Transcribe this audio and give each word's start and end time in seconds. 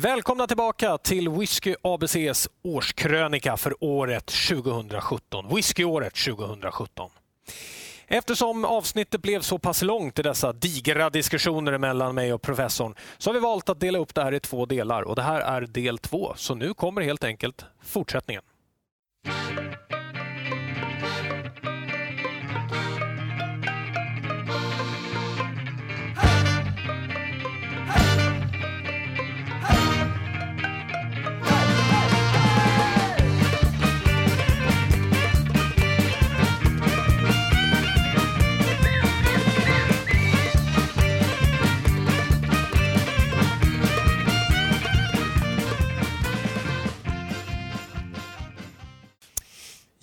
Välkomna 0.00 0.46
tillbaka 0.46 0.98
till 0.98 1.28
Whisky 1.28 1.74
ABCs 1.82 2.48
årskrönika 2.62 3.56
för 3.56 3.84
året 3.84 4.26
2017. 4.26 5.54
Whiskyåret 5.54 6.14
2017. 6.14 7.10
Eftersom 8.06 8.64
avsnittet 8.64 9.22
blev 9.22 9.40
så 9.40 9.58
pass 9.58 9.82
långt 9.82 10.18
i 10.18 10.22
dessa 10.22 10.52
digra 10.52 11.10
diskussioner 11.10 11.78
mellan 11.78 12.14
mig 12.14 12.32
och 12.32 12.42
professorn 12.42 12.94
så 13.18 13.30
har 13.30 13.34
vi 13.34 13.40
valt 13.40 13.68
att 13.68 13.80
dela 13.80 13.98
upp 13.98 14.14
det 14.14 14.22
här 14.22 14.34
i 14.34 14.40
två 14.40 14.66
delar 14.66 15.02
och 15.02 15.16
det 15.16 15.22
här 15.22 15.40
är 15.40 15.60
del 15.60 15.98
två. 15.98 16.32
Så 16.36 16.54
nu 16.54 16.74
kommer 16.74 17.02
helt 17.02 17.24
enkelt 17.24 17.64
fortsättningen. 17.82 18.42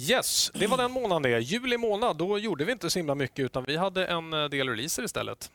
Yes, 0.10 0.52
det 0.54 0.68
var 0.68 0.78
den 0.78 0.92
månaden 0.92 1.22
det. 1.22 1.40
Juli 1.40 1.78
månad, 1.78 2.18
då 2.18 2.40
gjorde 2.40 2.66
vi 2.66 2.72
inte 2.72 2.90
så 2.90 3.00
himla 3.00 3.16
mycket 3.16 3.40
utan 3.46 3.64
vi 3.64 3.76
hade 3.78 4.06
en 4.06 4.34
eh, 4.34 4.46
del 4.50 4.70
releaser 4.70 5.04
istället. 5.04 5.52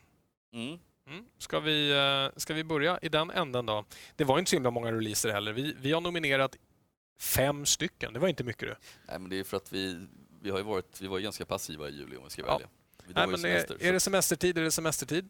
Mm. 0.55 0.79
Mm. 1.09 1.25
Ska, 1.39 1.61
vi, 1.61 1.91
eh, 1.91 2.39
ska 2.39 2.55
vi 2.55 2.65
börja 2.65 2.99
i 3.03 3.09
den 3.09 3.31
änden 3.31 3.67
då? 3.67 3.85
Det 4.17 4.25
var 4.25 4.39
inte 4.39 4.49
så 4.51 4.57
himla 4.57 4.71
många 4.71 4.93
releaser 4.93 5.31
heller. 5.33 5.53
Vi, 5.53 5.75
vi 5.81 5.93
har 5.93 6.01
nominerat 6.01 6.57
fem 7.21 7.67
stycken. 7.67 8.13
Det 8.13 8.19
var 8.19 8.29
inte 8.29 8.45
mycket 8.45 8.69
det. 8.69 8.77
Nej, 9.09 9.19
men 9.19 9.31
det 9.31 9.39
är 9.39 9.45
för 9.45 9.57
att 9.57 9.73
vi, 9.73 10.07
vi 10.43 10.51
har 10.51 10.59
ju 10.59 10.65
varit 10.65 11.01
vi 11.01 11.07
var 11.07 11.19
ganska 11.19 11.45
passiva 11.47 11.89
i 11.89 11.93
juli 11.93 12.17
om 12.17 12.25
vi 12.25 12.31
ska 12.31 12.43
Ja. 12.43 12.53
välja. 12.53 12.69
Vi 13.07 13.15
Nej, 13.15 13.27
men 13.27 13.35
är, 13.35 13.39
semester, 13.39 13.77
är 13.81 13.93
det 13.93 14.01
semestertid 14.01 14.59
är 14.59 14.63
det 14.63 14.71
semestertid. 14.71 15.29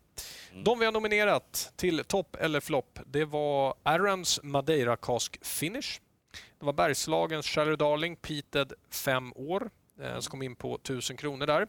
Mm. 0.52 0.64
De 0.64 0.78
vi 0.78 0.84
har 0.84 0.92
nominerat 0.92 1.72
till 1.76 2.04
topp 2.04 2.36
eller 2.40 2.60
flopp, 2.60 2.98
det 3.06 3.24
var 3.24 3.74
Arons 3.82 4.40
Madeira 4.42 4.96
Cask 4.96 5.38
Finish. 5.46 6.00
Det 6.58 6.66
var 6.66 6.72
Bergslagens 6.72 7.46
Shallow 7.46 7.76
Darling 7.76 8.16
Peated 8.16 8.72
5 8.90 9.32
år, 9.36 9.70
eh, 10.02 10.18
som 10.18 10.30
kom 10.30 10.42
in 10.42 10.56
på 10.56 10.74
1000 10.74 11.16
kronor 11.16 11.46
där. 11.46 11.62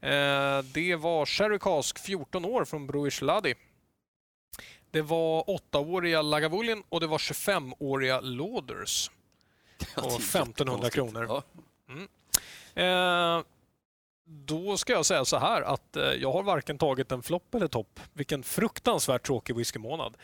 Eh, 0.00 0.64
det 0.64 0.96
var 0.96 1.26
Sherry 1.26 1.58
Cask 1.58 1.98
14 1.98 2.44
år 2.44 2.64
från 2.64 2.86
Bruish 2.86 3.22
Ladi. 3.22 3.54
Det 4.90 5.02
var 5.02 5.44
8-åriga 5.44 6.22
Lagavulin 6.22 6.82
och 6.88 7.00
det 7.00 7.06
var 7.06 7.18
25-åriga 7.18 8.20
Lauders. 8.20 9.10
Och 9.96 10.20
1500 10.20 10.86
jättekonstigt. 10.86 10.94
kronor. 10.94 11.24
Ja. 11.28 11.42
Eh, 12.74 13.42
då 14.24 14.76
ska 14.76 14.92
jag 14.92 15.06
säga 15.06 15.24
så 15.24 15.38
här 15.38 15.62
att 15.62 15.96
eh, 15.96 16.02
jag 16.02 16.32
har 16.32 16.42
varken 16.42 16.78
tagit 16.78 17.12
en 17.12 17.22
flopp 17.22 17.54
eller 17.54 17.68
topp. 17.68 18.00
Vilken 18.12 18.42
fruktansvärt 18.42 19.26
tråkig 19.26 19.56
whiskymånad. 19.56 20.16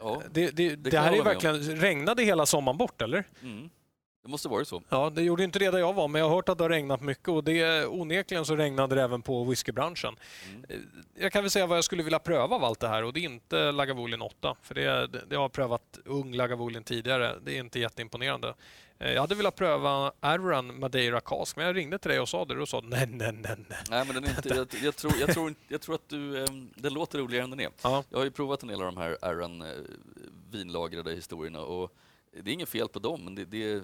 Ja. 0.00 0.22
Det, 0.30 0.50
det, 0.50 0.76
det, 0.76 0.90
kan 0.90 1.04
här 1.04 1.12
är 1.12 1.22
verkligen... 1.22 1.60
Regnade 1.60 2.22
hela 2.22 2.46
sommaren 2.46 2.78
bort, 2.78 3.02
eller? 3.02 3.24
Mm. 3.42 3.70
Det 4.22 4.28
måste 4.28 4.48
varit 4.48 4.68
så. 4.68 4.82
Ja, 4.88 5.10
det 5.10 5.22
gjorde 5.22 5.44
inte 5.44 5.58
det 5.58 5.70
där 5.70 5.78
jag 5.78 5.92
var, 5.92 6.08
men 6.08 6.20
jag 6.20 6.28
har 6.28 6.34
hört 6.36 6.48
att 6.48 6.58
det 6.58 6.64
har 6.64 6.68
regnat 6.68 7.00
mycket 7.00 7.28
och 7.28 7.44
det, 7.44 7.86
onekligen 7.86 8.44
så 8.44 8.56
regnade 8.56 8.94
det 8.94 9.02
även 9.02 9.22
på 9.22 9.44
whiskybranschen. 9.44 10.16
Mm. 10.50 10.64
Eh, 10.68 10.76
Jag 11.22 11.32
kan 11.32 11.42
väl 11.42 11.50
säga 11.50 11.66
vad 11.66 11.76
jag 11.76 11.84
skulle 11.84 12.02
vilja 12.02 12.18
pröva 12.18 12.56
av 12.56 12.64
allt 12.64 12.80
det 12.80 12.88
här 12.88 13.02
och 13.04 13.12
det 13.12 13.20
är 13.20 13.24
inte 13.24 13.72
Lagavulin 13.72 14.22
8. 14.22 14.56
För 14.62 14.74
det, 14.74 15.06
det, 15.06 15.22
jag 15.30 15.40
har 15.40 15.48
prövat 15.48 15.98
ung 16.04 16.34
Lagavulin 16.34 16.84
tidigare. 16.84 17.38
Det 17.44 17.52
är 17.56 17.60
inte 17.60 17.80
jätteimponerande. 17.80 18.54
Eh, 18.98 19.12
Jag 19.12 19.20
hade 19.20 19.34
velat 19.34 19.56
pröva 19.56 20.12
Arran 20.20 20.78
Madeira 20.80 21.20
Cask, 21.20 21.56
men 21.56 21.66
jag 21.66 21.76
ringde 21.76 21.98
till 21.98 22.10
dig 22.10 22.20
och 22.20 22.28
sa 22.28 22.44
det 22.44 22.54
och 22.54 22.60
du 22.60 22.66
sa 22.66 22.80
nej, 22.80 23.06
nej, 23.06 23.32
nej, 23.32 23.56
nej. 23.68 23.78
Nej, 23.90 24.04
men 24.06 24.14
den 24.14 24.24
är 24.24 24.28
inte, 24.30 24.48
jag, 24.48 24.68
jag, 24.84 24.96
tror, 24.96 25.12
jag, 25.20 25.30
tror, 25.34 25.54
jag 25.68 25.80
tror 25.80 25.94
att 25.94 26.08
du, 26.08 26.44
ehm, 26.44 26.70
den 26.76 26.94
låter 26.94 27.18
roligare 27.18 27.44
än 27.44 27.50
den 27.50 27.60
är. 27.60 27.70
Ja. 27.82 28.04
Jag 28.10 28.18
har 28.18 28.24
ju 28.24 28.30
provat 28.30 28.62
en 28.62 28.68
del 28.68 28.80
av 28.82 28.86
de 28.86 28.96
här 28.96 29.18
Aran 29.22 29.62
eh, 29.62 29.68
vinlagrade 30.50 31.14
historierna 31.14 31.60
och 31.60 31.92
det 32.42 32.50
är 32.50 32.54
inget 32.54 32.68
fel 32.68 32.88
på 32.88 32.98
dem, 32.98 33.24
men 33.24 33.34
det, 33.34 33.44
det, 33.44 33.82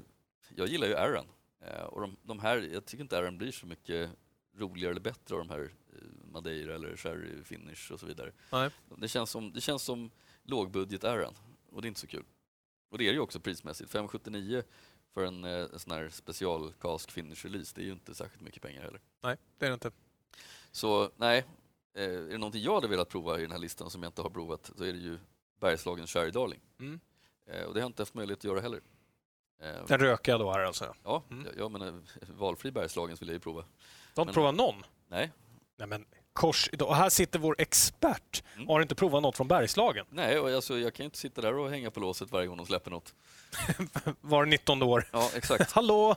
jag 0.55 0.69
gillar 0.69 0.87
ju 0.87 0.95
Aran. 0.95 1.27
Eh, 1.61 1.83
och 1.83 2.01
de, 2.01 2.17
de 2.23 2.39
här, 2.39 2.69
jag 2.73 2.85
tycker 2.85 3.03
inte 3.03 3.19
Aran 3.19 3.39
blir 3.39 3.53
så 3.53 3.67
mycket 3.67 4.11
roligare 4.57 4.91
eller 4.91 5.01
bättre 5.01 5.35
av 5.35 5.39
de 5.39 5.51
här 5.51 5.71
eh, 5.93 6.31
Madeira 6.33 6.75
eller 6.75 6.97
Sherry 6.97 7.45
Finish 7.45 7.93
och 7.93 8.01
så 8.01 8.07
vidare. 8.07 8.33
Nej. 8.53 8.71
Det 8.97 9.09
känns 9.09 9.31
som, 9.31 9.53
det 9.53 9.61
känns 9.61 9.83
som 9.83 10.11
lågbudget 10.43 11.05
Aran 11.05 11.35
och 11.71 11.83
det 11.83 11.87
är 11.87 11.89
inte 11.89 12.01
så 12.01 12.07
kul. 12.07 12.25
Och 12.89 12.99
det 12.99 13.05
är 13.05 13.09
det 13.09 13.15
ju 13.15 13.21
också 13.21 13.41
prismässigt. 13.41 13.91
579 13.91 14.63
för 15.15 15.25
en, 15.25 15.45
eh, 15.45 15.51
en 15.51 15.79
sån 15.79 15.93
här 15.93 16.09
special 16.09 16.73
cask 16.73 17.11
finish 17.11 17.45
release, 17.45 17.73
det 17.75 17.83
är 17.83 17.87
ju 17.87 17.93
inte 17.93 18.15
särskilt 18.15 18.43
mycket 18.43 18.63
pengar 18.63 18.83
heller. 18.83 19.01
Nej, 19.21 19.37
det 19.59 19.67
är 19.67 19.71
det 19.71 19.75
inte. 19.75 19.91
Så 20.71 21.11
nej, 21.17 21.45
är 21.95 22.09
det 22.09 22.39
någonting 22.39 22.63
jag 22.63 22.75
hade 22.75 22.89
velat 22.89 23.09
prova 23.09 23.39
i 23.39 23.43
den 23.43 23.53
här 23.53 23.59
listan 23.59 23.91
som 23.91 24.03
jag 24.03 24.11
inte 24.11 24.23
har 24.23 24.31
provat 24.31 24.73
så 24.77 24.85
är 24.85 24.93
det 24.93 24.99
ju 24.99 25.19
Bergslagens 25.61 26.11
Sherry 26.11 26.31
Darling. 26.31 26.61
Mm. 26.79 27.01
Och 27.47 27.53
det 27.53 27.63
har 27.63 27.81
jag 27.81 27.87
inte 27.87 28.03
haft 28.03 28.15
möjlighet 28.15 28.39
att 28.39 28.45
göra 28.45 28.61
heller. 28.61 28.81
Eh, 29.63 29.87
Den 29.89 29.99
rökiga 29.99 30.39
då 30.39 30.53
här 30.53 30.61
alltså. 30.61 30.95
ja, 31.05 31.23
Mm. 31.31 31.45
jag, 31.47 31.59
jag 31.65 31.71
menar, 31.71 32.01
valfri 32.39 32.71
Bergslagens 32.71 33.23
vill 33.23 33.29
jag 33.29 33.35
ju 33.35 33.41
prova. 33.41 33.61
Du 33.63 33.67
har 34.21 34.23
inte 34.23 34.25
Men- 34.25 34.35
provat 34.35 34.55
någon? 34.55 34.83
Nej, 35.09 35.33
Nej 35.77 35.89
men 35.89 36.05
kors 36.33 36.69
idag. 36.73 36.89
Och 36.89 36.97
här 36.97 37.09
sitter 37.11 37.39
vår 37.39 37.57
expert. 37.59 38.43
Mm. 38.57 38.69
Har 38.69 38.81
inte 38.83 38.95
provat 38.95 39.23
något 39.23 39.37
från 39.37 39.49
Bergslagen. 39.49 40.07
nej 40.11 40.39
och 40.39 40.51
alltså, 40.51 40.79
jag 40.79 40.95
kan 40.95 41.05
ju 41.05 41.07
inte 41.07 41.19
sitta 41.19 41.41
där 41.41 41.55
och 41.55 41.71
hänga 41.71 41.91
på 41.91 42.01
låset 42.01 42.31
varje 42.33 42.47
gång 42.47 42.57
de 42.57 42.67
släpper 42.67 42.91
något. 42.91 43.15
Var 44.21 44.45
19 44.47 44.83
år. 44.83 45.09
Ja, 45.13 45.31
exakt. 45.35 45.73
Hallå! 45.73 46.17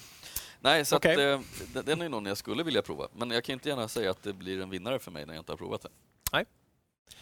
Nej, 0.60 0.84
så 0.84 0.96
Okej. 0.96 1.32
att, 1.34 1.40
eh, 1.74 1.82
den- 1.82 2.00
är 2.02 2.08
någon 2.08 2.26
jag 2.26 2.36
skulle 2.38 2.62
vilja 2.62 2.82
prova. 2.82 3.08
Men 3.12 3.30
jag 3.30 3.44
kan 3.44 3.52
inte 3.52 3.68
gärna 3.68 3.88
säga 3.88 4.10
att 4.10 4.22
det 4.22 4.32
blir 4.32 4.60
en 4.62 4.70
vinnare 4.70 4.98
för 4.98 5.10
mig 5.10 5.26
när 5.26 5.34
jag 5.34 5.40
inte 5.40 5.52
har 5.52 5.56
provat 5.56 5.82
den. 5.82 5.92
Nej. 6.32 6.44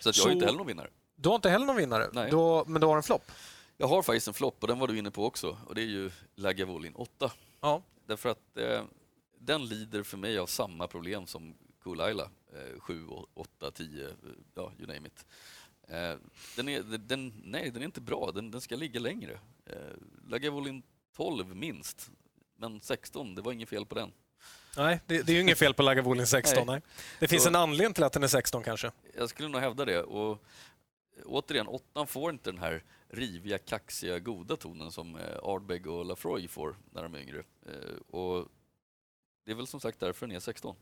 Så 0.00 0.08
att 0.08 0.16
jag 0.16 0.22
Så- 0.22 0.28
är 0.28 0.32
inte 0.32 0.44
heller 0.46 0.58
någon 0.58 0.66
vinnare. 0.66 0.88
Du 1.16 1.28
har 1.28 1.36
inte 1.36 1.50
heller 1.50 1.66
någon 1.66 1.76
vinnare, 1.76 2.08
Nej. 2.12 2.30
du, 2.30 2.64
men 2.66 2.80
du 2.80 2.86
har 2.86 2.96
en 2.96 3.02
flopp? 3.02 3.30
Jag 3.76 3.86
har 3.86 4.02
faktiskt 4.02 4.28
en 4.28 4.34
flopp 4.34 4.56
och 4.60 4.68
den 4.68 4.78
var 4.78 4.88
du 4.88 4.98
inne 4.98 5.10
på 5.10 5.24
också 5.26 5.58
och 5.66 5.74
det 5.74 5.80
är 5.82 5.86
ju 5.86 6.10
Lagavulin 6.34 6.94
8. 6.94 7.32
Ja. 7.60 7.82
Därför 8.06 8.28
att 8.28 8.56
eh, 8.56 8.84
den 9.38 9.64
lider 9.66 10.02
för 10.02 10.16
mig 10.16 10.38
av 10.38 10.46
samma 10.46 10.86
problem 10.86 11.26
som. 11.26 11.54
Eh, 11.86 12.80
7, 12.80 13.06
8, 13.34 13.70
10, 13.70 14.04
eh, 14.06 14.10
ja 14.54 14.72
you 14.78 14.86
name 14.86 15.08
it. 15.08 15.26
Eh, 15.88 16.14
den, 16.56 16.68
är, 16.68 16.98
den- 16.98 17.32
nej, 17.44 17.70
den 17.70 17.82
är 17.82 17.86
inte 17.86 18.00
bra. 18.00 18.30
Den, 18.34 18.50
den 18.50 18.60
ska 18.60 18.76
ligga 18.76 19.00
längre. 19.00 19.32
Eh, 19.66 19.76
Lagavulin 20.28 20.82
12 21.16 21.56
minst. 21.56 22.10
Men 22.56 22.80
16, 22.80 23.34
det 23.34 23.42
var 23.42 23.52
inget 23.52 23.68
fel 23.68 23.86
på 23.86 23.94
den. 23.94 24.12
Nej, 24.76 25.00
det, 25.06 25.22
det 25.22 25.32
är 25.32 25.34
ju 25.36 25.40
inget 25.42 25.58
fel 25.58 25.74
på 25.74 25.82
Lagavulin 25.82 26.26
16. 26.26 26.54
Nej. 26.66 26.74
Nej. 26.74 26.82
Det 27.20 27.28
finns 27.28 27.42
Så- 27.42 27.48
en 27.48 27.56
anledning 27.56 27.94
till 27.94 28.04
att 28.04 28.12
den 28.12 28.22
är 28.22 28.28
16 28.28 28.62
kanske. 28.62 28.92
Jag 29.16 29.28
skulle 29.30 29.48
nog 29.48 29.60
hävda 29.60 29.84
det. 29.84 30.02
Och 30.02 30.44
återigen, 31.24 31.66
åttan 31.68 32.06
får 32.06 32.30
inte 32.32 32.50
den 32.50 32.60
här 32.60 32.84
riviga, 33.08 33.58
kaxiga, 33.58 34.18
goda 34.18 34.56
tonen 34.56 34.92
som 34.92 35.16
eh, 35.16 35.38
Ardbeg 35.42 35.86
och 35.86 36.04
Lafroy 36.04 36.48
får 36.48 36.76
när 36.90 37.02
de 37.02 37.14
är 37.14 37.18
yngre. 37.18 37.44
Eh, 37.66 37.96
och 38.16 38.48
det 39.44 39.50
är 39.50 39.54
väl 39.54 39.66
som 39.66 39.80
sagt 39.80 40.00
därför 40.00 40.26
den 40.26 40.36
är 40.36 40.40
16. 40.40 40.76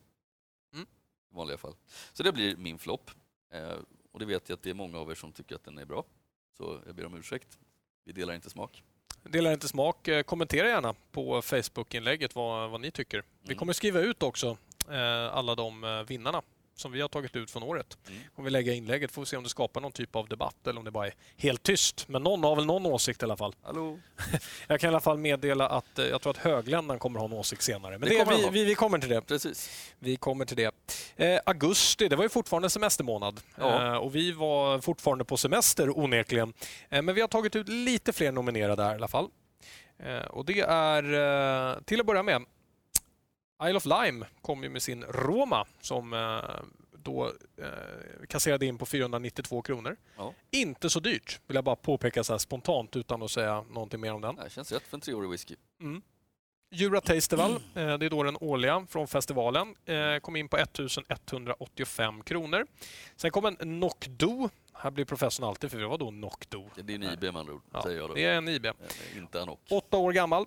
Mm. 0.74 0.86
I 1.30 1.34
vanliga 1.34 1.58
fall. 1.58 1.74
Så 2.12 2.22
det 2.22 2.32
blir 2.32 2.56
min 2.56 2.78
flopp. 2.78 3.10
Eh, 3.52 3.78
och 4.12 4.18
det 4.18 4.24
vet 4.26 4.48
jag 4.48 4.56
att 4.56 4.62
det 4.62 4.70
är 4.70 4.74
många 4.74 4.98
av 4.98 5.10
er 5.10 5.14
som 5.14 5.32
tycker 5.32 5.54
att 5.54 5.64
den 5.64 5.78
är 5.78 5.84
bra. 5.84 6.04
Så 6.56 6.80
jag 6.86 6.94
ber 6.94 7.06
om 7.06 7.14
ursäkt. 7.14 7.58
Vi 8.04 8.12
delar 8.12 8.34
inte 8.34 8.50
smak. 8.50 8.82
Delar 9.22 9.52
inte 9.52 9.68
smak. 9.68 10.08
Kommentera 10.26 10.68
gärna 10.68 10.94
på 11.12 11.42
Facebook-inlägget 11.42 12.34
vad, 12.34 12.70
vad 12.70 12.80
ni 12.80 12.90
tycker. 12.90 13.24
Vi 13.40 13.46
Mm. 13.48 13.58
kommer 13.58 13.72
skriva 13.72 14.00
ut 14.00 14.22
också 14.22 14.56
alla 15.30 15.54
de 15.54 16.04
vinnarna 16.08 16.42
som 16.76 16.92
vi 16.92 17.00
har 17.00 17.08
tagit 17.08 17.36
ut 17.36 17.50
från 17.50 17.62
året. 17.62 17.98
Mm. 18.08 18.20
Kommer 18.36 18.44
vi 18.44 18.50
lägga 18.50 18.72
inlägget 18.72 19.12
får 19.12 19.22
vi 19.22 19.26
se 19.26 19.36
om 19.36 19.42
det 19.42 19.48
skapar 19.48 19.80
någon 19.80 19.92
typ 19.92 20.16
av 20.16 20.28
debatt 20.28 20.66
eller 20.66 20.78
om 20.78 20.84
det 20.84 20.90
bara 20.90 21.06
är 21.06 21.14
helt 21.36 21.62
tyst. 21.62 22.08
Men 22.08 22.22
någon 22.22 22.44
har 22.44 22.56
väl 22.56 22.66
någon 22.66 22.86
åsikt 22.86 23.22
i 23.22 23.25
alla 23.25 23.37
fall. 23.37 23.54
Hallå? 23.62 23.99
Jag 24.66 24.81
kan 24.81 24.88
i 24.88 24.90
alla 24.90 25.00
fall 25.00 25.19
meddela 25.19 25.69
att 25.69 25.99
eh, 25.99 26.06
jag 26.06 26.22
tror 26.22 26.31
att 26.31 26.37
högländan 26.37 26.99
kommer 26.99 27.19
ha 27.20 27.26
en 27.26 27.32
åsikt 27.32 27.62
senare. 27.62 27.99
Men 27.99 28.08
Det 28.08 28.19
det 28.19 28.25
kommer 28.25 28.37
vi, 28.37 28.49
vi, 28.50 28.64
vi 28.64 28.75
kommer 28.75 28.99
till 28.99 29.08
det. 29.08 29.20
Precis. 29.20 29.70
Vi 29.99 30.16
kommer 30.16 30.44
till 30.44 30.56
det. 30.56 30.75
Eh, 31.16 31.40
augusti, 31.46 32.08
det 32.08 32.16
var 32.16 32.22
ju 32.25 32.28
fortfarande 32.28 32.70
semestermånad. 32.70 33.40
Ja. 33.58 33.87
Eh, 33.93 33.96
och 33.96 34.14
vi 34.14 34.32
var 34.32 34.81
fortfarande 34.81 35.25
på 35.25 35.37
semester 35.37 35.99
onekligen. 35.99 36.52
Eh, 36.88 37.02
men 37.02 37.14
vi 37.14 37.20
har 37.20 37.28
tagit 37.28 37.56
ut 37.56 37.69
lite 37.69 38.12
fler 38.12 38.32
nominerade 38.32 38.82
här 38.82 38.93
i 38.93 38.94
alla 38.94 39.08
fall. 39.08 39.28
Eh, 39.99 40.16
och 40.16 40.44
det 40.44 40.60
är 40.60 41.02
eh, 41.75 41.81
till 41.82 42.00
att 42.00 42.06
börja 42.06 42.22
med 42.22 42.44
Isle 43.62 43.76
of 43.76 43.84
Lime 43.86 44.26
kom 44.42 44.62
ju 44.62 44.68
med 44.68 44.82
sin 44.82 45.04
Roma 45.04 45.66
som 45.80 46.12
eh, 46.12 46.40
då 46.92 47.26
eh, 47.56 48.26
kasserade 48.28 48.66
in 48.66 48.78
på 48.78 48.86
492 48.86 49.62
kronor. 49.62 49.96
Ja. 50.16 50.34
Inte 50.50 50.90
så 50.90 51.00
dyrt, 51.00 51.40
vill 51.46 51.54
jag 51.54 51.64
bara 51.64 51.76
påpeka 51.76 52.24
så 52.24 52.32
här 52.32 52.38
spontant 52.38 52.96
utan 52.96 53.22
att 53.22 53.30
säga 53.30 53.62
någonting 53.70 54.00
mer 54.00 54.12
om 54.12 54.20
den. 54.20 54.36
Det 54.36 54.50
känns 54.50 54.72
rätt 54.72 54.82
för 54.82 54.96
en 54.96 55.00
treårig 55.00 55.30
whisky. 55.30 55.56
Mm. 55.80 56.02
Jura 56.70 57.00
Tasteval, 57.00 57.52
eh, 57.52 57.58
det 57.98 58.06
är 58.06 58.10
då 58.10 58.22
den 58.22 58.36
årliga 58.40 58.86
från 58.90 59.08
festivalen, 59.08 59.74
kom 60.22 60.36
in 60.36 60.48
på 60.48 60.56
1185 60.56 62.22
kronor. 62.22 62.66
Sen 63.16 63.30
kom 63.30 63.44
en 63.44 63.80
Nocdo 63.80 64.48
Här 64.72 64.90
blir 64.90 65.04
professorn 65.04 65.48
alltid 65.48 65.70
förvirrad. 65.70 65.90
Vadå 65.90 66.10
Nocto? 66.10 66.70
Det 66.76 66.92
är 66.92 66.96
en 66.96 67.02
IB 67.02 67.22
med 67.22 67.36
andra 67.36 67.52
ord, 67.54 67.62
Ja, 67.72 67.82
säger 67.82 67.98
jag 67.98 68.10
då. 68.10 68.14
det 68.14 68.24
är 68.24 68.34
en 68.36 68.48
IB. 68.48 68.66
Inte 69.16 69.40
en. 69.40 69.48
Åtta 69.70 69.96
år 69.96 70.12
gammal. 70.12 70.46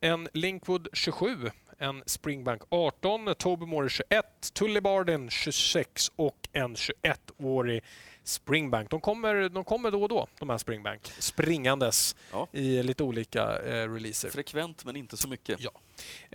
En 0.00 0.28
Linkwood 0.32 0.88
27, 0.92 1.50
en 1.78 2.02
Springbank 2.06 2.62
18, 2.68 3.34
Tobermory 3.38 3.88
21, 3.88 4.24
Tully 4.52 4.80
Barden 4.80 5.30
26 5.30 6.12
och 6.16 6.48
en 6.52 6.74
21-årig 6.74 7.84
Springbank. 8.22 8.90
De 8.90 9.00
kommer, 9.00 9.48
de 9.48 9.64
kommer 9.64 9.90
då 9.90 10.02
och 10.02 10.08
då, 10.08 10.26
de 10.38 10.50
här 10.50 10.58
Springbank, 10.58 11.12
springandes 11.18 12.16
Ja. 12.32 12.48
i 12.52 12.82
lite 12.82 13.02
olika 13.02 13.58
eh, 13.62 13.92
releaser. 13.92 14.30
Frekvent 14.30 14.84
men 14.84 14.96
inte 14.96 15.16
så 15.16 15.28
mycket. 15.28 15.60
Ja. 15.60 15.70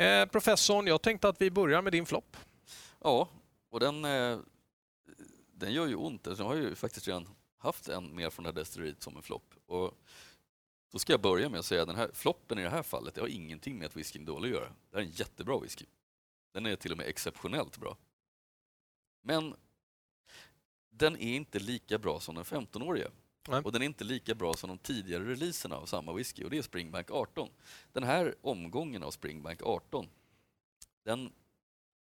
Eh, 0.04 0.25
professorn, 0.25 0.88
jag 0.88 1.01
tänkte 1.01 1.30
att 1.30 1.42
vi 1.42 1.51
börjar 1.51 1.81
med 1.81 1.92
din 1.92 2.06
flopp. 2.06 2.38
Ja, 3.04 3.30
och 3.69 3.80
den, 3.80 4.06
eh, 4.06 4.38
den 5.54 5.74
gör 5.74 5.88
ju 5.88 5.95
ont. 5.95 6.28
Jag 6.38 6.45
har 6.45 6.56
ju 6.56 6.75
faktiskt 6.75 7.07
redan 7.07 7.30
haft 7.57 7.90
en 7.90 8.16
mer 8.16 8.30
från 8.30 8.44
det 8.44 8.50
här 8.50 8.56
destilleriet 8.56 9.04
som 9.04 9.16
en 9.18 9.24
flopp. 9.24 9.54
Då 10.94 11.00
ska 11.00 11.13
jag 11.13 11.22
börja 11.22 11.50
med 11.50 11.60
att 11.60 11.66
säga 11.66 11.81
att 11.81 11.88
den 11.88 11.95
här 11.95 12.10
floppen 12.13 12.60
i 12.60 12.63
det 12.63 12.69
här 12.69 12.84
fallet 12.84 13.16
det 13.16 13.22
har 13.22 13.28
ingenting 13.28 13.78
med 13.78 13.86
att 13.86 13.95
whiskyn 13.95 14.22
är 14.22 14.25
dålig 14.25 14.50
att 14.50 14.56
göra. 14.56 14.68
Det 14.68 14.98
här 14.98 15.00
är 15.00 15.06
en 15.06 15.12
jättebra 15.12 15.60
whisky. 15.60 15.86
Den 16.51 16.66
är 16.66 16.75
till 16.75 16.92
och 16.92 16.98
med 16.98 17.07
exceptionellt 17.07 17.78
bra. 17.78 17.98
Men 19.22 19.56
den 20.90 21.18
är 21.18 21.36
inte 21.36 21.60
lika 21.60 21.98
bra 21.98 22.19
som 22.19 22.36
den 22.36 22.44
15-åriga. 22.44 23.12
Nej. 23.48 23.62
Och 23.62 23.72
den 23.72 23.81
är 23.81 23.86
inte 23.86 24.04
lika 24.04 24.36
bra 24.36 24.54
som 24.54 24.69
de 24.69 24.78
tidigare 24.78 25.24
releaserna 25.24 25.75
av 25.75 25.86
samma 25.86 26.13
whisky 26.13 26.44
och 26.44 26.50
det 26.50 26.57
är 26.57 26.62
Springbank 26.62 27.12
18. 27.12 27.50
Den 27.92 28.04
här 28.04 28.36
omgången 28.42 29.04
av 29.04 29.12
Springbank 29.12 29.62
18, 29.63 30.07
den 31.04 31.34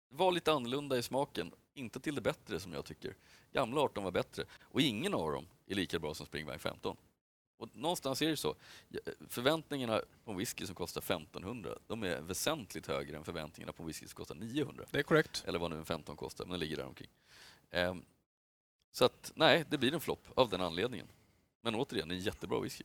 var 0.09 0.31
lite 0.31 0.51
annorlunda 0.51 0.97
i 0.97 1.03
smaken. 1.03 1.51
Inte 1.73 1.99
till 1.99 2.15
det 2.15 2.21
bättre 2.21 2.59
som 2.59 2.73
jag 2.73 2.85
tycker. 2.85 3.15
Gamla 3.51 3.81
18 3.81 4.03
var 4.03 4.11
bättre 4.11 4.45
och 4.61 4.81
ingen 4.81 5.13
av 5.13 5.31
dem 5.31 5.47
är 5.65 5.75
lika 5.75 5.99
bra 5.99 6.13
som 6.13 6.25
Springbank 6.25 6.61
15. 6.61 6.97
Och 7.57 7.69
någonstans 7.73 8.21
är 8.21 8.29
det 8.29 8.37
så. 8.37 8.55
Förväntningarna 9.29 10.01
på 10.25 10.31
en 10.31 10.37
whisky 10.37 10.65
som 10.65 10.75
kostar 10.75 11.01
1500, 11.01 11.69
de 11.87 12.03
är 12.03 12.21
väsentligt 12.21 12.87
högre 12.87 13.17
än 13.17 13.23
förväntningarna 13.23 13.73
på 13.73 13.83
en 13.83 13.87
whisky 13.87 14.07
som 14.07 14.15
kostar 14.15 14.35
900. 14.35 14.85
Det 14.91 14.99
är 14.99 15.03
korrekt. 15.03 15.43
Eller 15.47 15.59
vad 15.59 15.71
nu 15.71 15.77
en 15.77 15.85
15 15.85 16.15
kostar, 16.17 16.45
men 16.45 16.51
den 16.51 16.59
ligger 16.59 16.77
där 16.77 16.85
omkring. 16.85 17.09
Ehm, 17.71 18.05
så 18.91 19.05
att 19.05 19.31
nej, 19.35 19.65
det 19.69 19.77
blir 19.77 19.93
en 19.93 19.99
flopp 19.99 20.27
av 20.35 20.49
den 20.49 20.61
anledningen. 20.61 21.07
Men 21.61 21.75
återigen, 21.75 22.11
en 22.11 22.19
jättebra 22.19 22.59
whisky. 22.59 22.83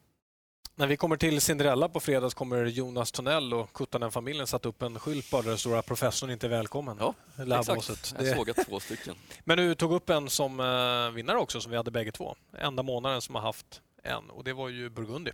När 0.75 0.87
vi 0.87 0.97
kommer 0.97 1.17
till 1.17 1.41
Cinderella 1.41 1.88
på 1.88 2.00
fredag 2.00 2.31
så 2.31 2.37
kommer 2.37 2.64
Jonas 2.64 3.12
Tonell 3.12 3.55
och 3.55 3.73
Kuttanen-familjen 3.73 4.47
satt 4.47 4.67
upp 4.67 4.82
en 4.82 4.99
skylt 5.00 5.31
bara 5.31 5.43
där 5.43 5.50
det 5.50 5.59
står 5.59 5.76
att 5.76 5.87
professorn 5.87 6.31
inte 6.31 6.47
är 6.47 6.50
välkommen. 6.50 6.97
Ja. 7.00 7.14
Exakt, 7.59 8.14
jag 8.17 8.25
Det- 8.25 8.37
såg 8.37 8.50
att 8.50 8.67
två 8.69 8.81
stycken. 8.81 9.14
Men 9.44 9.59
du 9.59 9.75
tog 9.75 9.93
upp 9.93 10.11
en 10.11 10.29
som 10.31 10.61
eh, 10.61 11.11
vinnare 11.14 11.38
också, 11.38 11.61
som 11.61 11.71
vi 11.71 11.76
hade 11.76 11.91
bägge 11.91 12.12
två. 12.12 12.37
Enda 12.53 12.82
månaden 12.82 13.23
som 13.23 13.35
har 13.35 13.43
haft 13.43 13.82
en 14.09 14.31
och 14.31 14.45
det 14.45 14.53
var 14.53 14.69
ju 14.69 14.91
Burgundy. 14.91 15.31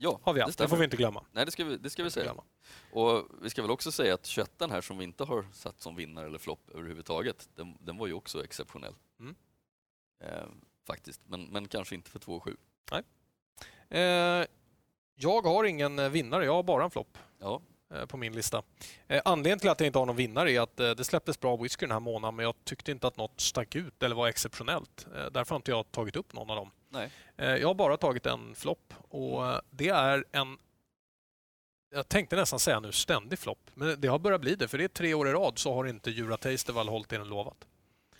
Ja, 0.00 0.20
Har 0.22 0.32
vi 0.32 0.38
det 0.38 0.44
haft. 0.44 0.58
Det, 0.58 0.68
får 0.68 0.76
vi 0.76 0.84
inte 0.84 0.96
glömma. 0.96 1.24
Nej, 1.32 1.44
det 1.44 1.50
ska 1.50 1.64
vi, 1.64 1.76
det 1.76 1.90
ska 1.90 2.04
vi 2.04 2.10
säga. 2.10 2.24
Glömma. 2.24 2.44
Och 2.92 3.28
vi 3.42 3.50
ska 3.50 3.62
väl 3.62 3.70
också 3.70 3.92
säga 3.92 4.14
att 4.14 4.26
21 4.26 4.50
här 4.70 4.80
som 4.80 4.98
vi 4.98 5.04
inte 5.04 5.24
har 5.24 5.46
satt 5.52 5.80
som 5.80 5.96
vinnare 5.96 6.26
eller 6.26 6.38
flopp 6.38 6.70
överhuvudtaget, 6.74 7.48
den, 7.54 7.76
den 7.80 7.96
var 7.96 8.06
ju 8.06 8.12
också 8.12 8.44
exceptionell. 8.44 8.94
Mm. 9.20 9.34
Eh, 10.20 10.48
faktiskt, 10.86 11.20
men, 11.26 11.44
men 11.44 11.68
kanske 11.68 11.94
inte 11.94 12.10
för 12.10 12.18
2 12.18 12.34
och 12.34 12.44
7. 12.44 12.56
Eh, 13.90 14.00
jag 15.14 15.42
har 15.42 15.64
ingen 15.64 15.98
eh, 15.98 16.08
vinnare, 16.08 16.44
jag 16.44 16.54
har 16.54 16.62
bara 16.62 16.84
en 16.84 16.90
flopp 16.90 17.18
Ja, 17.38 17.62
eh, 17.94 18.06
på 18.06 18.16
min 18.16 18.32
lista. 18.32 18.62
Eh, 19.06 19.22
anledningen 19.24 19.58
till 19.58 19.68
att 19.68 19.80
jag 19.80 19.86
inte 19.86 19.98
har 19.98 20.06
någon 20.06 20.16
vinnare 20.16 20.52
är 20.52 20.60
att 20.60 20.80
eh, 20.80 20.90
det 20.90 21.04
släpptes 21.04 21.40
bra 21.40 21.56
whisky 21.56 21.86
den 21.86 21.92
här 21.92 22.00
månaden 22.00 22.36
men 22.36 22.44
jag 22.44 22.54
tyckte 22.64 22.90
inte 22.90 23.06
att 23.06 23.16
något 23.16 23.40
stack 23.40 23.74
ut 23.76 24.02
eller 24.02 24.16
var 24.16 24.28
exceptionellt. 24.28 25.06
Eh, 25.16 25.26
därför 25.32 25.50
har 25.50 25.56
inte 25.56 25.70
jag 25.70 25.90
tagit 25.92 26.16
upp 26.16 26.32
någon 26.32 26.50
av 26.50 26.56
dem. 26.56 26.70
Nej. 26.88 27.10
Eh, 27.36 27.56
Jag 27.56 27.68
har 27.68 27.74
bara 27.74 27.96
tagit 27.96 28.26
en 28.26 28.54
flopp 28.54 28.94
och 29.08 29.46
eh, 29.46 29.60
det 29.70 29.88
är 29.88 30.24
en 30.32 30.58
jag 31.90 32.08
tänkte 32.08 32.36
nästan 32.36 32.58
säga 32.58 32.80
nu 32.80 32.92
ständig 32.92 33.38
flopp, 33.38 33.70
men 33.74 34.00
det 34.00 34.08
har 34.08 34.18
börjat 34.18 34.40
bli 34.40 34.54
det 34.54 34.68
för 34.68 34.78
det 34.78 34.84
är 34.84 34.88
tre 34.88 35.14
år 35.14 35.28
i 35.28 35.32
rad 35.32 35.58
så 35.58 35.74
har 35.74 35.84
inte 35.86 36.10
Jura 36.10 36.36
Tasteval 36.36 36.88
hållit 36.88 37.08
det 37.08 37.18
den 37.18 37.28
lovat. 37.28 37.66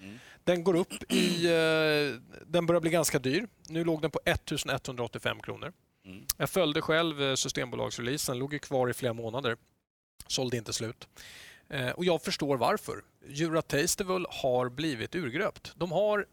Mm. 0.01 0.19
Den 0.45 0.65
går 0.65 0.77
upp 0.77 1.13
i... 1.13 1.47
eh, 1.47 2.21
Den 2.47 2.67
börjar 2.67 2.81
bli 2.81 2.91
ganska 2.91 3.19
dyr. 3.19 3.49
Nu 3.69 3.85
låg 3.85 4.03
den 4.03 4.11
på 4.11 4.21
1185 4.25 5.41
kronor. 5.41 5.73
Mm. 6.05 6.25
Jag 6.37 6.51
följde 6.51 6.81
själv 6.81 7.37
Systembolagsreleasen, 7.37 8.39
låg 8.39 8.53
ju 8.53 8.59
kvar 8.59 8.91
i 8.91 8.95
flera 8.95 9.13
månader. 9.13 9.57
Sålde 10.27 10.57
inte 10.57 10.73
slut. 10.73 11.09
Och 11.95 12.05
jag 12.05 12.23
förstår 12.23 12.57
varför. 12.57 13.03
Jura 13.27 13.63
Tasteval 13.63 14.27
har 14.31 14.69
blivit 14.69 15.15
urgröpt. 15.15 15.73
De 15.77 15.93
har 15.93 16.27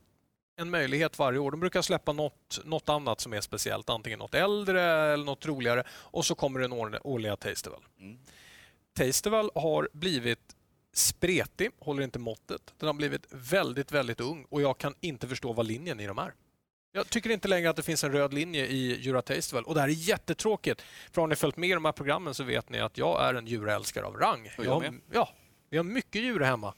en 0.57 0.69
möjlighet 0.69 1.19
varje 1.19 1.39
år. 1.39 1.51
De 1.51 1.59
brukar 1.59 1.81
släppa 1.81 2.13
något, 2.13 2.59
något 2.65 2.89
annat 2.89 3.21
som 3.21 3.33
är 3.33 3.41
speciellt. 3.41 3.89
Antingen 3.89 4.19
något 4.19 4.33
äldre 4.35 4.81
eller 4.83 5.25
något 5.25 5.45
roligare. 5.45 5.83
Och 5.89 6.25
så 6.25 6.35
kommer 6.35 6.59
den 6.59 6.73
årliga- 6.73 7.35
Tasteval. 7.35 7.83
Mm. 7.99 8.17
Tasteval 8.97 9.51
har 9.55 9.89
blivit 9.93 10.55
spretig, 10.93 11.71
håller 11.79 12.03
inte 12.03 12.19
måttet. 12.19 12.73
Den 12.77 12.87
har 12.87 12.93
blivit 12.93 13.27
väldigt, 13.31 13.91
väldigt 13.91 14.21
ung 14.21 14.45
och 14.49 14.61
jag 14.61 14.77
kan 14.77 14.95
inte 15.01 15.27
förstå 15.27 15.53
vad 15.53 15.65
linjen 15.67 15.99
i 15.99 16.07
dem 16.07 16.17
är. 16.17 16.33
Jag 16.91 17.09
tycker 17.09 17.29
inte 17.29 17.47
längre 17.47 17.69
att 17.69 17.75
det 17.75 17.83
finns 17.83 18.03
en 18.03 18.11
röd 18.11 18.33
linje 18.33 18.65
i 18.65 18.99
Jura 19.01 19.21
Tasteval 19.21 19.63
och 19.63 19.75
det 19.75 19.81
här 19.81 19.87
är 19.87 19.91
jättetråkigt. 19.93 20.81
För 21.11 21.21
har 21.21 21.27
ni 21.27 21.35
följt 21.35 21.57
med 21.57 21.69
i 21.69 21.73
de 21.73 21.85
här 21.85 21.91
programmen 21.91 22.33
så 22.33 22.43
vet 22.43 22.69
ni 22.69 22.79
att 22.79 22.97
jag 22.97 23.23
är 23.29 23.33
en 23.33 23.47
djurälskare 23.47 24.05
av 24.05 24.17
rang. 24.17 24.51
Och 24.57 24.65
jag 24.65 24.71
har, 24.71 24.81
med. 24.81 25.01
ja, 25.11 25.29
vi 25.69 25.77
har 25.77 25.83
mycket 25.83 26.21
djur 26.21 26.39
hemma. 26.39 26.73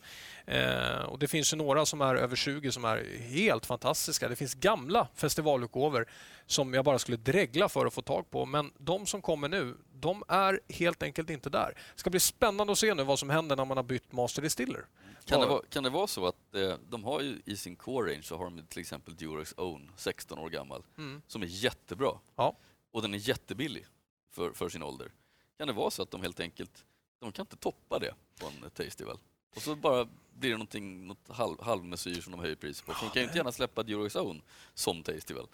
Eh, 0.45 1.01
och 1.01 1.19
Det 1.19 1.28
finns 1.28 1.54
ju 1.54 1.57
några 1.57 1.86
som 1.86 2.01
är 2.01 2.16
över 2.16 2.36
20 2.36 2.72
som 2.72 2.86
är 2.86 3.19
helt 3.19 3.66
fantastiska. 3.66 4.28
Det 4.30 4.36
finns 4.36 4.54
gamla 4.54 5.07
festivalutgåvor 5.16 6.06
som 6.45 6.74
jag 6.74 6.86
bara 6.86 7.00
skulle 7.00 7.18
dregla 7.18 7.69
för 7.69 7.86
att 7.86 7.94
få 7.94 8.01
tag 8.01 8.30
på. 8.30 8.45
Men 8.45 8.72
de 8.78 9.06
som 9.06 9.22
kommer 9.22 9.50
nu, 9.50 9.78
de 9.94 10.24
är 10.28 10.60
helt 10.69 11.04
enkelt 11.04 11.30
inte 11.30 11.50
där. 11.50 11.74
Det 11.95 12.00
ska 12.00 12.10
bli 12.10 12.19
spännande 12.19 12.74
att 12.74 12.80
se 12.80 12.94
nu 12.94 13.04
vad 13.04 13.19
som 13.19 13.30
händer 13.30 13.56
när 13.56 13.66
man 13.66 13.78
har 13.78 13.84
bytt 13.84 14.12
Master 14.12 14.42
Distiller. 14.42 14.86
Kan, 15.25 15.42
det 15.42 15.48
vara, 15.48 15.62
kan 15.69 15.84
det 15.84 15.89
vara 15.89 16.07
så 16.07 16.28
att 16.28 16.56
eh, 16.56 16.74
de 16.89 17.04
har 17.04 17.22
ju 17.22 17.42
i 17.45 17.57
sin 17.57 17.75
core 17.75 18.12
range 18.12 18.24
så 18.24 18.38
har 18.38 18.44
de 18.44 18.63
till 18.68 18.80
exempel 18.81 19.16
Durex 19.16 19.54
Own, 19.57 19.92
16 19.98 20.39
år 20.39 20.50
gammal, 20.50 20.84
Mm. 20.98 21.22
som 21.28 21.42
är 21.44 21.48
jättebra. 21.48 22.12
Ja. 22.36 22.56
Och 22.92 23.01
den 23.01 23.13
är 23.13 23.18
jättebillig 23.18 23.86
för, 24.31 24.51
för 24.51 24.69
sin 24.69 24.84
ålder. 24.84 25.12
Kan 25.57 25.68
det 25.68 25.74
vara 25.74 25.89
så 25.92 26.01
att 26.01 26.12
de 26.12 26.22
helt 26.22 26.39
enkelt, 26.39 26.86
de 27.19 27.31
kan 27.31 27.43
inte 27.43 27.55
toppa 27.55 27.99
det 27.99 28.13
på 28.39 28.47
en 28.47 28.69
Tasty-väl. 28.69 29.17
Och 29.55 29.61
så 29.61 29.75
bara 29.75 30.07
blir 30.39 30.50
det 30.50 30.56
någonting, 30.57 31.07
något 31.07 31.28
halv, 31.30 31.56
halvmesyr 31.62 32.22
som 32.22 32.31
de 32.31 32.42
höjer 32.42 32.56
priset 32.56 32.86
på. 32.86 32.94
För 32.94 33.06
de 33.06 33.12
kan 33.12 33.22
ju 33.22 33.24
inte 33.24 33.38
gärna 33.38 33.51
släppa 33.51 33.81
Own 34.16 34.42
som 34.74 35.04
Tastyval. 35.04 35.48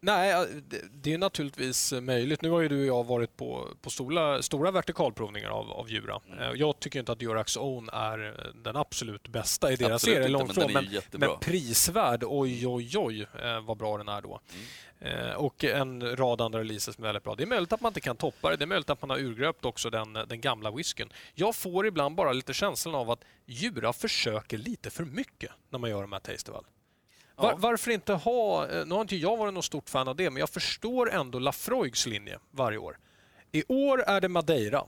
Nej, 0.00 0.30
ja, 0.30 0.46
det, 0.68 0.82
det 0.92 1.12
är 1.14 1.18
naturligtvis 1.18 1.92
möjligt. 1.92 2.42
Nu 2.42 2.50
har 2.50 2.60
ju 2.60 2.68
du 2.68 2.80
och 2.80 2.86
jag 2.86 3.04
varit 3.06 3.36
på, 3.36 3.68
på 3.82 3.90
stora, 3.90 4.42
stora 4.42 4.70
vertikalprovningar 4.70 5.48
av, 5.48 5.70
av 5.72 5.90
Jura. 5.90 6.20
Mm. 6.26 6.38
Eh, 6.38 6.50
Jag 6.54 6.80
tycker 6.80 6.98
inte 6.98 7.12
att 7.12 7.18
Durax 7.18 7.56
Own 7.56 7.88
är 7.92 8.26
eh, 8.26 8.54
den 8.54 8.76
absolut 8.76 9.28
bästa 9.28 9.72
i 9.72 9.76
deras 9.76 9.92
Absolut 9.92 10.14
serie, 10.14 10.28
inte, 10.28 10.38
långt 10.38 10.56
men 10.56 10.70
är 10.70 10.82
Men, 10.82 10.92
jättebra. 10.92 11.28
men 11.28 11.38
prisvärd, 11.40 12.24
oj 12.26 12.66
oj 12.66 12.98
oj 12.98 13.26
eh, 13.42 13.60
vad 13.60 13.76
bra 13.76 13.98
den 13.98 14.08
är 14.08 14.22
då. 14.22 14.40
Mm. 15.00 15.36
Och 15.36 15.64
en 15.64 16.16
rad 16.16 16.40
andra 16.40 16.60
releaser 16.60 16.92
som 16.92 17.04
är 17.04 17.08
väldigt 17.08 17.24
bra. 17.24 17.34
Det 17.34 17.42
är 17.42 17.46
möjligt 17.46 17.72
att 17.72 17.80
man 17.80 17.90
inte 17.90 18.00
kan 18.00 18.16
toppa 18.16 18.50
det. 18.50 18.56
Det 18.56 18.64
är 18.64 18.66
möjligt 18.66 18.90
att 18.90 19.02
man 19.02 19.10
har 19.10 19.18
urgröpt 19.18 19.64
också 19.64 19.90
den, 19.90 20.12
den 20.12 20.40
gamla 20.40 20.70
whiskyn. 20.70 21.12
Jag 21.34 21.56
får 21.56 21.86
ibland 21.86 22.14
bara 22.14 22.32
lite 22.32 22.54
känslan 22.54 22.94
av 22.94 23.10
att 23.10 23.24
Jura 23.46 23.92
försöker 23.92 24.58
lite 24.58 24.90
för 24.90 25.04
mycket 25.04 25.50
när 25.70 25.78
man 25.78 25.90
gör 25.90 26.02
de 26.02 26.12
här 26.12 26.20
Tasteval. 26.20 26.66
Var, 27.36 27.50
Ja. 27.50 27.56
Varför 27.58 27.90
inte 27.90 28.12
ha... 28.12 28.68
eh, 28.68 28.86
Nu 28.86 28.94
har 28.94 29.00
inte 29.02 29.16
jag 29.16 29.36
varit 29.36 29.54
något 29.54 29.64
stort 29.64 29.88
fan 29.90 30.08
av 30.08 30.16
det, 30.16 30.30
men 30.30 30.40
jag 30.40 30.50
förstår 30.50 31.10
ändå 31.12 31.38
Lafroigs 31.38 32.06
linje 32.06 32.38
varje 32.50 32.78
år. 32.78 32.98
I 33.52 33.64
år 33.68 34.02
är 34.02 34.20
det 34.20 34.28
Madeira. 34.28 34.84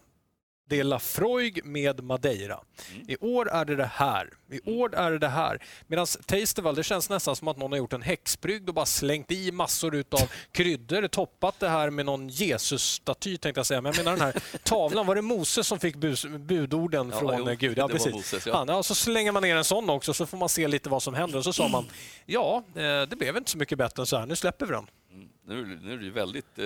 Det 0.69 0.81
är 0.81 0.85
Lafroig 0.85 1.65
med 1.65 2.03
Madeira. 2.05 2.61
Mm. 2.95 3.11
I 3.11 3.17
år 3.21 3.51
är 3.51 3.65
det 3.65 3.77
det 3.77 3.91
här. 3.95 4.31
I 4.51 4.71
år 4.71 4.95
är 4.95 5.11
det 5.11 5.19
det 5.19 5.29
här. 5.29 5.63
Medan 5.87 6.07
Tasteval, 6.27 6.75
det 6.75 6.83
känns 6.83 7.11
nästan 7.11 7.37
som 7.37 7.49
att 7.49 7.57
någon 7.57 7.73
har 7.73 7.79
gjort 7.79 7.93
en 7.93 8.03
häxbrygd 8.03 8.69
och 8.69 8.75
bara 8.75 8.87
slängt 8.87 9.33
i 9.33 9.53
massor 9.53 9.95
utav 9.95 10.33
kryddor, 10.53 11.09
toppat 11.09 11.61
det 11.61 11.69
här 11.69 11.91
med 11.91 12.07
någon 12.07 12.29
Jesus-staty 12.29 13.37
tänkte 13.37 13.59
jag 13.59 13.67
säga. 13.67 13.81
Men 13.81 13.93
jag 13.93 14.05
menar 14.05 14.17
den 14.17 14.27
här 14.27 14.59
tavlan, 14.65 15.07
var 15.07 15.15
det 15.15 15.23
Moses 15.23 15.67
som 15.67 15.79
fick 15.79 15.97
bus, 15.97 16.27
budorden 16.27 17.11
Ja, 17.13 17.19
från 17.19 17.39
jo, 17.39 17.49
eh, 17.49 17.55
Gud? 17.55 17.79
Ja, 17.79 17.89
precis. 17.89 18.13
Moses, 18.13 18.47
ja. 18.47 18.57
Han, 18.57 18.69
ja, 18.69 18.83
så 18.83 18.95
slänger 18.95 19.33
man 19.33 19.43
ner 19.43 19.57
en 19.57 19.65
sån 19.65 19.91
också 19.91 20.15
så 20.15 20.27
får 20.27 20.39
man 20.39 20.49
se 20.49 20.69
lite 20.69 20.89
vad 20.89 21.03
som 21.03 21.15
händer. 21.15 21.39
Och 21.39 21.45
så 21.45 21.53
sa 21.53 21.69
man, 21.69 21.87
ja, 22.27 22.65
eh, 22.75 22.83
det 22.83 23.17
blev 23.19 23.37
inte 23.37 23.51
så 23.51 23.59
mycket 23.59 23.79
bättre 23.79 24.03
än 24.03 24.07
så 24.07 24.17
här. 24.17 24.27
Nu 24.27 24.37
släpper 24.37 24.67
vi 24.67 24.73
den. 24.73 24.87
Mm. 25.13 25.29
Nu, 25.49 25.79
nu 25.83 25.93
är 25.93 25.97
det 25.97 26.05
ju 26.05 26.11
väldigt, 26.11 26.59
eh, 26.59 26.65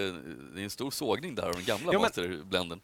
det 0.54 0.60
är 0.60 0.64
en 0.64 0.70
stor 0.70 0.90
sågning 0.90 1.34
där 1.34 1.42
av 1.42 1.52
den 1.52 1.64
gamla 1.64 1.92
Ja, 1.92 1.98
masterblenden. 1.98 2.80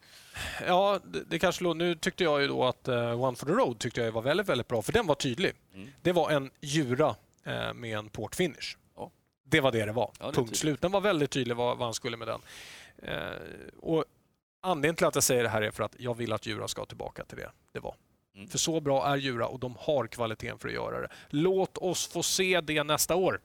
Ja, 0.66 1.00
det, 1.04 1.24
det 1.24 1.38
kanske 1.38 1.64
låg, 1.64 1.76
Nu 1.76 1.94
tyckte 1.94 2.24
jag 2.24 2.40
ju 2.40 2.48
då 2.48 2.64
att 2.64 2.88
eh, 2.88 3.22
One 3.22 3.36
for 3.36 3.46
the 3.46 3.52
Road 3.52 3.78
tyckte 3.78 4.00
jag 4.00 4.12
var 4.12 4.22
väldigt, 4.22 4.48
väldigt 4.48 4.68
bra, 4.68 4.82
för 4.82 4.92
den 4.92 5.06
var 5.06 5.14
tydlig. 5.14 5.52
Mm. 5.74 5.88
Det 6.02 6.12
var 6.12 6.30
en 6.30 6.50
Jura 6.60 7.16
eh, 7.44 7.74
med 7.74 7.98
en 7.98 8.08
port 8.08 8.34
finish. 8.34 8.76
Ja. 8.96 9.10
Det 9.44 9.60
var 9.60 9.72
det 9.72 9.84
det 9.84 9.92
var. 9.92 10.12
Ja, 10.20 10.26
det 10.26 10.32
Punkt 10.32 10.56
slut. 10.56 10.80
Den 10.80 10.92
var 10.92 11.00
väldigt 11.00 11.30
tydlig 11.30 11.56
vad, 11.56 11.78
vad 11.78 11.86
han 11.86 11.94
skulle 11.94 12.16
med 12.16 12.28
den. 12.28 12.40
Eh, 13.02 13.38
och 13.80 14.04
Anledningen 14.60 14.96
till 14.96 15.06
att 15.06 15.14
jag 15.14 15.24
säger 15.24 15.42
det 15.42 15.48
här 15.48 15.62
är 15.62 15.70
för 15.70 15.82
att 15.82 15.94
jag 15.98 16.14
vill 16.14 16.32
att 16.32 16.46
Jura 16.46 16.68
ska 16.68 16.84
tillbaka 16.84 17.24
till 17.24 17.38
det 17.38 17.50
det 17.72 17.80
var. 17.80 17.94
Mm. 18.34 18.48
För 18.48 18.58
så 18.58 18.80
bra 18.80 19.06
är 19.06 19.16
Jura 19.16 19.46
och 19.46 19.58
de 19.58 19.76
har 19.80 20.06
kvaliteten 20.06 20.58
för 20.58 20.68
att 20.68 20.74
göra 20.74 21.00
det. 21.00 21.08
Låt 21.28 21.78
oss 21.78 22.06
få 22.06 22.22
se 22.22 22.60
det 22.60 22.82
nästa 22.82 23.14
år. 23.14 23.40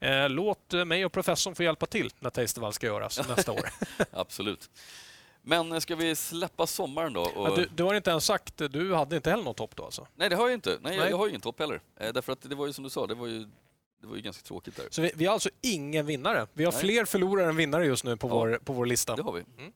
Eh, 0.00 0.28
låt 0.28 0.72
mig 0.86 1.04
och 1.04 1.12
professorn 1.12 1.54
få 1.54 1.62
hjälpa 1.62 1.86
till 1.86 2.10
när 2.20 2.30
Tastervall 2.30 2.72
ska 2.72 2.86
göras 2.86 3.28
nästa 3.36 3.52
år. 3.52 3.68
Absolut. 4.12 4.70
Men 5.42 5.80
ska 5.80 5.96
vi 5.96 6.16
släppa 6.16 6.66
sommaren 6.66 7.12
då? 7.12 7.20
Och... 7.20 7.56
Du, 7.56 7.68
du, 7.74 7.82
har 7.82 7.94
inte 7.94 8.10
ens 8.10 8.24
sagt, 8.24 8.56
du 8.70 8.94
hade 8.94 9.16
inte 9.16 9.30
heller 9.30 9.44
något 9.44 9.56
topp 9.56 9.76
då 9.76 9.84
alltså? 9.84 10.06
Nej, 10.14 10.28
det 10.28 10.36
har 10.36 10.48
jag 10.48 10.54
inte. 10.54 10.70
Nej, 10.70 10.78
Nej. 10.82 10.96
Jag, 10.96 11.10
jag 11.10 11.16
har 11.16 11.26
ju 11.26 11.30
ingen 11.30 11.40
topp 11.40 11.60
heller. 11.60 11.80
Eh, 12.00 12.12
därför 12.12 12.32
att 12.32 12.40
det 12.42 12.54
var 12.54 12.66
ju 12.66 12.72
som 12.72 12.84
du 12.84 12.90
sa, 12.90 13.06
det 13.06 13.14
var 13.14 13.26
ju 13.26 13.46
det 14.00 14.06
var 14.06 14.16
ju 14.16 14.22
ganska 14.22 14.42
tråkigt 14.42 14.76
där. 14.76 14.86
Så 14.90 15.02
vi, 15.02 15.12
vi 15.14 15.26
har 15.26 15.32
alltså 15.32 15.50
ingen 15.60 16.06
vinnare. 16.06 16.46
Vi 16.52 16.64
har 16.64 16.72
Nej. 16.72 16.80
fler 16.80 17.04
förlorare 17.04 17.48
än 17.48 17.56
vinnare 17.56 17.86
just 17.86 18.04
nu 18.04 18.16
på, 18.16 18.28
ja, 18.28 18.34
vår, 18.34 18.60
på 18.64 18.72
vår 18.72 18.86
lista. 18.86 19.16
Det 19.16 19.22
har 19.22 19.32
vi. 19.32 19.44
Mm. 19.58 19.72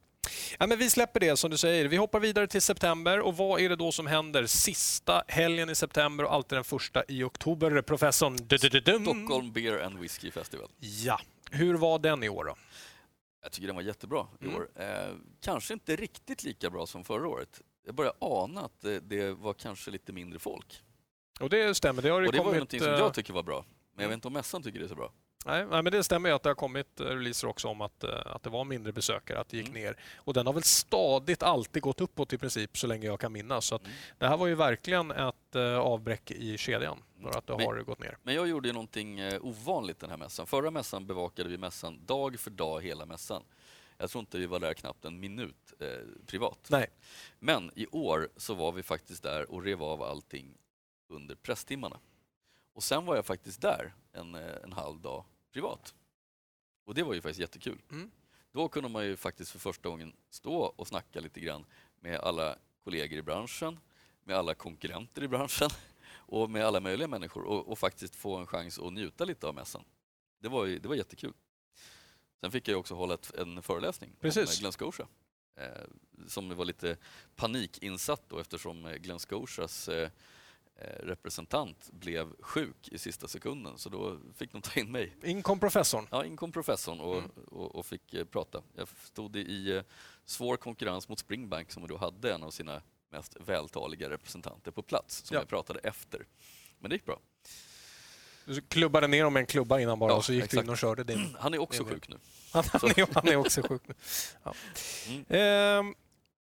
Ja, 0.58 0.66
men 0.66 0.78
vi 0.78 0.90
släpper 0.90 1.20
det 1.20 1.36
som 1.36 1.50
du 1.50 1.56
säger. 1.56 1.88
Vi 1.88 1.96
hoppar 1.96 2.20
vidare 2.20 2.46
till 2.46 2.62
september. 2.62 3.20
Och 3.20 3.36
Vad 3.36 3.60
är 3.60 3.68
det 3.68 3.76
då 3.76 3.92
som 3.92 4.06
händer 4.06 4.46
sista 4.46 5.24
helgen 5.28 5.70
i 5.70 5.74
september 5.74 6.24
och 6.24 6.34
alltid 6.34 6.56
den 6.56 6.64
första 6.64 7.04
i 7.08 7.22
oktober? 7.22 7.82
Professorn... 7.82 8.38
Stockholm 8.38 9.52
Beer 9.52 9.82
and 9.82 9.98
Whiskey 9.98 10.30
Festival. 10.30 10.68
Ja. 10.78 11.20
Hur 11.50 11.74
var 11.74 11.98
den 11.98 12.22
i 12.22 12.28
år 12.28 12.44
då? 12.44 12.56
Jag 13.42 13.52
tycker 13.52 13.66
den 13.66 13.76
var 13.76 13.82
jättebra 13.82 14.26
i 14.40 14.44
mm. 14.44 14.56
år. 14.56 14.68
Eh, 14.74 15.14
kanske 15.40 15.74
inte 15.74 15.96
riktigt 15.96 16.44
lika 16.44 16.70
bra 16.70 16.86
som 16.86 17.04
förra 17.04 17.28
året. 17.28 17.60
Jag 17.86 17.94
börjar 17.94 18.12
ana 18.18 18.60
att 18.60 18.80
det, 18.80 19.00
det 19.00 19.30
var 19.30 19.54
kanske 19.54 19.90
lite 19.90 20.12
mindre 20.12 20.38
folk. 20.38 20.82
Och 21.40 21.50
det 21.50 21.74
stämmer. 21.74 22.02
Det, 22.02 22.08
har 22.08 22.22
och 22.22 22.32
det 22.32 22.38
kommit, 22.38 22.46
var 22.46 22.52
någonting 22.52 22.80
som 22.80 22.88
jag 22.88 23.00
eh, 23.00 23.12
tycker 23.12 23.32
var 23.32 23.42
bra. 23.42 23.64
Men 23.94 24.02
jag 24.02 24.08
vet 24.08 24.14
inte 24.14 24.28
om 24.28 24.32
mässan 24.32 24.62
tycker 24.62 24.78
det 24.78 24.84
är 24.84 24.88
så 24.88 24.94
bra. 24.94 25.12
Nej, 25.46 25.66
men 25.66 25.84
det 25.84 26.04
stämmer 26.04 26.28
ju 26.28 26.34
att 26.34 26.42
det 26.42 26.48
har 26.48 26.54
kommit 26.54 27.00
releaser 27.00 27.48
också 27.48 27.68
om 27.68 27.80
att, 27.80 28.04
eh, 28.04 28.10
att 28.24 28.42
det 28.42 28.50
var 28.50 28.64
mindre 28.64 28.92
besökare, 28.92 29.40
att 29.40 29.48
det 29.48 29.56
gick 29.56 29.68
mm. 29.68 29.82
ner. 29.82 29.96
Och 30.16 30.34
den 30.34 30.46
har 30.46 30.52
väl 30.52 30.62
stadigt 30.62 31.42
alltid 31.42 31.82
gått 31.82 32.00
uppåt 32.00 32.32
i 32.32 32.38
princip 32.38 32.78
så 32.78 32.86
länge 32.86 33.06
jag 33.06 33.20
kan 33.20 33.32
minnas. 33.32 33.66
Så 33.66 33.78
mm. 33.78 33.90
Det 34.18 34.26
här 34.26 34.36
var 34.36 34.46
ju 34.46 34.54
verkligen 34.54 35.10
ett 35.10 35.56
uh, 35.56 35.78
avbräck 35.78 36.30
i 36.30 36.58
kedjan 36.58 37.02
för 37.22 37.38
att 37.38 37.46
det 37.46 37.56
men, 37.56 37.66
har 37.66 37.82
gått 37.82 38.00
ner. 38.00 38.18
Men 38.22 38.34
jag 38.34 38.48
gjorde 38.48 38.68
ju 38.68 38.72
någonting 38.72 39.20
ovanligt 39.40 40.00
den 40.00 40.10
här 40.10 40.16
mässan. 40.16 40.46
Förra 40.46 40.70
mässan 40.70 41.06
bevakade 41.06 41.48
vi 41.48 41.58
mässan 41.58 42.06
dag 42.06 42.40
för 42.40 42.50
dag 42.50 42.82
hela 42.82 43.06
mässan. 43.06 43.42
Jag 44.00 44.10
tror 44.10 44.20
inte 44.20 44.38
vi 44.38 44.46
var 44.46 44.60
där 44.60 44.74
knappt 44.74 45.04
en 45.04 45.20
minut 45.20 45.74
eh, 45.78 45.86
privat. 46.26 46.66
Nej. 46.70 46.86
Men 47.38 47.70
i 47.74 47.86
år 47.86 48.28
så 48.36 48.54
var 48.54 48.72
vi 48.72 48.82
faktiskt 48.82 49.22
där 49.22 49.50
och 49.50 49.62
rev 49.62 49.82
av 49.82 50.02
allting 50.02 50.54
under 51.08 51.34
presstimmarna. 51.34 51.98
Och 52.72 52.82
sen 52.82 53.04
var 53.04 53.16
jag 53.16 53.26
faktiskt 53.26 53.60
där 53.60 53.94
en, 54.12 54.34
eh, 54.34 54.56
en 54.64 54.72
halv 54.72 55.00
dag 55.00 55.24
privat. 55.52 55.94
Och 56.84 56.94
det 56.94 57.02
var 57.02 57.14
ju 57.14 57.20
faktiskt 57.20 57.40
jättekul. 57.40 57.82
Mm. 57.90 58.10
Då 58.52 58.68
kunde 58.68 58.88
man 58.88 59.04
ju 59.04 59.16
faktiskt 59.16 59.50
för 59.50 59.58
första 59.58 59.88
gången 59.88 60.16
stå 60.30 60.54
och 60.54 60.88
snacka 60.88 61.20
lite 61.20 61.40
grann 61.40 61.64
med 62.00 62.20
alla 62.20 62.56
kollegor 62.84 63.18
i 63.18 63.22
branschen, 63.22 63.78
med 64.24 64.36
alla 64.36 64.54
konkurrenter 64.54 65.22
i 65.22 65.28
branschen 65.28 65.70
och 66.12 66.50
med 66.50 66.66
alla 66.66 66.80
möjliga 66.80 67.08
människor 67.08 67.42
och, 67.42 67.68
och 67.68 67.78
faktiskt 67.78 68.16
få 68.16 68.36
en 68.36 68.46
chans 68.46 68.78
att 68.78 68.92
njuta 68.92 69.24
lite 69.24 69.46
av 69.46 69.54
mässan. 69.54 69.84
Det 70.38 70.48
var, 70.48 70.66
ju, 70.66 70.78
det 70.78 70.88
var 70.88 70.94
jättekul. 70.94 71.32
Sen 72.40 72.50
fick 72.50 72.68
jag 72.68 72.80
också 72.80 72.94
hålla 72.94 73.14
ett, 73.14 73.34
en 73.34 73.62
föreläsning 73.62 74.12
Precis. 74.20 74.56
om 74.56 74.60
Glen 74.60 74.72
Scotia. 74.72 75.06
Eh, 75.56 75.84
som 76.26 76.56
var 76.56 76.64
lite 76.64 76.96
panikinsatt 77.36 78.22
då 78.28 78.38
eftersom 78.38 78.96
Glen 79.00 79.18
Scotias 79.18 79.88
Eh, 79.88 80.10
representant 81.02 81.90
blev 81.92 82.32
sjuk 82.40 82.88
i 82.88 82.98
sista 82.98 83.28
sekunden 83.28 83.78
så 83.78 83.88
då 83.88 84.16
fick 84.34 84.52
de 84.52 84.62
ta 84.62 84.80
in 84.80 84.92
mig. 84.92 85.16
In 85.22 85.42
kom 85.42 85.60
professorn? 85.60 86.06
Ja, 86.10 86.24
in 86.24 86.36
kom 86.36 86.52
professorn 86.52 87.00
och, 87.00 87.18
mm. 87.18 87.30
och, 87.50 87.74
och, 87.74 87.86
fick 87.86 88.14
eh, 88.14 88.24
prata. 88.24 88.62
Jag 88.74 88.88
stod 89.04 89.36
i 89.36 89.76
eh, 89.76 89.82
svår 90.24 90.56
konkurrens 90.56 91.08
mot 91.08 91.18
Springbank 91.18 91.72
som 91.72 91.86
då 91.86 91.96
hade 91.96 92.34
en 92.34 92.42
av 92.42 92.50
sina 92.50 92.82
mest 93.10 93.36
vältaliga 93.40 94.10
representanter 94.10 94.70
på 94.70 94.82
plats 94.82 95.24
som 95.24 95.34
ja. 95.34 95.40
jag 95.40 95.48
pratade 95.48 95.80
efter. 95.82 96.26
Men 96.78 96.90
det 96.90 96.96
gick 96.96 97.04
bra. 97.04 97.20
Du 98.44 98.60
klubbade 98.60 99.06
ner 99.06 99.24
dem 99.24 99.32
med 99.32 99.40
en 99.40 99.46
klubba 99.46 99.80
innan 99.80 99.98
bara 99.98 100.10
ja, 100.10 100.16
och 100.16 100.24
så 100.24 100.32
gick 100.32 100.44
exakt. 100.44 100.60
du 100.60 100.64
in 100.64 100.70
och 100.70 100.78
körde 100.78 101.04
din... 101.04 101.36
Han 101.38 101.54
är 101.54 101.58
också 101.58 101.84
sjuk 101.84 102.08
nu. 102.08 102.16
Han, 102.52 102.64
han, 102.72 102.90
är, 102.90 103.14
han 103.14 103.28
är 103.28 103.36
också 103.36 103.62
sjuk 103.62 103.82
nu. 103.88 103.94
Ja. 104.44 104.54
Mm. 105.08 105.88
Eh, 105.88 105.94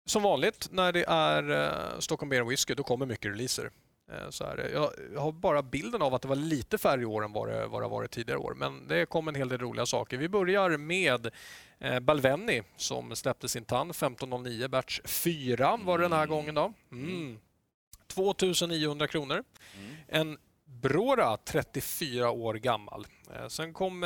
som 0.05 0.23
vanligt 0.23 0.67
när 0.71 0.91
det 0.91 1.05
är 1.07 1.51
eh, 1.51 1.99
Stockholm 1.99 2.29
Beer 2.29 2.43
Whisky 2.43 2.73
då 2.73 2.83
kommer 2.83 3.05
mycket 3.05 3.31
releaser. 3.31 3.71
Eh, 4.11 4.29
så 4.29 4.45
här, 4.45 4.69
jag, 4.73 5.21
har 5.21 5.31
bara 5.31 5.61
bilden 5.61 6.01
av 6.01 6.13
att 6.13 6.21
det 6.21 6.27
var 6.27 6.35
lite 6.35 6.77
färre 6.77 7.05
år 7.05 7.25
än 7.25 7.33
vad 7.33 7.47
det, 7.47 7.67
vad 7.67 7.81
det 7.81 7.87
varit 7.87 8.11
tidigare 8.11 8.39
år. 8.39 8.53
Men 8.53 8.87
det 8.87 9.05
kom 9.05 9.27
en 9.27 9.35
hel 9.35 9.49
del 9.49 9.59
roliga 9.59 9.85
saker. 9.85 10.17
Vi 10.17 10.29
börjar 10.29 10.77
med 10.77 11.29
eh, 11.79 11.99
Balveni 11.99 12.61
som 12.77 13.15
släppte 13.15 13.49
sin 13.49 13.65
tann 13.65 13.89
1509 13.89 14.67
batch 14.67 14.99
4 15.05 15.79
var 15.83 15.97
det 15.97 16.03
den 16.03 16.13
här 16.13 16.23
mm. 16.23 16.29
gången. 16.29 16.55
då. 16.55 16.73
Mm. 16.91 17.39
2900 18.07 19.07
kronor. 19.07 19.43
Mm. 19.77 19.95
En 20.07 20.37
Brora 20.65 21.37
34 21.37 22.31
år 22.31 22.53
gammal. 22.53 23.07
Eh, 23.35 23.47
sen 23.47 23.73
kom 23.73 24.03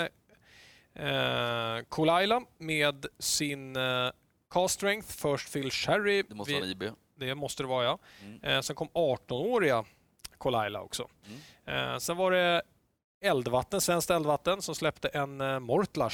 eh, 0.94 1.80
Kolaila 1.90 2.42
med 2.58 3.06
sin 3.20 3.76
eh, 3.76 4.10
Cast 4.50 4.74
Strength, 4.74 5.08
First 5.08 5.50
Fill 5.50 5.72
Sherry. 5.72 6.24
Det 6.24 6.36
måste 6.36 6.54
vara 6.54 6.66
IB. 6.66 6.84
Det 7.28 7.36
måste 7.36 7.64
det 7.64 7.68
vara, 7.68 7.86
ja. 7.86 8.00
Mm. 8.22 8.44
Eh, 8.44 8.62
sen 8.62 8.76
kom 8.76 8.88
18-åriga 8.88 9.86
Kolaila 10.38 10.82
också. 10.82 11.08
Mm. 11.66 11.94
Eh, 11.94 11.98
sen 11.98 12.18
var 12.18 12.32
det 12.32 12.62
Eldvatten, 13.22 13.82
Svenskt 13.82 14.10
Eldvatten, 14.10 14.62
som 14.62 14.76
släppte 14.76 15.08
en 15.08 15.42
eh, 15.42 15.60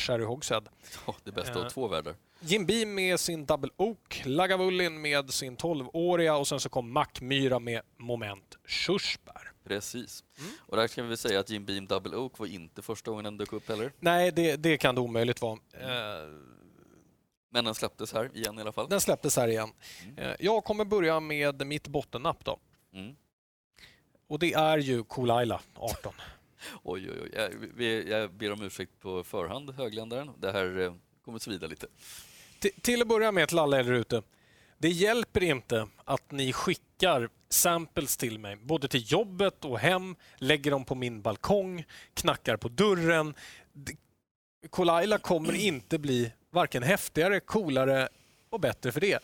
här 0.07 0.19
i 0.21 0.23
Hogshead. 0.23 0.63
Oh, 1.05 1.15
det 1.23 1.31
bästa 1.31 1.65
av 1.65 1.69
två 1.69 1.87
världar. 1.87 2.15
Jim 2.39 2.65
Beam 2.65 2.95
med 2.95 3.19
sin 3.19 3.45
Double 3.45 3.69
Oak, 3.77 4.21
Lagavulin 4.25 5.01
med 5.01 5.33
sin 5.33 5.57
12-åriga 5.57 6.35
och 6.35 6.47
sen 6.47 6.59
så 6.59 6.69
kom 6.69 6.91
Mackmyra 6.91 7.59
med 7.59 7.81
Moment 7.97 8.57
Körsbär. 8.67 9.51
Precis. 9.63 10.23
Mm. 10.39 10.51
Och 10.61 10.77
där 10.77 10.87
kan 10.87 11.09
vi 11.09 11.17
säga 11.17 11.39
att 11.39 11.49
Jim 11.49 11.65
Beam 11.65 11.87
Double 11.87 12.15
Oak 12.17 12.39
var 12.39 12.47
inte 12.47 12.81
första 12.81 13.11
gången 13.11 13.23
den 13.23 13.37
dök 13.37 13.53
upp 13.53 13.69
heller. 13.69 13.91
Nej, 13.99 14.31
det, 14.31 14.55
det 14.55 14.77
kan 14.77 14.95
det 14.95 15.01
omöjligt 15.01 15.41
vara. 15.41 15.59
Mm. 15.73 16.58
Men 17.49 17.65
den 17.65 17.75
släpptes 17.75 18.13
här 18.13 18.37
igen 18.37 18.57
i 18.57 18.61
alla 18.61 18.71
fall. 18.71 18.89
Den 18.89 19.01
släpptes 19.01 19.37
här 19.37 19.47
igen. 19.47 19.69
Mm. 20.17 20.35
Jag 20.39 20.63
kommer 20.63 20.85
börja 20.85 21.19
med 21.19 21.67
mitt 21.67 21.87
bottennapp 21.87 22.45
då. 22.45 22.59
Mm. 22.93 23.15
Och 24.27 24.39
det 24.39 24.53
är 24.53 24.77
ju 24.77 25.03
Kolaila 25.03 25.61
18. 25.75 26.13
oj, 26.83 27.09
oj, 27.11 27.17
oj. 27.23 27.31
Jag, 27.85 28.07
jag 28.07 28.33
ber 28.33 28.51
om 28.51 28.61
ursäkt 28.61 28.99
på 28.99 29.23
förhand, 29.23 29.69
högländaren. 29.69 30.31
Det 30.37 30.51
här 30.51 30.79
eh, 30.79 30.93
kommer 31.25 31.39
svida 31.39 31.67
lite. 31.67 31.87
T 32.59 32.69
till 32.81 33.01
att 33.01 33.07
börja 33.07 33.31
med 33.31 33.47
till 33.47 33.59
alla 33.59 33.79
er 33.79 33.91
ute. 33.91 34.21
Det 34.77 34.89
hjälper 34.89 35.43
inte 35.43 35.87
att 36.05 36.31
ni 36.31 36.53
skickar 36.53 37.29
samples 37.49 38.17
till 38.17 38.39
mig, 38.39 38.55
både 38.55 38.87
till 38.87 39.11
jobbet 39.11 39.65
och 39.65 39.79
hem, 39.79 40.15
lägger 40.37 40.71
dem 40.71 40.85
på 40.85 40.95
min 40.95 41.21
balkong, 41.21 41.85
knackar 42.13 42.57
på 42.57 42.69
dörren. 42.69 43.33
Kolaila 44.69 45.17
kommer 45.17 45.53
inte 45.55 45.99
bli 45.99 46.31
varken 46.51 46.83
häftigare, 46.83 47.39
coolare 47.39 48.09
och 48.49 48.59
bättre 48.59 48.91
för 48.91 49.01
det. 49.01 49.19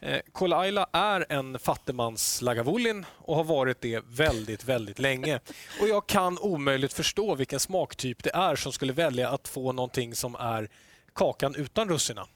Eh, 0.00 0.20
Kolaila 0.32 0.86
är 0.92 1.26
en 1.28 1.58
fattigmans 1.58 2.42
Lagavulin 2.42 3.06
och 3.16 3.36
har 3.36 3.44
varit 3.44 3.80
det 3.80 4.04
väldigt, 4.06 4.64
väldigt 4.64 4.98
länge. 4.98 5.40
Och 5.80 5.88
jag 5.88 6.06
kan 6.06 6.38
omöjligt 6.38 6.92
förstå 6.92 7.34
vilken 7.34 7.60
smaktyp 7.60 8.22
det 8.22 8.30
är 8.34 8.56
som 8.56 8.72
skulle 8.72 8.92
välja 8.92 9.30
att 9.30 9.48
få 9.48 9.72
någonting 9.72 10.14
som 10.14 10.34
är 10.34 10.68
kakan 11.12 11.54
utan 11.54 11.88
russina. 11.88 12.26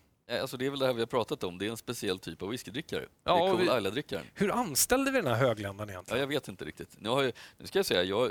Alltså 0.41 0.57
det 0.57 0.67
är 0.67 0.71
väl 0.71 0.79
det 0.79 0.87
här 0.87 0.93
vi 0.93 1.01
har 1.01 1.07
pratat 1.07 1.45
om. 1.45 1.59
Det 1.59 1.67
är 1.67 1.71
en 1.71 1.77
speciell 1.77 2.19
typ 2.19 2.43
av 2.43 2.49
whiskydrickare. 2.49 3.05
Ja, 3.25 3.45
det 3.45 3.63
är 3.63 3.67
Kolaila-drickaren. 3.67 4.25
Hur 4.35 4.51
anställde 4.51 5.11
vi 5.11 5.19
den 5.19 5.27
här 5.27 5.35
högländaren 5.35 5.91
egentligen? 5.91 6.19
Ja, 6.19 6.23
jag 6.23 6.29
vet 6.29 6.49
inte 6.49 6.65
riktigt. 6.65 6.89
Nu, 6.99 7.09
jag, 7.09 7.33
nu 7.59 7.67
ska 7.67 7.79
jag 7.79 7.87
säga, 7.87 8.03
jag, 8.03 8.31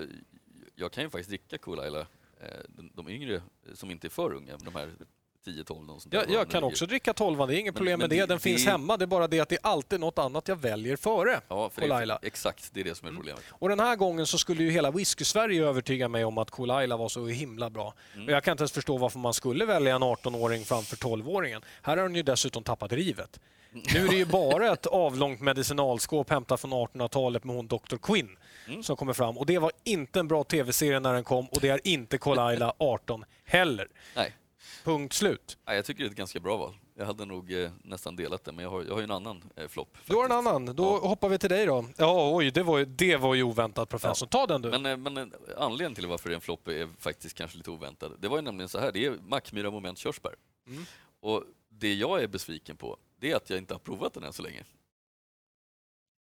jag 0.75 0.91
kan 0.91 1.03
ju 1.03 1.09
faktiskt 1.09 1.29
dricka 1.29 1.57
Kolaila. 1.57 1.99
Eh, 1.99 2.05
de, 2.67 2.91
de 2.93 3.09
yngre 3.09 3.41
som 3.73 3.91
inte 3.91 4.07
är 4.07 4.09
för 4.09 4.33
unga, 4.33 4.57
de 4.57 4.75
här 4.75 4.89
10-12. 5.45 6.07
Jag, 6.11 6.29
jag 6.29 6.49
kan 6.49 6.63
också 6.63 6.85
dricka 6.85 7.13
12 7.13 7.37
det 7.37 7.43
är 7.43 7.59
inget 7.59 7.73
men, 7.73 7.73
problem 7.73 7.99
med 7.99 8.09
det. 8.09 8.19
Den 8.19 8.27
det, 8.27 8.39
finns 8.39 8.65
hemma. 8.65 8.97
Det 8.97 9.05
är 9.05 9.07
bara 9.07 9.27
det 9.27 9.39
att 9.39 9.49
det 9.49 9.55
är 9.55 9.67
alltid 9.67 9.99
något 9.99 10.19
annat 10.19 10.47
jag 10.47 10.55
väljer 10.55 10.95
före 10.95 11.41
ja, 11.47 11.69
för 11.69 11.81
Kolaila. 11.81 12.19
Det, 12.21 12.27
exakt, 12.27 12.73
det 12.73 12.79
är 12.79 12.83
det 12.83 12.95
som 12.95 13.05
är 13.05 13.09
mm. 13.09 13.19
problemet. 13.19 13.43
Mm. 13.43 13.57
Och 13.59 13.69
den 13.69 13.79
här 13.79 13.95
gången 13.95 14.27
så 14.27 14.37
skulle 14.37 14.63
ju 14.63 14.71
hela 14.71 14.91
whisky-Sverige 14.91 15.65
övertyga 15.65 16.07
mig 16.07 16.25
om 16.25 16.37
att 16.37 16.51
Kolaila 16.51 16.97
var 16.97 17.09
så 17.09 17.27
himla 17.27 17.69
bra. 17.69 17.93
Mm. 18.13 18.25
Och 18.25 18.31
jag 18.31 18.43
kan 18.43 18.51
inte 18.51 18.61
ens 18.61 18.71
förstå 18.71 18.97
varför 18.97 19.19
man 19.19 19.33
skulle 19.33 19.65
välja 19.65 19.95
en 19.95 20.03
18-åring 20.03 20.65
framför 20.65 20.95
12-åringen. 20.95 21.61
Här 21.81 21.97
har 21.97 22.03
den 22.03 22.15
ju 22.15 22.23
dessutom 22.23 22.63
tappat 22.63 22.91
rivet. 22.91 23.39
Nu 23.93 24.05
är 24.05 24.09
det 24.09 24.15
ju 24.15 24.25
bara 24.41 24.73
ett 24.73 24.85
avlångt 24.85 25.41
medicinalskåp 25.41 26.29
hämtat 26.29 26.61
från 26.61 26.73
1800-talet 26.73 27.43
med 27.43 27.55
hon 27.55 27.67
Dr. 27.67 27.97
Quinn 28.01 28.37
mm. 28.67 28.83
som 28.83 28.95
kommer 28.95 29.13
fram. 29.13 29.37
Och 29.37 29.45
Det 29.45 29.57
var 29.57 29.71
inte 29.83 30.19
en 30.19 30.27
bra 30.27 30.43
tv-serie 30.43 30.99
när 30.99 31.13
den 31.13 31.23
kom 31.23 31.45
och 31.45 31.59
det 31.61 31.69
är 31.69 31.79
inte 31.83 32.17
Kolaila 32.17 32.73
18 32.77 33.25
heller. 33.43 33.87
Nej. 34.15 34.33
Punkt 34.83 35.13
slut. 35.13 35.57
Ja, 35.65 35.73
jag 35.73 35.85
tycker 35.85 36.03
det 36.03 36.07
är 36.07 36.11
ett 36.11 36.17
ganska 36.17 36.39
bra 36.39 36.57
val. 36.57 36.73
Jag 36.95 37.05
hade 37.05 37.25
nog 37.25 37.53
eh, 37.53 37.71
nästan 37.83 38.15
delat 38.15 38.43
det, 38.43 38.51
men 38.51 38.63
jag 38.63 38.71
har, 38.71 38.83
jag 38.83 38.91
har 38.91 38.99
ju 38.99 39.03
en 39.03 39.11
annan 39.11 39.43
eh, 39.55 39.67
flopp. 39.67 39.97
Du 40.05 40.15
har 40.15 40.25
en 40.25 40.31
annan. 40.31 40.65
Då 40.65 40.83
ja. 40.83 41.07
hoppar 41.07 41.29
vi 41.29 41.37
till 41.37 41.49
dig 41.49 41.65
då. 41.65 41.85
Ja, 41.97 42.35
oj, 42.35 42.51
det 42.51 42.63
var 42.63 42.77
ju, 42.77 42.85
det 42.85 43.17
var 43.17 43.35
ju 43.35 43.43
oväntat 43.43 43.89
professor. 43.89 44.27
Ja. 44.31 44.39
Ta 44.39 44.47
den 44.47 44.61
du. 44.61 44.69
Men, 44.69 44.85
eh, 44.85 44.97
men 44.97 45.17
eh, 45.17 45.25
anledningen 45.57 45.95
till 45.95 46.07
varför 46.07 46.29
det 46.29 46.33
är 46.33 46.35
en 46.35 46.41
flopp 46.41 46.67
är 46.67 46.89
faktiskt 46.99 47.37
kanske 47.37 47.57
lite 47.57 47.71
oväntad. 47.71 48.11
Det 48.19 48.27
var 48.27 48.37
ju 48.37 48.41
nämligen 48.41 48.69
så 48.69 48.79
här, 48.79 48.91
det 48.91 49.05
är 49.05 49.11
Mackmyra 49.27 49.71
moment 49.71 49.97
körsbär. 49.97 50.35
Mm. 50.67 50.85
Och 51.19 51.43
det 51.69 51.93
jag 51.93 52.23
är 52.23 52.27
besviken 52.27 52.77
på, 52.77 52.97
det 53.19 53.31
är 53.31 53.35
att 53.35 53.49
jag 53.49 53.59
inte 53.59 53.73
har 53.73 53.79
provat 53.79 54.13
den 54.13 54.23
än 54.23 54.33
så 54.33 54.41
länge. 54.41 54.63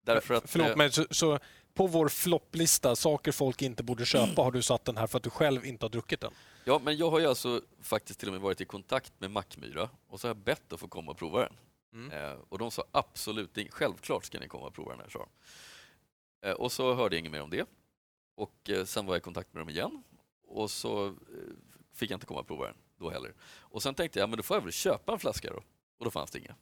Därför 0.05 0.33
att, 0.33 0.49
Förlåt, 0.49 0.69
eh, 0.69 0.75
men 0.75 0.91
så, 0.91 1.05
så 1.11 1.39
på 1.73 1.87
vår 1.87 2.07
flopplista, 2.09 2.95
saker 2.95 3.31
folk 3.31 3.61
inte 3.61 3.83
borde 3.83 4.05
köpa, 4.05 4.41
har 4.41 4.51
du 4.51 4.61
satt 4.61 4.85
den 4.85 4.97
här 4.97 5.07
för 5.07 5.17
att 5.17 5.23
du 5.23 5.29
själv 5.29 5.65
inte 5.65 5.85
har 5.85 5.89
druckit 5.89 6.21
den? 6.21 6.31
Ja, 6.63 6.81
men 6.83 6.97
jag 6.97 7.11
har 7.11 7.19
ju 7.19 7.25
alltså 7.25 7.61
faktiskt 7.81 8.19
till 8.19 8.29
och 8.29 8.33
med 8.33 8.41
varit 8.41 8.61
i 8.61 8.65
kontakt 8.65 9.13
med 9.17 9.31
Mackmyra 9.31 9.89
och 10.07 10.19
så 10.19 10.27
har 10.27 10.29
jag 10.29 10.37
bett 10.37 10.73
att 10.73 10.79
få 10.79 10.87
komma 10.87 11.11
och 11.11 11.17
prova 11.17 11.39
den. 11.39 11.53
Mm. 11.93 12.11
Eh, 12.11 12.37
och 12.49 12.57
de 12.57 12.71
sa 12.71 12.83
absolut, 12.91 13.57
självklart 13.69 14.25
ska 14.25 14.39
ni 14.39 14.47
komma 14.47 14.65
och 14.65 14.73
prova 14.73 14.91
den 14.91 14.99
här, 14.99 15.09
sa 15.09 15.27
eh, 16.49 16.53
Och 16.53 16.71
så 16.71 16.93
hörde 16.93 17.15
jag 17.15 17.19
inget 17.19 17.31
mer 17.31 17.41
om 17.41 17.49
det. 17.49 17.67
Och 18.35 18.69
eh, 18.69 18.85
sen 18.85 19.05
var 19.05 19.13
jag 19.13 19.19
i 19.19 19.23
kontakt 19.23 19.53
med 19.53 19.61
dem 19.61 19.69
igen 19.69 20.03
och 20.47 20.71
så 20.71 21.07
eh, 21.07 21.13
fick 21.93 22.11
jag 22.11 22.15
inte 22.15 22.25
komma 22.25 22.39
och 22.39 22.47
prova 22.47 22.65
den 22.65 22.75
då 22.97 23.09
heller. 23.09 23.33
Och 23.59 23.83
sen 23.83 23.95
tänkte 23.95 24.19
jag, 24.19 24.29
men 24.29 24.37
då 24.37 24.43
får 24.43 24.57
jag 24.57 24.61
väl 24.61 24.71
köpa 24.71 25.13
en 25.13 25.19
flaska 25.19 25.49
då. 25.49 25.61
Och 25.97 26.05
då 26.05 26.11
fanns 26.11 26.31
det 26.31 26.39
inga. 26.39 26.55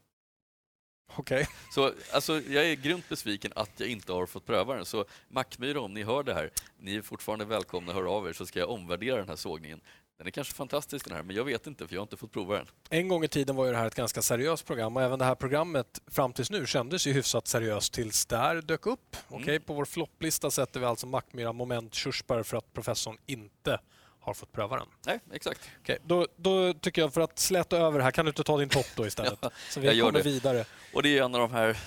Så 1.72 1.92
alltså, 2.14 2.42
jag 2.42 2.66
är 2.66 2.76
grymt 2.76 3.10
besviken 3.10 3.52
att 3.56 3.72
jag 3.78 3.90
inte 3.90 4.14
har 4.14 4.26
fått 4.26 4.46
pröva 4.46 4.76
den. 4.76 4.86
Så 4.86 5.06
Mackmyra, 5.28 5.82
om 5.82 5.94
ni 5.94 6.04
hör 6.04 6.24
det 6.24 6.34
här, 6.34 6.52
ni 6.80 6.96
är 6.96 7.02
fortfarande 7.02 7.46
välkomna 7.46 7.92
att 7.92 7.98
höra 7.98 8.10
av 8.10 8.28
er 8.28 8.34
så 8.34 8.46
ska 8.46 8.60
jag 8.60 8.70
omvärdera 8.70 9.18
den 9.18 9.30
här 9.30 9.36
sågningen. 9.36 9.82
Den 10.18 10.28
är 10.28 10.32
kanske 10.32 10.54
fantastisk 10.54 11.06
den 11.06 11.16
här, 11.16 11.24
men 11.24 11.36
jag 11.36 11.44
vet 11.44 11.68
inte 11.68 11.88
för 11.88 11.96
jag 11.96 12.02
har 12.02 12.04
inte 12.04 12.18
fått 12.18 12.32
prova 12.32 12.56
den. 12.56 12.68
En 12.90 13.08
gång 13.08 13.24
i 13.24 13.28
tiden 13.28 13.56
var 13.56 13.66
ju 13.66 13.72
det 13.72 13.78
här 13.78 13.88
ett 13.88 13.96
ganska 13.96 14.22
seriöst 14.22 14.66
program 14.66 14.98
och 14.98 15.04
även 15.04 15.20
det 15.20 15.26
här 15.26 15.36
programmet 15.36 16.02
fram 16.08 16.34
tills 16.34 16.52
nu 16.52 16.66
kändes 16.66 17.08
ju 17.08 17.14
hyfsat 17.14 17.48
seriöst 17.48 17.94
tills 17.94 18.26
där 18.26 18.62
dök 18.62 18.86
upp. 18.86 19.18
Mm. 19.30 19.42
Okej, 19.42 19.60
på 19.60 19.74
vår 19.74 19.86
flopplista 19.86 20.52
sätter 20.52 20.80
vi 20.80 20.86
alltså 20.86 21.08
Mackmyra 21.08 21.54
moment 21.54 21.94
körsbär 21.94 22.44
för 22.44 22.58
att 22.58 22.74
professorn 22.74 23.18
inte 23.26 23.80
har 24.24 24.34
fått 24.34 24.52
pröva 24.52 24.78
den. 24.78 24.88
Nej, 25.06 25.20
exakt. 25.32 25.70
Okej, 25.82 25.98
då, 26.06 26.28
då 26.36 26.74
tycker 26.74 27.02
jag 27.02 27.14
för 27.14 27.22
att 27.22 27.40
släta 27.40 27.78
över 27.78 28.00
här, 28.00 28.12
kan 28.12 28.26
du 28.26 28.30
inte 28.30 28.44
ta 28.44 28.58
din 28.58 28.70
topp 28.70 28.86
då 28.96 29.08
istället? 29.08 29.40
Ja, 29.42 29.50
så 29.70 29.80
vi 29.80 29.86
jag 29.88 29.96
gör 29.96 30.06
kommer 30.06 30.20
det. 30.20 30.30
vidare. 30.30 30.66
Och 30.94 31.04
det 31.04 31.18
är 31.18 31.24
en 31.24 31.36
av 31.36 31.42
de 31.42 31.52
här, 31.52 31.78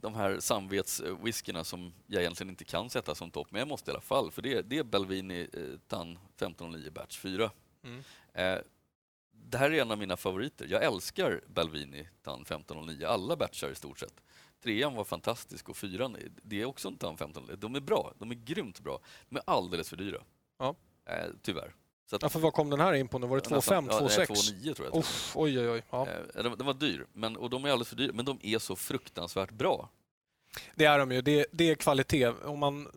de 0.00 0.14
här 0.14 0.40
samvetswhiskyna 0.40 1.64
som 1.64 1.92
jag 2.06 2.22
egentligen 2.22 2.50
inte 2.50 2.64
kan 2.64 2.90
sätta 2.90 3.14
som 3.14 3.30
topp, 3.30 3.46
men 3.50 3.58
jag 3.58 3.68
måste 3.68 3.90
i 3.90 3.92
alla 3.92 4.00
fall. 4.00 4.30
För 4.30 4.42
det, 4.42 4.52
är- 4.54 4.62
det 4.62 4.78
är 4.78 4.84
Belvini 4.84 5.40
eh, 5.52 5.60
TAN 5.88 6.12
1509 6.12 6.90
Batch 6.90 7.18
4. 7.18 7.50
Mm. 7.84 8.02
Eh, 8.34 8.58
det 9.32 9.58
här 9.58 9.70
är 9.72 9.82
en 9.82 9.90
av 9.90 9.98
mina 9.98 10.16
favoriter. 10.16 10.66
Jag 10.70 10.84
älskar 10.84 11.40
Belvini 11.46 12.08
TAN 12.22 12.42
1509, 12.42 13.06
alla 13.06 13.36
batchar 13.36 13.70
i 13.70 13.74
stort 13.74 13.98
sett. 13.98 14.14
Trean 14.62 14.94
var 14.94 15.04
fantastisk 15.04 15.68
och 15.68 15.76
fyran, 15.76 16.16
det 16.42 16.60
är 16.62 16.64
också 16.64 16.88
en 16.88 16.96
TAN 16.96 17.14
1509. 17.14 17.56
De 17.60 17.74
är 17.74 17.80
bra, 17.80 18.12
de 18.18 18.30
är 18.30 18.34
grymt 18.34 18.80
bra. 18.80 19.00
De 19.28 19.36
är 19.36 19.42
alldeles 19.46 19.88
för 19.90 19.96
dyra. 19.96 20.22
Ja. 20.58 20.74
Eh, 21.06 21.14
tyvärr. 21.42 21.74
Så 22.10 22.16
att- 22.16 22.22
Ja, 22.22 22.28
för 22.28 22.40
vad 22.40 22.52
kom 22.52 22.70
den 22.70 22.80
här 22.80 22.92
in 22.92 23.08
på 23.08 23.18
nu? 23.18 23.26
Var 23.26 23.36
det 23.36 23.42
2,5, 23.48 23.86
Ja, 23.90 24.00
nej, 24.00 24.08
2,6? 24.08 24.26
2,9 24.26 24.74
tror 24.74 24.88
jag. 24.92 24.96
Uff, 24.98 25.32
oj, 25.36 25.58
oj, 25.60 25.68
oj. 25.70 25.82
Ja. 25.90 26.08
Eh, 26.08 26.42
Den, 26.42 26.56
den 26.58 26.66
var 26.66 26.74
dyr, 26.74 27.06
men, 27.12 27.36
och 27.36 27.50
de 27.50 27.64
är 27.64 27.68
alldeles 27.68 27.88
för 27.88 27.96
dyra, 27.96 28.12
men 28.12 28.24
de 28.24 28.38
är 28.42 28.58
så 28.58 28.76
fruktansvärt 28.76 29.50
bra. 29.50 29.88
Det 30.74 30.84
är 30.84 30.98
de 30.98 31.12
ju. 31.12 31.22
Det, 31.22 31.46
det 31.52 31.70
är 31.70 31.74
kvalitet. 31.74 32.26
Om 32.28 32.58
man, 32.58 32.88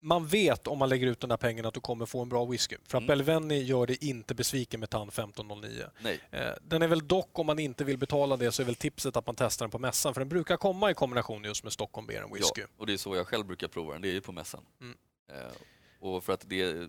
man 0.00 0.26
vet 0.26 0.66
om 0.66 0.78
man 0.78 0.88
lägger 0.88 1.06
ut 1.06 1.20
den 1.20 1.28
där 1.30 1.36
pengarna 1.36 1.68
att 1.68 1.74
du 1.74 1.80
kommer 1.80 2.06
få 2.06 2.22
en 2.22 2.28
bra 2.28 2.44
whisky. 2.44 2.76
För 2.86 2.98
att 2.98 3.02
Mm. 3.02 3.06
Belvenni 3.06 3.62
gör 3.62 3.86
det 3.86 4.04
inte 4.04 4.34
besviken 4.34 4.80
med 4.80 4.90
TAN 4.90 5.08
1509. 5.08 5.84
Nej, 6.02 6.20
Eh, 6.30 6.52
Den 6.62 6.82
är 6.82 6.88
väl 6.88 7.08
dock, 7.08 7.38
om 7.38 7.46
man 7.46 7.58
inte 7.58 7.84
vill 7.84 7.98
betala 7.98 8.36
det, 8.36 8.52
så 8.52 8.62
är 8.62 8.66
väl 8.66 8.74
tipset 8.74 9.16
att 9.16 9.26
man 9.26 9.34
testar 9.36 9.64
den 9.66 9.70
på 9.70 9.78
mässan. 9.78 10.14
För 10.14 10.20
den 10.20 10.28
brukar 10.28 10.56
komma 10.56 10.90
i 10.90 10.94
kombination 10.94 11.44
just 11.44 11.64
med 11.64 11.72
Stockholm 11.72 12.06
Beer 12.06 12.24
Whisky. 12.34 12.60
Ja, 12.60 12.66
och 12.76 12.86
det 12.86 12.92
är 12.92 12.96
så 12.96 13.16
jag 13.16 13.26
själv 13.26 13.46
brukar 13.46 13.68
prova 13.68 13.92
den, 13.92 14.02
det 14.02 14.08
är 14.08 14.12
ju 14.12 14.20
på 14.20 14.32
mässan. 14.32 14.64
Mm. 14.80 14.96
Eh, 15.32 15.52
och 16.00 16.24
för 16.24 16.32
att 16.32 16.44
det... 16.48 16.88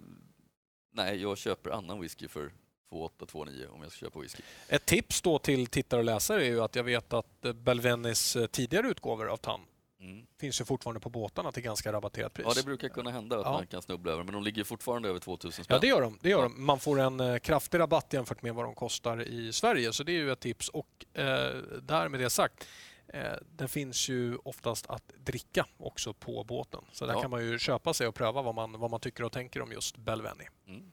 Nej, 0.91 1.21
jag 1.21 1.37
köper 1.37 1.69
annan 1.69 2.01
whisky 2.01 2.27
för 2.27 2.51
2,8, 2.91 3.09
2,9 3.25 3.67
om 3.67 3.81
jag 3.81 3.91
ska 3.91 4.05
köpa 4.05 4.19
whisky. 4.19 4.43
Ett 4.67 4.85
tips 4.85 5.21
då 5.21 5.39
till 5.39 5.67
tittare 5.67 5.99
och 5.99 6.05
läsare 6.05 6.41
är 6.45 6.49
ju 6.49 6.61
att 6.61 6.75
jag 6.75 6.83
vet 6.83 7.13
att 7.13 7.45
eh, 7.45 7.53
Belvennis 7.53 8.35
eh, 8.35 8.45
tidigare 8.47 8.87
utgåvor 8.87 9.27
av 9.27 9.37
TAN 9.37 9.59
Mm. 10.01 10.25
finns 10.39 10.61
ju 10.61 10.65
fortfarande 10.65 10.99
på 10.99 11.09
båtarna 11.09 11.51
till 11.51 11.63
ganska 11.63 11.93
rabatterat 11.93 12.33
pris. 12.33 12.45
Ja, 12.49 12.53
det 12.55 12.63
brukar 12.65 12.89
kunna 12.89 13.11
hända 13.11 13.39
att 13.39 13.45
Ja. 13.45 13.51
man 13.51 13.67
kan 13.67 13.81
snubbla 13.81 14.11
över, 14.11 14.23
men 14.23 14.33
de 14.33 14.43
ligger 14.43 14.63
fortfarande 14.63 15.09
över 15.09 15.19
2000 15.19 15.63
spänn. 15.63 15.75
Ja, 15.75 15.79
det 15.81 15.87
gör 15.87 16.01
de. 16.01 16.17
Det 16.21 16.29
gör 16.29 16.37
Ja. 16.37 16.43
de. 16.43 16.65
Man 16.65 16.79
får 16.79 16.99
en 16.99 17.19
eh, 17.19 17.37
kraftig 17.39 17.79
rabatt 17.79 18.13
jämfört 18.13 18.41
med 18.41 18.55
vad 18.55 18.65
de 18.65 18.75
kostar 18.75 19.21
i 19.21 19.53
Sverige, 19.53 19.93
så 19.93 20.03
det 20.03 20.11
är 20.11 20.17
ju 20.17 20.31
ett 20.31 20.39
tips. 20.39 20.69
Och 20.69 21.05
eh, 21.13 21.23
där 21.81 22.09
med 22.09 22.19
det 22.19 22.29
sagt, 22.29 22.67
eh, 23.13 23.33
det 23.55 23.67
finns 23.67 24.09
ju 24.09 24.37
oftast 24.37 24.87
att 24.89 25.11
dricka 25.17 25.65
också 25.77 26.13
på 26.13 26.43
båten. 26.43 26.83
Så 26.91 27.05
där 27.05 27.13
Ja. 27.13 27.21
kan 27.21 27.31
man 27.31 27.45
ju 27.45 27.59
köpa 27.59 27.93
sig 27.93 28.07
och 28.07 28.15
pröva 28.15 28.41
vad 28.41 28.55
man, 28.55 28.79
vad 28.79 28.91
man 28.91 28.99
tycker 28.99 29.23
och 29.23 29.31
tänker 29.31 29.61
om 29.61 29.71
just 29.71 29.97
Belvenni. 29.97 30.47
Mm. 30.67 30.91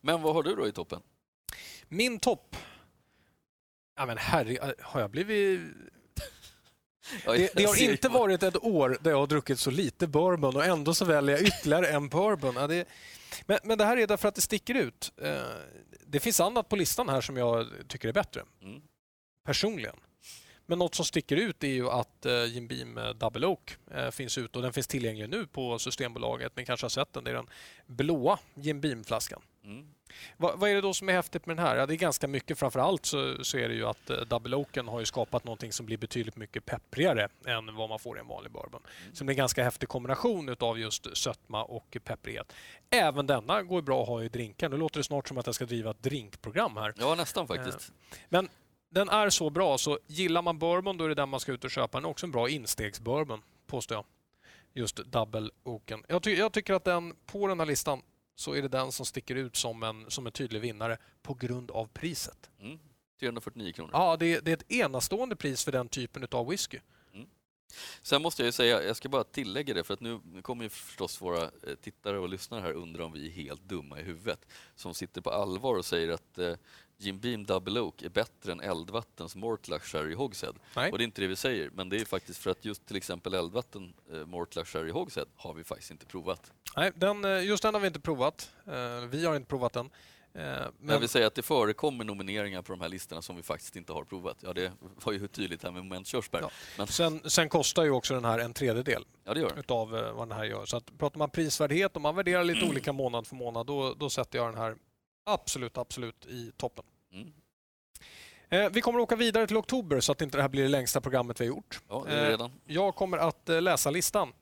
Men 0.00 0.22
vad 0.22 0.34
har 0.34 0.42
du 0.42 0.54
då 0.56 0.68
i 0.68 0.72
toppen? 0.72 1.02
Min 1.88 2.18
topp... 2.18 2.56
Ja 3.96 4.06
men 4.06 4.18
herre, 4.18 4.52
eh, 4.56 4.70
har 4.80 5.00
jag 5.00 5.10
blivit... 5.10 5.60
Det, 7.26 7.50
det 7.56 7.64
har 7.64 7.82
inte 7.82 8.08
varit 8.08 8.42
ett 8.42 8.64
år 8.64 8.98
där 9.00 9.10
jag 9.10 9.18
har 9.18 9.26
druckit 9.26 9.58
så 9.58 9.70
lite 9.70 10.06
bourbon 10.06 10.56
och 10.56 10.64
ändå 10.64 10.94
så 10.94 11.04
väljer 11.04 11.36
jag 11.36 11.46
ytterligare 11.46 11.86
en 11.88 12.08
bourbon. 12.08 12.54
Ja, 12.56 12.66
det, 12.66 12.88
men, 13.46 13.58
men 13.64 13.78
det 13.78 13.84
här 13.84 13.96
är 13.96 14.06
därför 14.06 14.28
att 14.28 14.34
det 14.34 14.40
sticker 14.40 14.74
ut. 14.74 15.12
Eh, 15.16 15.42
Det 16.06 16.20
finns 16.20 16.40
annat 16.40 16.68
på 16.68 16.76
listan 16.76 17.08
här 17.08 17.20
som 17.20 17.36
jag 17.36 17.66
tycker 17.88 18.08
är 18.08 18.12
bättre, 18.12 18.42
Mm. 18.62 18.82
personligen. 19.44 19.96
Men 20.66 20.78
något 20.78 20.94
som 20.94 21.04
sticker 21.04 21.36
ut 21.36 21.64
är 21.64 21.68
ju 21.68 21.90
att 21.90 22.26
eh, 22.26 22.44
Jim 22.44 22.68
Beam 22.68 22.98
eh, 22.98 23.10
Double 23.10 23.46
Oak 23.46 23.76
eh, 23.90 24.10
finns 24.10 24.38
ute 24.38 24.58
och 24.58 24.62
den 24.62 24.72
finns 24.72 24.86
tillgänglig 24.86 25.28
nu 25.28 25.46
på 25.46 25.78
Systembolaget. 25.78 26.56
Ni 26.56 26.64
kanske 26.64 26.84
har 26.84 26.90
sett 26.90 27.12
den. 27.12 27.24
Det 27.24 27.30
är 27.30 27.34
den 27.34 27.46
blåa 27.86 28.38
Jim 28.54 28.80
Beam-flaskan. 28.80 29.42
Mm. 29.64 29.86
Va, 30.36 30.52
vad 30.56 30.70
är 30.70 30.74
det 30.74 30.80
då 30.80 30.94
som 30.94 31.08
är 31.08 31.12
häftigt 31.12 31.46
med 31.46 31.56
den 31.56 31.66
här? 31.66 31.76
Ja, 31.76 31.86
det 31.86 31.94
är 31.94 31.96
ganska 31.96 32.28
mycket. 32.28 32.58
Framförallt 32.58 33.06
så, 33.06 33.44
så 33.44 33.58
är 33.58 33.68
det 33.68 33.74
ju 33.74 33.86
att 33.86 34.06
Double 34.28 34.56
Oaken 34.56 34.88
har 34.88 35.00
ju 35.00 35.06
skapat 35.06 35.44
någonting 35.44 35.72
som 35.72 35.86
blir 35.86 35.96
betydligt 35.96 36.36
mycket 36.36 36.66
pepprigare 36.66 37.28
än 37.46 37.74
vad 37.74 37.88
man 37.88 37.98
får 37.98 38.16
i 38.16 38.20
en 38.20 38.26
vanlig 38.26 38.52
bourbon. 38.52 38.80
Mm. 38.84 39.14
Så 39.14 39.18
det 39.18 39.24
blir 39.24 39.34
en 39.34 39.38
ganska 39.38 39.64
häftig 39.64 39.88
kombination 39.88 40.56
av 40.60 40.78
just 40.78 41.16
sötma 41.16 41.64
och 41.64 41.96
pepprighet. 42.04 42.52
Även 42.90 43.26
denna 43.26 43.62
går 43.62 43.82
bra 43.82 44.02
att 44.02 44.08
ha 44.08 44.22
i 44.22 44.28
drinkar. 44.28 44.68
Nu 44.68 44.76
låter 44.76 45.00
det 45.00 45.04
snart 45.04 45.28
som 45.28 45.38
att 45.38 45.46
jag 45.46 45.54
ska 45.54 45.66
driva 45.66 45.90
ett 45.90 46.02
drinkprogram 46.02 46.76
här. 46.76 46.94
Ja, 46.98 47.14
nästan 47.14 47.46
faktiskt. 47.46 47.92
Den 48.92 49.08
är 49.08 49.30
så 49.30 49.50
bra, 49.50 49.78
så 49.78 49.98
gillar 50.06 50.42
man 50.42 50.58
bourbon 50.58 50.96
då 50.96 51.04
är 51.04 51.08
det 51.08 51.14
den 51.14 51.28
man 51.28 51.40
ska 51.40 51.52
ut 51.52 51.64
och 51.64 51.70
köpa. 51.70 51.98
Den 51.98 52.04
är 52.04 52.10
också 52.10 52.26
en 52.26 52.32
bra 52.32 52.48
instegsbourbon, 52.48 53.42
påstår 53.66 53.96
jag. 53.96 54.04
Just 54.72 54.96
Double 54.96 55.50
Oaken. 55.62 56.04
Jag, 56.08 56.22
ty 56.22 56.34
jag 56.34 56.52
tycker 56.52 56.74
att 56.74 56.84
den, 56.84 57.14
på 57.26 57.46
den 57.46 57.58
här 57.60 57.66
listan, 57.66 58.02
så 58.34 58.54
är 58.54 58.62
det 58.62 58.68
den 58.68 58.92
som 58.92 59.06
sticker 59.06 59.34
ut 59.34 59.56
som 59.56 59.82
en, 59.82 60.10
som 60.10 60.26
en 60.26 60.32
tydlig 60.32 60.60
vinnare 60.60 60.98
på 61.22 61.34
grund 61.34 61.70
av 61.70 61.86
priset. 61.86 62.50
Mm. 62.60 62.78
349 63.20 63.72
kronor. 63.72 63.90
Ja, 63.92 64.16
det 64.16 64.34
är, 64.34 64.40
det 64.40 64.50
är 64.50 64.56
ett 64.56 64.72
enastående 64.72 65.36
pris 65.36 65.64
för 65.64 65.72
den 65.72 65.88
typen 65.88 66.26
av 66.30 66.48
whisky. 66.48 66.78
Sen 68.02 68.22
måste 68.22 68.42
jag 68.42 68.46
ju 68.46 68.52
säga, 68.52 68.82
jag 68.82 68.96
ska 68.96 69.08
bara 69.08 69.24
tillägga 69.24 69.74
det, 69.74 69.84
för 69.84 69.94
att 69.94 70.00
nu 70.00 70.20
kommer 70.42 70.64
ju 70.64 70.70
förstås 70.70 71.20
våra 71.22 71.42
eh, 71.42 71.74
tittare 71.82 72.18
och 72.18 72.28
lyssnare 72.28 72.60
här 72.60 72.72
undra 72.72 73.04
om 73.04 73.12
vi 73.12 73.26
är 73.26 73.30
helt 73.30 73.62
dumma 73.62 74.00
i 74.00 74.02
huvudet. 74.02 74.46
Som 74.74 74.94
sitter 74.94 75.20
på 75.20 75.30
allvar 75.30 75.74
och 75.74 75.84
säger 75.84 76.08
att 76.08 76.38
eh, 76.38 76.54
Jim 77.02 77.18
Beam 77.18 77.44
Double 77.46 77.80
Oak 77.80 78.02
är 78.02 78.08
bättre 78.08 78.52
än 78.52 78.60
Eldvattens 78.60 79.36
Mortlach 79.36 79.82
Sherry 79.82 80.14
Hogshead. 80.14 80.52
Nej. 80.76 80.92
Och 80.92 80.98
det 80.98 81.02
är 81.02 81.06
inte 81.06 81.20
det 81.20 81.26
vi 81.26 81.36
säger, 81.36 81.70
men 81.74 81.88
det 81.88 81.96
är 82.00 82.04
faktiskt 82.04 82.38
för 82.42 82.50
att 82.50 82.64
just 82.64 82.86
till 82.86 82.96
exempel 82.96 83.34
Eldvatten 83.34 83.92
eh, 84.12 84.26
Mortlach 84.26 84.66
Sherry 84.68 84.90
Hogshead 84.90 85.26
har 85.36 85.54
vi 85.54 85.64
faktiskt 85.64 85.90
inte 85.90 86.06
provat. 86.06 86.52
Nej, 86.76 86.92
den, 86.94 87.24
eh, 87.24 87.44
just 87.44 87.62
den 87.62 87.74
har 87.74 87.80
vi 87.80 87.86
inte 87.86 88.00
provat. 88.00 88.50
Eh, 88.66 89.06
Vi 89.10 89.26
har 89.26 89.36
inte 89.36 89.48
provat 89.48 89.72
den. 89.72 89.90
Eh, 90.34 90.42
Men 90.78 90.88
jag 90.88 90.98
vill 90.98 91.08
säga 91.08 91.26
att 91.26 91.34
det 91.34 91.42
förekommer 91.42 92.04
nomineringar 92.04 92.62
på 92.62 92.72
de 92.72 92.80
här 92.80 92.88
listorna 92.88 93.22
som 93.22 93.36
vi 93.36 93.42
faktiskt 93.42 93.76
inte 93.76 93.92
har 93.92 94.04
provat. 94.04 94.36
Ja, 94.40 94.52
det 94.52 94.72
var 95.04 95.12
ju 95.12 95.28
tydligt 95.28 95.62
här 95.62 95.70
med 95.70 95.82
Moment 95.84 96.06
Körsbär. 96.06 96.40
Ja. 96.40 96.50
Men, 96.78 96.86
sen, 96.86 97.30
sen 97.30 97.48
kostar 97.48 97.84
ju 97.84 97.90
också 97.90 98.14
den 98.14 98.24
här 98.24 98.38
en 98.38 98.54
tredjedel 98.54 99.04
ja, 99.24 99.34
det 99.34 99.40
gör 99.40 99.50
den. 99.54 99.64
av 99.68 99.90
vad 99.90 100.28
den 100.28 100.36
här 100.38 100.44
gör. 100.44 100.66
Så 100.66 100.76
att 100.76 100.98
pratar 100.98 101.18
man 101.18 101.30
prisvärdhet, 101.30 101.96
om 101.96 102.02
man 102.02 102.16
värderar 102.16 102.44
lite 102.44 102.66
olika 102.66 102.92
månad 102.92 103.26
för 103.26 103.36
månad, 103.36 103.66
då, 103.66 103.94
då 103.94 104.10
sätter 104.10 104.38
jag 104.38 104.48
den 104.52 104.58
här 104.58 104.76
absolut, 105.24 105.78
absolut 105.78 106.26
i 106.26 106.52
toppen. 106.56 106.84
Mm. 107.12 107.32
Eh, 108.48 108.70
Vi 108.72 108.80
kommer 108.80 108.98
att 108.98 109.02
åka 109.02 109.16
vidare 109.16 109.46
till 109.46 109.56
oktober 109.56 110.00
så 110.00 110.12
att 110.12 110.20
inte 110.22 110.38
det 110.38 110.42
här 110.42 110.48
blir 110.48 110.62
det 110.62 110.68
längsta 110.68 111.00
programmet 111.00 111.40
vi 111.40 111.44
har 111.44 111.48
gjort. 111.48 111.80
Ja, 111.88 112.04
det 112.08 112.12
är 112.14 112.24
Eh, 112.24 112.28
redan. 112.28 112.52
Jag 112.66 112.94
kommer 112.94 113.18
att 113.18 113.48
eh, 113.48 113.62
läsa 113.62 113.90
listan. 113.90 114.32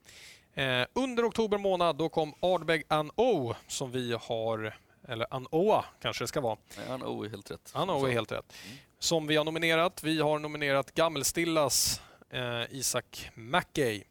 Under 0.92 1.28
oktober 1.28 1.58
månad 1.58 1.96
då 1.96 2.08
kom 2.08 2.34
Ardbeg 2.40 2.82
An 2.88 3.10
O 3.16 3.54
som 3.66 3.90
vi 3.90 4.16
har, 4.20 4.76
eller 5.08 5.26
An 5.30 5.46
Oa 5.50 5.84
kanske 6.02 6.24
det 6.24 6.28
ska 6.28 6.40
vara. 6.40 6.56
Han 6.88 7.02
är 7.02 7.28
helt 7.28 7.50
rätt. 7.50 7.70
An 7.74 7.90
O 7.90 8.06
är 8.06 8.12
helt 8.12 8.32
rätt. 8.32 8.54
Mm. 8.66 8.78
Som 8.98 9.26
vi 9.26 9.36
har 9.36 9.44
nominerat. 9.44 10.02
Vi 10.02 10.20
har 10.20 10.38
nominerat 10.38 10.94
Gammelstillas 10.94 12.00
eh, 12.30 12.62
Isak 12.70 13.30
Mackey. 13.34 14.02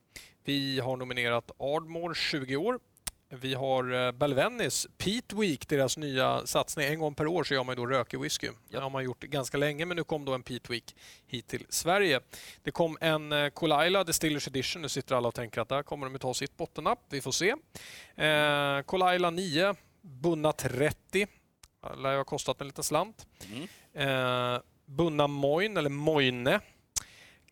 Vi 0.44 0.80
har 0.80 0.98
nominerat 0.98 1.52
Ardmore 1.60 2.16
20 2.16 2.56
år. 2.56 2.80
Vi 3.32 3.54
har 3.54 3.94
eh, 3.94 4.12
Belvennis 4.12 4.88
Pete 4.98 5.36
Week, 5.36 5.68
deras 5.68 5.98
nya 5.98 6.46
satsning. 6.46 6.88
En 6.88 7.00
gång 7.00 7.16
per 7.16 7.28
år 7.28 7.44
så 7.44 7.54
gör 7.54 7.64
man 7.64 7.76
ju 7.76 7.82
då 7.82 7.88
rökig 7.88 8.20
whisky. 8.20 8.50
Det 8.70 8.78
har 8.78 8.90
man 8.90 9.04
gjort 9.04 9.20
ganska 9.20 9.58
länge, 9.58 9.86
men 9.86 9.98
nu 9.98 10.04
kom 10.04 10.26
då 10.26 10.34
en 10.34 10.44
Pete 10.44 10.72
Week 10.72 10.96
hit 11.28 11.48
till 11.48 11.66
Sverige. 11.70 12.20
Det 12.64 12.72
kom 12.72 12.98
en 13.02 13.32
eh, 13.32 13.50
Kolaila 13.50 14.04
Distillers 14.04 14.48
Edition. 14.48 14.82
Nu 14.82 14.90
sitter 14.90 15.16
alla 15.16 15.28
och 15.28 15.36
tänker 15.36 15.62
att 15.62 15.70
där 15.70 15.84
kommer 15.84 16.06
de 16.06 16.16
att 16.16 16.22
ta 16.22 16.34
sitt 16.34 16.58
bottennapp. 16.58 17.00
Vi 17.10 17.22
får 17.22 17.32
se. 17.32 17.56
Eh, 18.16 18.82
Kolaila 18.82 19.30
9, 19.30 19.76
Bunna 20.02 20.52
30. 20.52 21.28
Det 21.82 21.96
lär 22.02 22.12
ju 22.12 22.18
ha 22.18 22.24
kostat 22.24 22.62
en 22.62 22.68
liten 22.68 22.84
slant. 22.84 23.28
Mm. 23.52 23.68
Eh, 23.94 24.62
Bunna 24.86 25.28
Moin, 25.28 25.78
eller 25.78 25.90
Moine. 25.90 26.60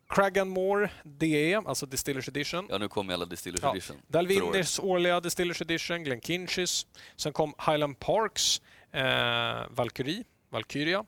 Cragganmore 0.08 0.90
DE, 1.04 1.56
alltså 1.56 1.86
Distillers 1.86 2.28
Edition. 2.28 2.66
Ja, 2.70 2.78
nu 2.78 2.88
kommer 2.88 3.14
alla 3.14 3.24
Distillers 3.24 3.62
Ja, 3.62 3.70
Edition. 3.72 3.96
Dalwhiners 4.06 4.78
årliga 4.80 5.20
Distillers 5.20 5.60
Edition, 5.60 6.04
Glenkinchis. 6.04 6.86
Sen 7.16 7.32
kom 7.32 7.54
Highland 7.66 7.98
Parks 7.98 8.62
eh, 8.92 9.66
Valkyrie, 9.70 10.24
Valkyria. 10.50 11.04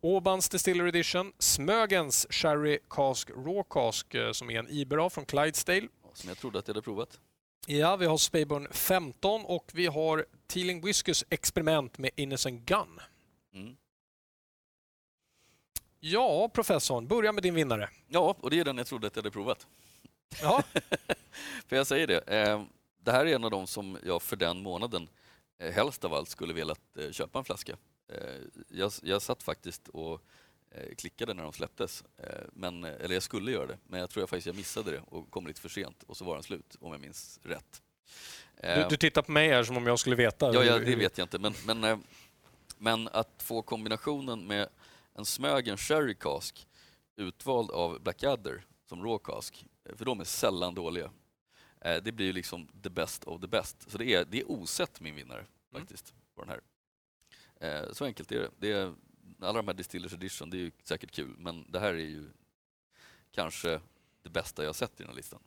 Åbans 0.00 0.48
Distiller 0.48 0.86
Edition, 0.86 1.32
Smögens 1.38 2.26
Sherry 2.30 2.78
Cask 2.90 3.30
Raw 3.30 3.62
Cask 3.70 4.14
eh, 4.14 4.32
som 4.32 4.50
är 4.50 4.58
en 4.58 4.66
Ibera 4.70 5.10
från 5.10 5.24
Clydesdale. 5.26 5.88
Som 6.14 6.28
jag 6.28 6.38
trodde 6.38 6.58
att 6.58 6.68
jag 6.68 6.74
hade 6.74 6.84
provat. 6.84 7.20
Ja, 7.66 7.96
vi 7.96 8.06
har 8.06 8.16
Speyburn 8.16 8.68
15 8.70 9.44
och 9.44 9.70
vi 9.74 9.86
har 9.86 10.26
Teeling 10.46 10.80
Whiskers 10.80 11.24
experiment 11.30 11.98
med 11.98 12.10
Innocent 12.16 12.66
Gun. 12.66 13.00
Mm. 13.54 13.76
Ja, 16.06 16.48
professorn, 16.48 17.06
börja 17.06 17.32
med 17.32 17.42
din 17.42 17.54
vinnare. 17.54 17.90
Ja, 18.08 18.36
och 18.40 18.50
det 18.50 18.60
är 18.60 18.64
den 18.64 18.78
jag 18.78 18.86
trodde 18.86 19.06
att 19.06 19.16
jag 19.16 19.22
hade 19.22 19.30
provat. 19.30 19.66
Ja, 20.42 20.62
För 21.68 21.76
jag 21.76 21.86
säger 21.86 22.06
det, 22.06 22.18
eh, 22.20 22.62
det 22.98 23.12
här 23.12 23.26
är 23.26 23.34
en 23.34 23.44
av 23.44 23.50
de 23.50 23.66
som 23.66 23.98
jag 24.04 24.22
för 24.22 24.36
den 24.36 24.62
månaden 24.62 25.08
eh, 25.58 25.72
helst 25.72 26.04
av 26.04 26.14
allt 26.14 26.28
skulle 26.28 26.54
velat 26.54 26.80
eh, 26.98 27.10
köpa 27.10 27.38
en 27.38 27.44
flaska. 27.44 27.76
Jag, 28.68 28.92
jag 29.02 29.22
satt 29.22 29.42
faktiskt 29.42 29.88
och 29.88 30.20
klickade 30.96 31.34
när 31.34 31.42
de 31.42 31.52
släpptes, 31.52 32.04
men, 32.52 32.84
eller 32.84 33.14
jag 33.14 33.22
skulle 33.22 33.52
göra 33.52 33.66
det, 33.66 33.78
men 33.84 34.00
jag 34.00 34.10
tror 34.10 34.22
jag 34.22 34.28
faktiskt 34.28 34.46
jag 34.46 34.56
missade 34.56 34.90
det 34.90 35.02
och 35.08 35.30
kom 35.30 35.46
lite 35.46 35.60
för 35.60 35.68
sent 35.68 36.02
och 36.06 36.16
så 36.16 36.24
var 36.24 36.34
den 36.34 36.42
slut, 36.42 36.76
om 36.80 36.92
jag 36.92 37.00
minns 37.00 37.40
rätt. 37.42 37.82
du, 38.60 38.86
du 38.90 38.96
tittar 38.96 39.22
på 39.22 39.32
mig 39.32 39.48
här 39.48 39.64
som 39.64 39.76
om 39.76 39.86
jag 39.86 39.98
skulle 39.98 40.16
veta. 40.16 40.54
Ja, 40.54 40.64
ja, 40.64 40.78
det 40.78 40.96
vet 40.96 41.18
jag 41.18 41.24
inte. 41.24 41.38
Men, 41.38 41.54
men, 41.66 42.02
men 42.78 43.08
att 43.08 43.42
få 43.42 43.62
kombinationen 43.62 44.46
med 44.46 44.68
en 45.14 45.24
Smögen 45.24 45.76
Sherry 45.76 46.14
Cask 46.14 46.66
utvald 47.16 47.70
av 47.70 48.00
Blackadder 48.00 48.64
som 48.88 49.02
raw 49.04 49.18
cask, 49.24 49.66
eh, 49.84 49.96
för 49.96 50.04
de 50.04 50.20
är 50.20 50.24
sällan 50.24 50.74
dåliga. 50.74 51.10
Eh, 51.80 52.02
Det 52.02 52.12
blir 52.12 52.26
ju 52.26 52.32
liksom 52.32 52.68
the 52.82 52.90
best 52.90 53.24
of 53.24 53.40
the 53.40 53.46
best. 53.46 53.90
Så 53.90 53.98
det 53.98 54.14
är, 54.14 54.24
det 54.24 54.40
är 54.40 54.50
osett 54.50 55.00
min 55.00 55.14
vinnare 55.14 55.46
faktiskt 55.72 56.14
på 56.34 56.44
den 56.44 56.48
här. 56.50 56.60
Eh, 57.84 57.92
Så 57.92 58.04
enkelt 58.04 58.32
är 58.32 58.40
det. 58.40 58.50
det 58.58 58.72
är, 58.72 58.94
alla 59.40 59.52
de 59.62 59.66
här 59.68 59.74
Distillers 59.74 60.12
Edition, 60.12 60.50
det 60.50 60.56
är 60.56 60.60
ju 60.60 60.70
säkert 60.84 61.10
kul, 61.10 61.34
men 61.38 61.66
det 61.70 61.80
här 61.80 61.94
är 61.94 61.98
ju 61.98 62.30
kanske 63.32 63.80
det 64.22 64.30
bästa 64.30 64.64
jag 64.64 64.74
sett 64.74 64.92
i 64.92 65.02
den 65.02 65.08
här 65.08 65.16
listan. 65.16 65.40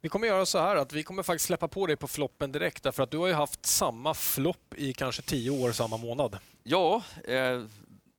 Vi 0.00 0.08
kommer 0.08 0.26
göra 0.26 0.46
så 0.46 0.58
här 0.58 0.76
att 0.76 0.92
vi 0.92 1.02
kommer 1.02 1.22
faktiskt 1.22 1.46
släppa 1.46 1.68
på 1.68 1.86
dig 1.86 1.96
på 1.96 2.08
floppen 2.08 2.52
direkt 2.52 2.82
därför 2.82 3.02
att 3.02 3.10
du 3.10 3.16
har 3.18 3.26
ju 3.26 3.32
haft 3.32 3.66
samma 3.66 4.14
flopp 4.14 4.74
i 4.74 4.92
kanske 4.92 5.22
tio 5.22 5.50
år 5.50 5.72
samma 5.72 5.96
månad. 5.96 6.38
Ja, 6.62 7.02
eh, 7.24 7.64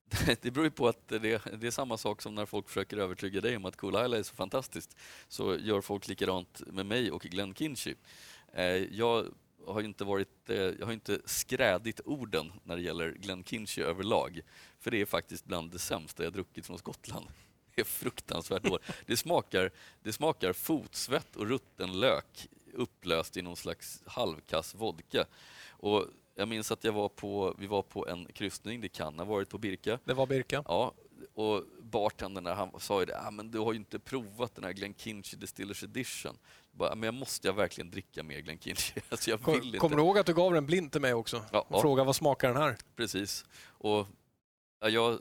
det 0.42 0.52
beror 0.52 0.66
ju 0.66 0.72
på 0.72 0.88
att 0.88 1.08
det, 1.08 1.20
det 1.60 1.68
är 1.68 1.72
samma 1.72 1.98
sak 1.98 2.22
som 2.22 2.36
när 2.36 2.46
folk 2.46 2.68
försöker 2.68 2.98
övertyga 2.98 3.42
dig 3.42 3.58
om 3.58 3.66
att 3.66 3.76
Cool 3.76 4.06
Isle 4.06 4.18
är 4.18 4.24
så 4.24 4.36
fantastiskt. 4.36 4.98
Så 5.28 5.58
gör 5.58 5.82
folk 5.82 6.08
likadant 6.08 6.62
med 6.68 6.86
mig 6.86 7.12
och 7.12 7.22
Glenn 7.22 7.54
Kinchy. 7.54 7.96
Eh, 8.54 8.66
jag 8.66 9.26
har 9.68 9.80
ju 9.80 9.86
inte 9.86 10.04
varit, 10.04 10.50
eh, 10.50 10.58
jag 10.58 10.86
har 10.86 10.94
inte 10.94 11.22
skrädit 11.26 12.02
orden 12.06 12.54
när 12.64 12.76
det 12.76 12.82
gäller 12.82 13.12
Glenn 13.12 13.44
Kinchy 13.44 13.82
överlag. 13.82 14.42
För 14.80 14.92
det 14.92 15.02
är 15.02 15.06
faktiskt 15.06 15.46
bland 15.46 15.72
det 15.72 15.80
sämsta 15.80 16.24
jag 16.24 16.34
druckit 16.34 16.66
från 16.66 16.78
Skottland. 16.78 17.28
Det 17.76 17.82
är 17.82 17.86
fruktansvärt 17.86 18.64
dåligt. 18.64 18.86
Det 19.06 19.18
smakar, 19.18 19.72
det 20.04 20.14
smakar 20.14 20.54
fotsvett 20.54 21.36
och 21.36 21.48
rutten 21.48 22.00
lök 22.00 22.48
upplöst 22.74 23.38
i 23.38 23.42
någon 23.42 23.56
slags 23.56 24.04
halvkass 24.06 24.76
vodka. 24.76 25.26
Och 25.70 26.08
jag 26.36 26.48
minns 26.48 26.72
att 26.72 26.84
jag 26.84 26.92
var 26.94 27.10
på, 27.10 27.56
vi 27.58 27.68
var 27.68 27.82
på 27.82 28.08
en 28.08 28.26
kryssning, 28.34 28.82
det 28.82 28.90
kan 28.90 29.20
ha 29.20 29.26
varit 29.26 29.50
på 29.50 29.58
Birka. 29.58 30.00
Det 30.06 30.14
var 30.14 30.28
Birka. 30.28 30.64
Ja, 30.68 30.94
och 31.34 31.64
bartendern 31.82 32.46
han 32.46 32.80
sa 32.80 33.00
ju 33.00 33.06
det, 33.06 33.20
ah, 33.20 33.32
men 33.32 33.52
du 33.52 33.60
har 33.60 33.74
ju 33.74 33.80
inte 33.80 34.00
provat 34.00 34.56
den 34.56 34.64
här 34.64 34.72
Glen 34.72 34.94
Kinchy 34.98 35.38
Distillers 35.38 35.84
Edition. 35.84 36.38
Jag 36.72 36.78
Bara, 36.80 36.92
"Ah, 36.92 36.96
men 36.96 37.04
jag 37.04 37.14
måste 37.14 37.48
jag 37.48 37.54
verkligen 37.54 37.92
dricka 37.92 38.24
mer 38.24 38.40
Glen 38.40 38.60
Kinchy? 38.60 39.02
Alltså 39.10 39.30
jag 39.30 39.42
Kom, 39.42 39.72
kommer 39.80 39.96
du 39.96 40.02
ihåg 40.02 40.18
att 40.18 40.26
du 40.26 40.34
gav 40.34 40.54
den 40.54 40.66
blind 40.66 40.92
till 40.92 41.02
mig 41.02 41.14
också? 41.14 41.42
Ja, 41.52 41.60
Och 41.60 41.76
ja. 41.76 41.82
frågade 41.82 42.06
vad 42.06 42.16
smakar 42.16 42.48
den 42.48 42.58
här? 42.62 42.78
Precis. 42.96 43.46
Och 43.68 44.08
ja, 44.80 44.90
jag 44.90 45.20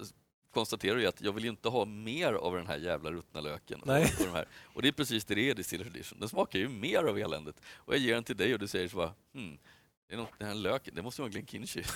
konstaterar 0.50 0.98
ju 0.98 1.06
att 1.06 1.20
jag 1.20 1.32
vill 1.32 1.44
ju 1.44 1.50
inte 1.50 1.68
ha 1.68 1.84
mer 1.84 2.32
av 2.32 2.54
den 2.56 2.66
här 2.66 2.76
jävla 2.76 3.10
ruttna 3.12 3.40
löken. 3.40 3.80
Nej. 3.84 4.12
och, 4.18 4.24
de 4.24 4.30
här. 4.30 4.48
och 4.74 4.82
det 4.82 4.88
är 4.88 4.92
precis 4.92 5.24
det 5.24 5.34
det 5.34 5.50
är 5.50 5.54
Distillers 5.54 5.86
Edition. 5.86 6.20
Den 6.20 6.28
smakar 6.28 6.58
ju 6.58 6.68
mer 6.68 7.04
av 7.04 7.18
eländet. 7.18 7.60
Och 7.74 7.94
jag 7.94 8.00
ger 8.00 8.14
den 8.14 8.24
till 8.24 8.36
dig 8.36 8.52
och 8.54 8.58
du 8.58 8.68
säger 8.68 8.88
så 8.88 8.96
bara, 8.96 9.12
hmm, 9.34 9.58
det 10.08 10.14
är 10.14 10.18
något, 10.18 10.38
den 10.38 10.48
här 10.48 10.54
löken, 10.54 10.94
det 10.94 11.02
måste 11.02 11.20
vara 11.22 11.30
Glen 11.30 11.46
Kinchy. 11.46 11.82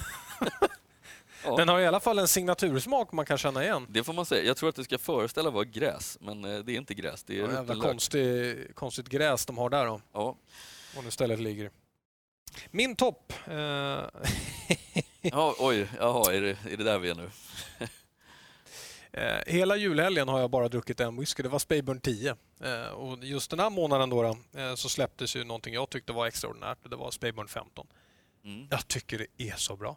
Ja. 1.44 1.56
Den 1.56 1.68
har 1.68 1.80
i 1.80 1.86
alla 1.86 2.00
fall 2.00 2.18
en 2.18 2.28
signatursmak 2.28 3.12
man 3.12 3.26
kan 3.26 3.38
känna 3.38 3.64
igen. 3.64 3.86
Det 3.90 4.04
får 4.04 4.12
man 4.12 4.26
säga. 4.26 4.44
Jag 4.44 4.56
tror 4.56 4.68
att 4.68 4.76
det 4.76 4.84
ska 4.84 4.98
föreställa 4.98 5.50
vara 5.50 5.64
gräs, 5.64 6.18
men 6.20 6.44
eh, 6.44 6.58
det 6.58 6.72
är 6.72 6.76
inte 6.76 6.94
gräs. 6.94 7.24
Det 7.24 7.34
är 7.40 7.44
Ja, 7.44 7.52
jävla 7.52 7.74
konstig, 7.74 8.56
konstigt 8.74 9.08
gräs 9.08 9.46
de 9.46 9.58
har 9.58 9.70
där 9.70 9.86
då, 9.86 10.00
Ja. 10.12 10.36
var 10.96 11.02
nu 11.02 11.10
stället 11.10 11.40
ligger. 11.40 11.70
Min 12.70 12.96
topp. 12.96 13.32
Eh, 13.46 13.54
ja, 15.20 15.54
oj, 15.58 15.88
jaha, 15.98 16.34
är 16.34 16.40
det, 16.40 16.56
är 16.72 16.76
det 16.76 16.84
där 16.84 16.98
vi 16.98 17.10
är 17.10 17.14
nu? 17.14 17.30
Eh, 19.12 19.38
hela 19.46 19.76
julhelgen 19.76 20.28
har 20.28 20.40
jag 20.40 20.50
bara 20.50 20.68
druckit 20.68 21.00
en 21.00 21.16
whisky. 21.20 21.42
Det 21.42 21.48
var 21.48 21.58
Speyburn 21.58 22.00
10. 22.00 22.36
Eh, 22.64 22.88
och 22.88 23.24
just 23.24 23.50
den 23.50 23.60
här 23.60 23.70
månaden 23.70 24.10
då, 24.10 24.22
då 24.22 24.60
eh, 24.60 24.74
så 24.74 24.88
släpptes 24.88 25.36
ju 25.36 25.44
någonting 25.44 25.74
jag 25.74 25.90
tyckte 25.90 26.12
var 26.12 26.26
extraordinärt 26.26 26.78
och 26.84 26.90
det 26.90 26.96
var 26.96 27.10
Speyburn 27.10 27.48
15. 27.48 27.86
Mm. 28.44 28.66
Jag 28.70 28.88
tycker 28.88 29.18
det 29.18 29.48
är 29.48 29.56
så 29.56 29.76
bra. 29.76 29.96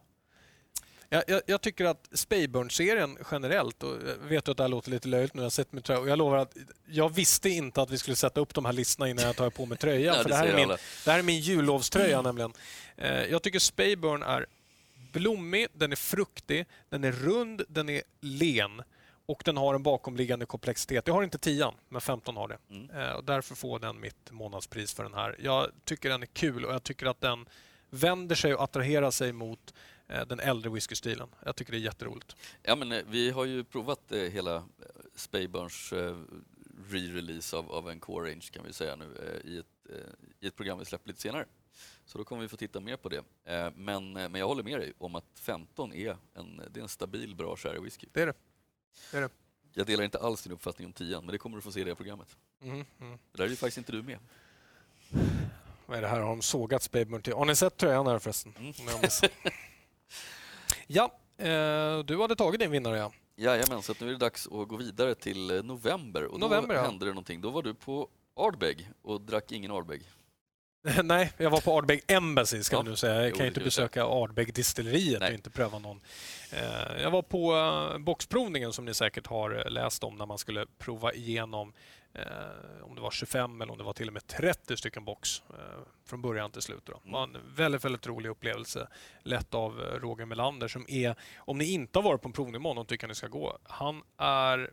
Jag, 1.13 1.23
jag, 1.27 1.41
jag 1.45 1.61
tycker 1.61 1.85
att 1.85 2.09
Speyburn-serien 2.11 3.17
generellt, 3.31 3.83
och 3.83 3.95
jag 4.07 4.27
vet 4.29 4.49
att 4.49 4.57
det 4.57 4.63
här 4.63 4.67
låter 4.67 4.91
lite 4.91 5.07
löjligt 5.07 5.33
nu, 5.33 5.41
jag, 5.41 5.51
sett 5.51 5.71
min 5.71 5.83
tröja, 5.83 5.99
och 5.99 6.09
jag 6.09 6.17
lovar 6.17 6.37
att 6.37 6.57
jag 6.85 7.09
visste 7.09 7.49
inte 7.49 7.81
att 7.81 7.91
vi 7.91 7.97
skulle 7.97 8.15
sätta 8.15 8.41
upp 8.41 8.53
de 8.53 8.65
här 8.65 8.73
listorna 8.73 9.09
innan 9.09 9.25
jag 9.25 9.35
tar 9.35 9.49
på 9.49 9.65
mig 9.65 9.77
tröjan. 9.77 10.15
Ja, 10.15 10.23
för 10.23 10.29
det 10.29 10.35
här 10.35 10.47
är 10.47 10.55
min, 10.55 10.63
alla. 10.63 10.77
det 11.05 11.11
här 11.11 11.19
är 11.19 11.23
min 11.23 11.39
jullovströja 11.39 12.21
nämligen. 12.21 12.53
Eh, 12.97 13.23
jag 13.23 13.43
tycker 13.43 13.59
Speyburn 13.59 14.23
är 14.23 14.45
blommig, 15.11 15.67
den 15.73 15.91
är 15.91 15.95
fruktig, 15.95 16.65
den 16.89 17.03
är 17.03 17.11
rund, 17.11 17.61
den 17.67 17.89
är 17.89 18.01
len 18.21 18.81
och 19.31 19.41
den 19.45 19.57
har 19.57 19.75
en 19.75 19.83
bakomliggande 19.83 20.45
komplexitet. 20.45 21.07
Jag 21.07 21.13
har 21.13 21.23
inte 21.23 21.37
10 21.37 21.73
men 21.89 22.01
15 22.01 22.37
har 22.37 22.47
det. 22.47 22.57
Mm. 22.69 22.89
Eh, 22.89 23.11
och 23.11 23.23
därför 23.23 23.55
får 23.55 23.79
den 23.79 23.99
mitt 23.99 24.31
månadspris 24.31 24.93
för 24.93 25.03
den 25.03 25.13
här. 25.13 25.35
Jag 25.39 25.71
tycker 25.83 26.09
den 26.09 26.21
är 26.21 26.25
kul 26.25 26.65
och 26.65 26.73
jag 26.73 26.83
tycker 26.83 27.05
att 27.05 27.21
den 27.21 27.45
vänder 27.89 28.35
sig 28.35 28.55
och 28.55 28.63
attraherar 28.63 29.11
sig 29.11 29.33
mot 29.33 29.73
eh, 30.07 30.25
den 30.25 30.39
äldre 30.39 30.69
whiskystilen. 30.69 31.29
Jag 31.45 31.55
tycker 31.55 31.71
det 31.71 31.77
är 31.77 31.79
jätteroligt. 31.79 32.35
Ja, 32.63 32.75
men 32.75 32.91
eh, 32.91 33.01
vi 33.07 33.31
har 33.31 33.45
ju 33.45 33.63
provat 33.63 34.11
eh, 34.11 34.19
hela 34.19 34.63
Speyburns 35.15 35.93
eh, 35.93 36.17
re-release 36.89 37.57
av, 37.57 37.71
av 37.71 37.89
en 37.89 37.99
core 37.99 38.31
range 38.31 38.47
kan 38.51 38.63
vi 38.65 38.73
säga 38.73 38.95
nu 38.95 39.05
eh, 39.05 39.51
i, 39.51 39.57
ett, 39.57 39.65
i 40.39 40.47
ett 40.47 40.55
program 40.55 40.79
vi 40.79 40.85
släpper 40.85 41.07
lite 41.07 41.21
senare. 41.21 41.45
Så 42.05 42.17
då 42.17 42.23
kommer 42.23 42.41
vi 42.41 42.47
få 42.47 42.57
titta 42.57 42.79
mer 42.79 42.97
på 42.97 43.09
det. 43.09 43.23
Men, 43.75 44.13
men 44.13 44.35
jag 44.35 44.47
håller 44.47 44.63
med 44.63 44.79
dig 44.79 44.93
om 44.97 45.15
att 45.15 45.25
15 45.35 45.93
är 45.93 46.17
en, 46.33 46.61
det 46.71 46.79
är 46.79 46.81
en 46.81 46.89
stabil, 46.89 47.35
bra 47.35 47.55
sherry 47.55 47.79
whisky. 47.79 48.07
Det 48.11 48.21
är 48.21 48.27
det. 48.27 48.33
Det, 49.11 49.17
är 49.17 49.21
det. 49.21 49.29
Jag 49.73 49.87
delar 49.87 50.03
inte 50.03 50.19
alls 50.19 50.43
din 50.43 50.53
uppfattning 50.53 50.87
om 50.87 50.93
10 50.93 51.21
men 51.21 51.27
det 51.27 51.37
kommer 51.37 51.55
du 51.55 51.61
få 51.61 51.71
se 51.71 51.79
i 51.79 51.83
det 51.83 51.89
här 51.89 51.95
programmet. 51.95 52.37
Mm, 52.61 52.85
mm. 53.01 53.17
Det 53.31 53.37
där 53.37 53.43
är 53.43 53.49
ju 53.49 53.55
faktiskt 53.55 53.77
inte 53.77 53.91
du 53.91 54.03
med. 54.03 54.19
Vad 55.85 55.97
är 55.97 56.01
det 56.01 56.07
här? 56.07 56.19
Har 56.19 56.29
de 56.29 56.41
sågat 56.41 56.83
Speyburn 56.83 57.21
till? 57.21 57.33
Har 57.33 57.45
ni 57.45 57.55
sett 57.55 57.77
tröjan 57.77 58.07
här 58.07 58.19
förresten? 58.19 58.53
Mm. 58.59 58.73
Ja, 60.87 61.11
eh, 61.37 61.99
du 61.99 62.21
hade 62.21 62.35
tagit 62.35 62.59
din 62.59 62.71
vinnare 62.71 62.97
ja. 62.97 63.11
Jajamän, 63.35 63.81
så 63.81 63.93
nu 63.99 64.07
är 64.07 64.11
det 64.11 64.17
dags 64.17 64.47
att 64.47 64.67
gå 64.67 64.75
vidare 64.75 65.15
till 65.15 65.51
eh, 65.51 65.63
november. 65.63 66.25
Och 66.25 66.39
November, 66.39 66.75
då 66.75 66.81
ja. 66.81 66.85
hände 66.85 67.05
det 67.05 67.11
någonting. 67.11 67.41
Då 67.41 67.49
var 67.49 67.63
du 67.63 67.73
på 67.73 68.09
Ardbeg 68.35 68.89
och 69.01 69.21
drack 69.21 69.51
ingen 69.51 69.71
Ardbeg. 69.71 70.01
Nej, 71.03 71.31
jag 71.37 71.49
var 71.49 71.61
på 71.61 71.77
Ardbeg 71.77 72.01
Embassy 72.07 72.63
ska 72.63 72.75
Ja. 72.75 72.81
nu 72.81 72.95
säga. 72.95 73.21
Jag 73.21 73.29
Jo, 73.29 73.35
kan 73.35 73.45
inte 73.47 73.59
besöka 73.59 74.03
Ardbeg 74.05 74.53
distilleriet 74.53 75.19
Nej. 75.19 75.29
och 75.29 75.33
inte 75.35 75.49
pröva 75.49 75.79
någon. 75.79 76.01
Eh, 76.51 77.01
Jag 77.01 77.11
var 77.11 77.21
på 77.21 77.55
eh, 77.55 77.97
boxprovningen 77.97 78.73
som 78.73 78.85
ni 78.85 78.93
säkert 78.93 79.27
har 79.27 79.51
eh, 79.65 79.71
läst 79.71 80.03
om 80.03 80.15
när 80.15 80.25
man 80.25 80.37
skulle 80.37 80.65
prova 80.77 81.13
igenom 81.13 81.73
om 82.81 82.95
det 82.95 83.01
var 83.01 83.11
25 83.11 83.61
eller 83.61 83.71
om 83.71 83.77
det 83.77 83.83
var 83.83 83.93
till 83.93 84.07
och 84.07 84.13
med 84.13 84.27
30 84.27 84.77
stycken 84.77 85.05
box 85.05 85.41
från 86.05 86.21
början 86.21 86.51
till 86.51 86.61
slut. 86.61 86.81
Då. 86.85 87.01
Det 87.03 87.11
var 87.11 87.23
en 87.23 87.37
väldigt, 87.55 87.85
väldigt 87.85 88.07
rolig 88.07 88.29
upplevelse. 88.29 88.87
Lett 89.23 89.53
av 89.53 89.71
Roger 89.79 90.25
Melander 90.25 90.67
som 90.67 90.85
är, 90.89 91.15
om 91.37 91.57
ni 91.57 91.71
inte 91.71 91.99
har 91.99 92.03
varit 92.03 92.21
på 92.21 92.27
en 92.27 92.33
provning 92.33 92.61
med 92.61 92.69
honom 92.69 92.85
tycker 92.85 93.03
jag 93.03 93.09
ni 93.09 93.15
ska 93.15 93.27
gå. 93.27 93.57
Han 93.63 94.01
är 94.17 94.71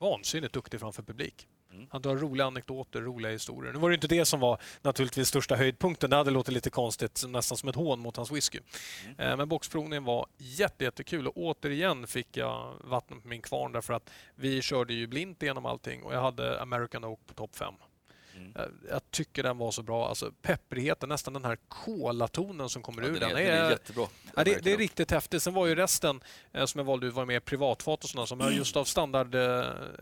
vansinnigt 0.00 0.52
duktig 0.54 0.80
framför 0.80 1.02
publik. 1.02 1.46
Mm. 1.72 1.86
Han 1.90 2.02
drar 2.02 2.16
roliga 2.16 2.46
anekdoter, 2.46 3.00
roliga 3.00 3.32
historier. 3.32 3.72
Nu 3.72 3.78
var 3.78 3.88
det 3.88 3.94
inte 3.94 4.08
det 4.08 4.24
som 4.24 4.40
var 4.40 4.60
naturligtvis 4.82 5.28
största 5.28 5.56
höjdpunkten. 5.56 6.10
Det 6.10 6.16
hade 6.16 6.30
låtit 6.30 6.54
lite 6.54 6.70
konstigt, 6.70 7.24
nästan 7.28 7.58
som 7.58 7.68
ett 7.68 7.74
hån 7.76 8.00
mot 8.00 8.16
hans 8.16 8.30
whisky. 8.32 8.58
Mm. 9.04 9.20
Eh, 9.20 9.36
Men 9.36 9.48
boxprovningen 9.48 10.04
var 10.04 10.26
jätte, 10.38 10.84
jättekul 10.84 11.26
och 11.28 11.36
återigen 11.36 12.06
fick 12.06 12.36
jag 12.36 12.74
vatten 12.84 13.20
på 13.20 13.28
min 13.28 13.42
kvarn 13.42 13.72
därför 13.72 13.92
att 13.94 14.10
vi 14.34 14.62
körde 14.62 14.94
ju 14.94 15.06
blint 15.06 15.42
igenom 15.42 15.66
allting 15.66 16.02
och 16.02 16.14
jag 16.14 16.22
hade 16.22 16.60
American 16.60 17.04
Oak 17.04 17.20
på 17.26 17.34
topp 17.34 17.56
5. 17.56 17.74
Mm. 18.38 18.72
Jag, 18.90 19.10
tycker 19.10 19.42
den 19.42 19.58
var 19.58 19.70
så 19.70 19.82
bra. 19.82 20.08
Alltså 20.08 20.32
pepprigheten, 20.42 21.08
nästan 21.08 21.32
den 21.34 21.44
här 21.44 21.58
kolatonen 21.68 22.68
som 22.68 22.82
kommer 22.82 23.02
Ja, 23.02 23.08
ur 23.08 23.20
den, 23.20 23.30
är, 23.30 23.34
den. 23.34 23.64
är 23.66 23.70
jättebra. 23.70 24.06
Ja, 24.36 24.44
det, 24.44 24.64
det 24.64 24.72
är 24.72 24.76
riktigt 24.78 25.10
häftigt. 25.10 25.42
Sen 25.42 25.54
var 25.54 25.66
ju 25.66 25.74
resten 25.74 26.20
eh, 26.52 26.64
som 26.64 26.78
jag 26.78 26.84
valde 26.84 27.06
ut 27.06 27.14
var 27.14 27.24
mer 27.24 27.40
privatfat 27.40 28.04
och 28.04 28.10
sådana 28.10 28.26
som 28.26 28.40
är 28.40 28.50
just 28.50 28.76
av 28.76 28.84
standard, 28.84 29.34
eh, 29.34 29.40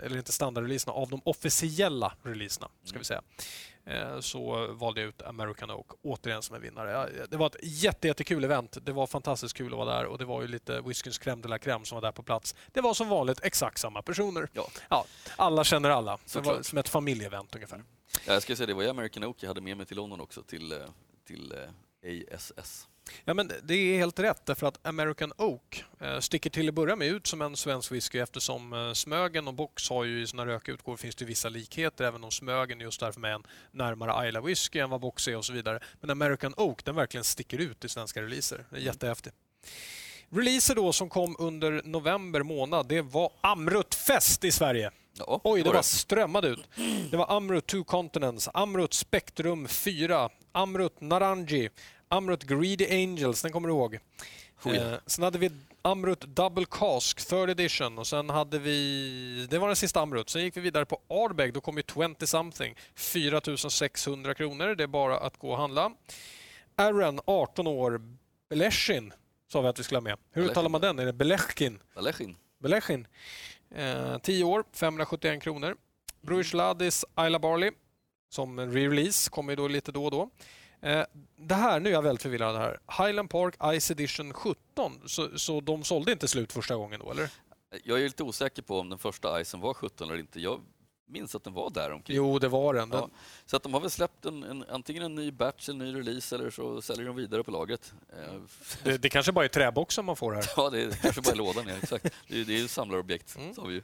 eller 0.04 0.16
inte 0.16 0.32
standardreleaserna, 0.32 0.92
av 0.92 1.08
de 1.10 1.20
officiella 1.24 2.14
releaserna, 2.22 2.68
ska 2.84 2.90
Mm. 2.94 2.98
vi 3.00 3.04
säga. 3.04 3.22
så 4.20 4.66
valde 4.72 5.00
jag 5.00 5.08
ut 5.08 5.22
American 5.22 5.70
Oak 5.70 5.86
återigen 6.02 6.42
som 6.42 6.56
en 6.56 6.62
vinnare. 6.62 6.90
Ja, 6.90 7.26
Det 7.30 7.36
var 7.36 7.46
ett 7.46 7.56
jätte, 7.62 8.06
jättekul 8.08 8.44
event. 8.44 8.76
Det 8.82 8.92
var 8.92 9.06
fantastiskt 9.06 9.54
kul 9.56 9.66
att 9.72 9.78
vara 9.78 9.96
där 9.96 10.04
och 10.04 10.18
det 10.18 10.24
var 10.24 10.42
ju 10.42 10.48
lite 10.48 10.80
whiskyns 10.80 11.20
crème 11.20 11.42
de 11.42 11.48
la 11.48 11.58
crème 11.58 11.84
som 11.84 11.96
var 11.96 12.02
där 12.02 12.12
på 12.12 12.22
plats. 12.22 12.54
Det 12.72 12.80
var 12.80 12.94
som 12.94 13.08
vanligt 13.08 13.40
exakt 13.44 13.78
samma 13.78 14.02
personer. 14.02 14.48
Ja. 14.88 15.04
alla 15.36 15.64
känner 15.64 15.90
alla. 15.90 16.10
Det 16.10 16.34
var 16.34 16.42
Såklart. 16.44 16.64
som 16.66 16.78
ett 16.78 16.88
familjeevent 16.88 17.54
ungefär. 17.54 17.82
Ja, 18.26 18.32
jag 18.32 18.42
ska 18.42 18.56
säga 18.56 18.66
det 18.66 18.74
var 18.74 18.82
ju 18.82 18.88
American 18.88 19.24
Oak 19.24 19.36
jag 19.40 19.48
hade 19.48 19.60
med 19.60 19.76
mig 19.76 19.86
till 19.86 19.96
London 19.96 20.20
också, 20.20 20.42
till, 20.42 20.72
eh, 20.72 20.78
till 21.26 21.52
eh, 22.02 22.34
ASS. 22.34 22.88
Ja, 23.24 23.34
men 23.34 23.52
det 23.62 23.74
är 23.74 23.98
helt 23.98 24.18
rätt 24.18 24.46
därför 24.46 24.66
att 24.66 24.86
American 24.86 25.32
Oak 25.38 25.84
eh, 26.00 26.18
sticker 26.18 26.50
till 26.50 26.68
att 26.68 26.74
börja 26.74 26.96
med 26.96 27.08
ut 27.08 27.26
som 27.26 27.42
en 27.42 27.56
svensk 27.56 27.92
whisky 27.92 28.18
eftersom 28.18 28.92
Smögen 28.94 29.48
och 29.48 29.54
Box 29.54 29.90
har 29.90 30.04
ju 30.04 30.22
i 30.22 30.26
sina 30.26 30.46
rökutgåvor 30.46 30.96
finns 30.96 31.14
det 31.14 31.24
vissa 31.24 31.48
likheter 31.48 32.04
även 32.04 32.24
om 32.24 32.30
Smögen 32.30 32.80
just 32.80 33.00
därför 33.00 33.20
med 33.20 33.34
en 33.34 33.46
närmare 33.70 34.28
Isla 34.28 34.40
whisky 34.40 34.78
än 34.78 34.90
vad 34.90 35.00
Box 35.00 35.28
är 35.28 35.36
och 35.36 35.44
så 35.44 35.52
vidare. 35.52 35.80
Men 36.00 36.10
American 36.10 36.54
Oak 36.56 36.84
den 36.84 36.94
verkligen 36.94 37.24
sticker 37.24 37.58
ut 37.58 37.84
i 37.84 37.88
svenska 37.88 38.22
releaser. 38.22 38.64
Det 38.70 38.76
är 38.76 38.80
jättehäftigt. 38.80 39.36
Releaser 40.28 40.74
då 40.74 40.92
som 40.92 41.08
kom 41.08 41.36
under 41.38 41.82
november 41.84 42.42
månad, 42.42 42.88
det 42.88 43.02
var 43.02 43.32
Amrut-fest 43.40 44.44
i 44.44 44.52
Sverige. 44.52 44.90
Ja, 45.18 45.40
Oj, 45.44 45.62
det 45.62 45.68
var 45.68 45.74
bara 45.74 45.82
strömmade 45.82 46.48
ut. 46.48 46.68
Det 47.10 47.16
var 47.16 47.36
Amrut 47.36 47.66
Two 47.66 47.82
Continents, 47.84 48.48
Amrut 48.54 48.94
Spectrum 48.94 49.68
4, 49.68 50.28
Amrut 50.52 51.00
Naranji, 51.00 51.68
Amrut 52.08 52.42
Greedy 52.44 52.86
Angels, 52.90 53.42
den 53.42 53.52
kommer 53.52 53.68
du 53.68 53.74
ihåg. 53.74 53.98
Oh. 54.64 54.76
Eh, 54.76 54.98
sen 55.06 55.24
hade 55.24 55.38
vi 55.38 55.50
Amrut 55.82 56.20
Double 56.20 56.64
Cask, 56.70 57.28
third 57.28 57.50
edition 57.50 57.98
och 57.98 58.06
sen 58.06 58.30
hade 58.30 58.58
vi... 58.58 59.46
Det 59.50 59.58
var 59.58 59.66
den 59.66 59.76
sista 59.76 60.00
Amrut. 60.00 60.30
Sen 60.30 60.42
gick 60.42 60.56
vi 60.56 60.60
vidare 60.60 60.84
på 60.84 60.98
Ardbeg, 61.08 61.52
då 61.52 61.60
kom 61.60 61.76
ju 61.76 61.82
20 61.94 62.26
something. 62.26 62.74
4600 62.94 64.34
kronor, 64.34 64.74
det 64.74 64.82
är 64.82 64.86
bara 64.86 65.18
att 65.18 65.36
gå 65.36 65.50
och 65.50 65.58
handla. 65.58 65.92
Aaron, 66.76 67.20
18 67.26 67.66
år, 67.66 68.00
Beleshin 68.48 69.12
sa 69.52 69.60
vi 69.60 69.68
att 69.68 69.78
vi 69.78 69.82
skulle 69.82 69.96
ha 69.96 70.02
med. 70.02 70.18
Hur 70.32 70.42
uttalar 70.42 70.68
man 70.68 70.80
den? 70.80 70.98
Är 70.98 71.06
det 71.06 71.12
Beleshin? 71.12 71.78
Alechin. 71.94 72.36
Belechin. 72.58 73.06
Eh, 73.70 74.18
10 74.18 74.44
år, 74.44 74.64
571 74.72 75.42
kronor. 75.42 75.76
Bruce 76.20 76.56
Ladis 76.56 77.04
Isla 77.18 77.38
Barley 77.38 77.70
som 78.28 78.58
en 78.58 78.72
re-release, 78.72 79.30
kommer 79.30 79.52
ju 79.52 79.56
då 79.56 79.68
lite 79.68 79.92
då 79.92 80.04
och 80.04 80.10
då. 80.10 80.30
Eh, 80.80 81.04
det 81.36 81.54
här, 81.54 81.80
nu 81.80 81.88
är 81.88 81.92
jag 81.92 82.02
väldigt 82.02 82.22
förvirrad 82.22 82.56
här. 82.56 82.78
Highland 82.98 83.30
Park 83.30 83.80
Ice 83.80 83.90
Edition 83.90 84.32
17, 84.32 85.02
så, 85.06 85.38
så 85.38 85.60
de 85.60 85.84
sålde 85.84 86.12
inte 86.12 86.28
slut 86.28 86.52
första 86.52 86.76
gången 86.76 87.00
då, 87.00 87.10
eller? 87.10 87.30
Jag 87.84 87.98
är 87.98 88.02
lite 88.02 88.22
osäker 88.22 88.62
på 88.62 88.80
om 88.80 88.88
den 88.88 88.98
första 88.98 89.40
icen 89.40 89.60
var 89.60 89.74
17 89.74 90.10
eller 90.10 90.20
inte. 90.20 90.40
Jag 90.40 90.60
minns 91.06 91.34
att 91.34 91.44
den 91.44 91.52
var 91.52 91.70
där 91.70 91.92
omkring. 91.92 92.16
Jo, 92.16 92.38
det 92.38 92.48
var 92.48 92.74
den. 92.74 92.90
Ja, 92.92 93.08
så 93.46 93.56
att 93.56 93.62
de 93.62 93.74
har 93.74 93.80
väl 93.80 93.90
släppt 93.90 94.24
en, 94.24 94.42
en, 94.42 94.64
antingen 94.70 95.02
en 95.02 95.14
ny 95.14 95.30
batch, 95.30 95.68
en 95.68 95.78
ny 95.78 95.94
release 95.94 96.34
eller 96.34 96.50
så 96.50 96.82
säljer 96.82 97.06
de 97.06 97.16
vidare 97.16 97.42
på 97.44 97.50
lagret. 97.50 97.94
Eh, 98.12 98.40
det, 98.84 98.98
det 98.98 99.08
kanske 99.08 99.32
bara 99.32 99.44
är 99.44 99.48
träboxen 99.48 100.04
man 100.04 100.16
får 100.16 100.32
här. 100.34 100.44
Ja, 100.56 100.70
det 100.70 100.82
är 100.82 100.90
kanske 100.90 101.20
bara 101.20 101.34
i 101.34 101.38
lådan, 101.38 101.64
ja, 101.68 101.74
exakt. 101.82 102.06
Det 102.28 102.40
är, 102.40 102.44
det 102.44 102.54
är 102.54 102.58
ju 102.58 102.68
samlarobjekt, 102.68 103.36
Mm. 103.36 103.54
sa 103.54 103.64
vi 103.64 103.74
ju. 103.74 103.82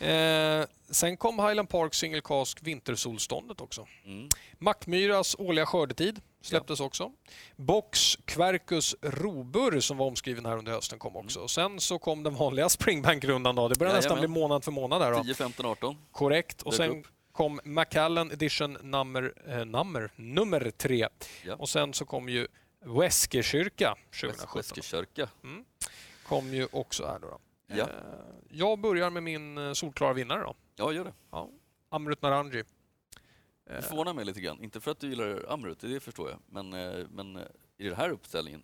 Eh, 0.00 0.66
sen 0.90 1.16
kom 1.16 1.38
Highland 1.38 1.68
Park 1.68 1.94
Single 1.94 2.20
Cask 2.20 2.62
Vintersolståndet 2.62 3.60
också. 3.60 3.86
Mm. 4.04 4.28
Mackmyras 4.58 5.36
årliga 5.38 5.66
skördetid 5.66 6.20
släpptes 6.42 6.80
också. 6.80 7.12
Box 7.56 8.18
Quercus 8.24 8.96
Robur 9.02 9.80
som 9.80 9.96
var 9.96 10.06
omskriven 10.06 10.46
här 10.46 10.56
under 10.56 10.72
hösten 10.72 10.98
kom 10.98 11.16
också. 11.16 11.48
Sen 11.48 11.80
så 11.80 11.98
kom 11.98 12.22
den 12.22 12.34
vanliga 12.34 12.68
Springbank-rundan. 12.68 13.54
Då. 13.54 13.68
Det 13.68 13.78
börjar 13.78 13.94
nästan 13.94 14.18
bli 14.18 14.28
månad 14.28 14.64
för 14.64 14.72
månad. 14.72 15.02
Här, 15.02 15.12
då. 15.12 15.24
10, 15.24 15.34
15, 15.34 15.66
18. 15.66 15.96
Korrekt. 16.12 16.62
Och 16.62 16.74
sen 16.74 17.04
kom 17.32 17.60
Macallan 17.64 18.30
Edition 18.30 18.78
nummer, 18.82 19.32
eh, 19.48 19.64
nummer, 19.64 20.10
nummer 20.16 20.70
tre. 20.70 21.08
Ja. 21.44 21.54
Och 21.54 21.68
sen 21.68 21.94
så 21.94 22.04
kom 22.04 22.28
ju 22.28 22.48
Weskekyrka 22.84 23.96
2017. 24.20 24.56
Väskekörka. 24.56 25.28
Kom 26.28 26.54
ju 26.54 26.68
också 26.72 27.06
här. 27.06 27.18
Då, 27.18 27.28
då. 27.28 27.38
Ja. 27.76 27.84
Eh, 27.84 27.88
Jag 28.48 28.78
börjar 28.80 29.10
med 29.10 29.22
min 29.22 29.58
eh, 29.58 29.72
solklara 29.72 30.12
vinnare 30.12 30.42
då. 30.42 30.54
ja, 30.76 30.92
gör 30.92 31.04
det. 31.04 31.12
Amrut 31.88 32.22
Naranji. 32.22 32.64
Det 33.64 33.82
förvånar 33.82 34.14
mig 34.14 34.24
lite 34.24 34.40
grann. 34.40 34.62
Inte 34.62 34.80
för 34.80 34.90
att 34.90 34.98
du 35.00 35.08
gillar 35.08 35.44
Amrut, 35.48 35.80
det 35.80 36.00
förstår 36.00 36.30
jag. 36.30 36.38
Men, 36.46 36.72
eh, 36.72 37.06
men 37.10 37.38
i 37.78 37.84
den 37.88 37.96
här 37.96 38.10
uppställningen, 38.10 38.62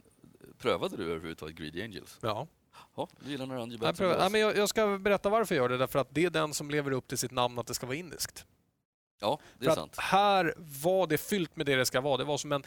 prövade 0.58 0.96
du 0.96 1.04
överhuvudtaget 1.04 1.56
Greedy 1.56 1.82
Angels? 1.82 2.18
Ja. 2.20 2.46
Ja, 2.96 3.08
du 3.20 3.30
gillar 3.30 3.46
Naranji 3.46 3.72
Jag, 3.72 3.80
bättre 3.80 4.06
ja, 4.06 4.28
men 4.28 4.40
jag, 4.40 4.56
jag 4.56 4.68
ska 4.68 4.98
berätta 4.98 5.28
varför 5.28 5.54
jag 5.54 5.62
gör 5.62 5.68
det. 5.68 5.76
Därför 5.78 5.98
att 5.98 6.08
det 6.10 6.24
är 6.24 6.30
den 6.30 6.54
som 6.54 6.70
lever 6.70 6.90
upp 6.90 7.08
till 7.08 7.18
sitt 7.18 7.30
namn 7.30 7.58
att 7.58 7.66
det 7.66 7.74
ska 7.74 7.86
vara 7.86 7.96
indiskt. 7.96 8.46
Ja, 9.20 9.38
det 9.58 9.64
För 9.64 9.66
är 9.66 9.70
att 9.72 9.78
sant. 9.78 9.96
här 9.98 10.54
var 10.82 11.06
det 11.06 11.18
fyllt 11.18 11.56
med 11.56 11.66
det 11.66 11.76
det 11.76 11.86
ska 11.86 12.00
vara. 12.00 12.16
Det 12.16 12.24
var 12.24 12.38
som 12.38 12.52
en 12.52 12.64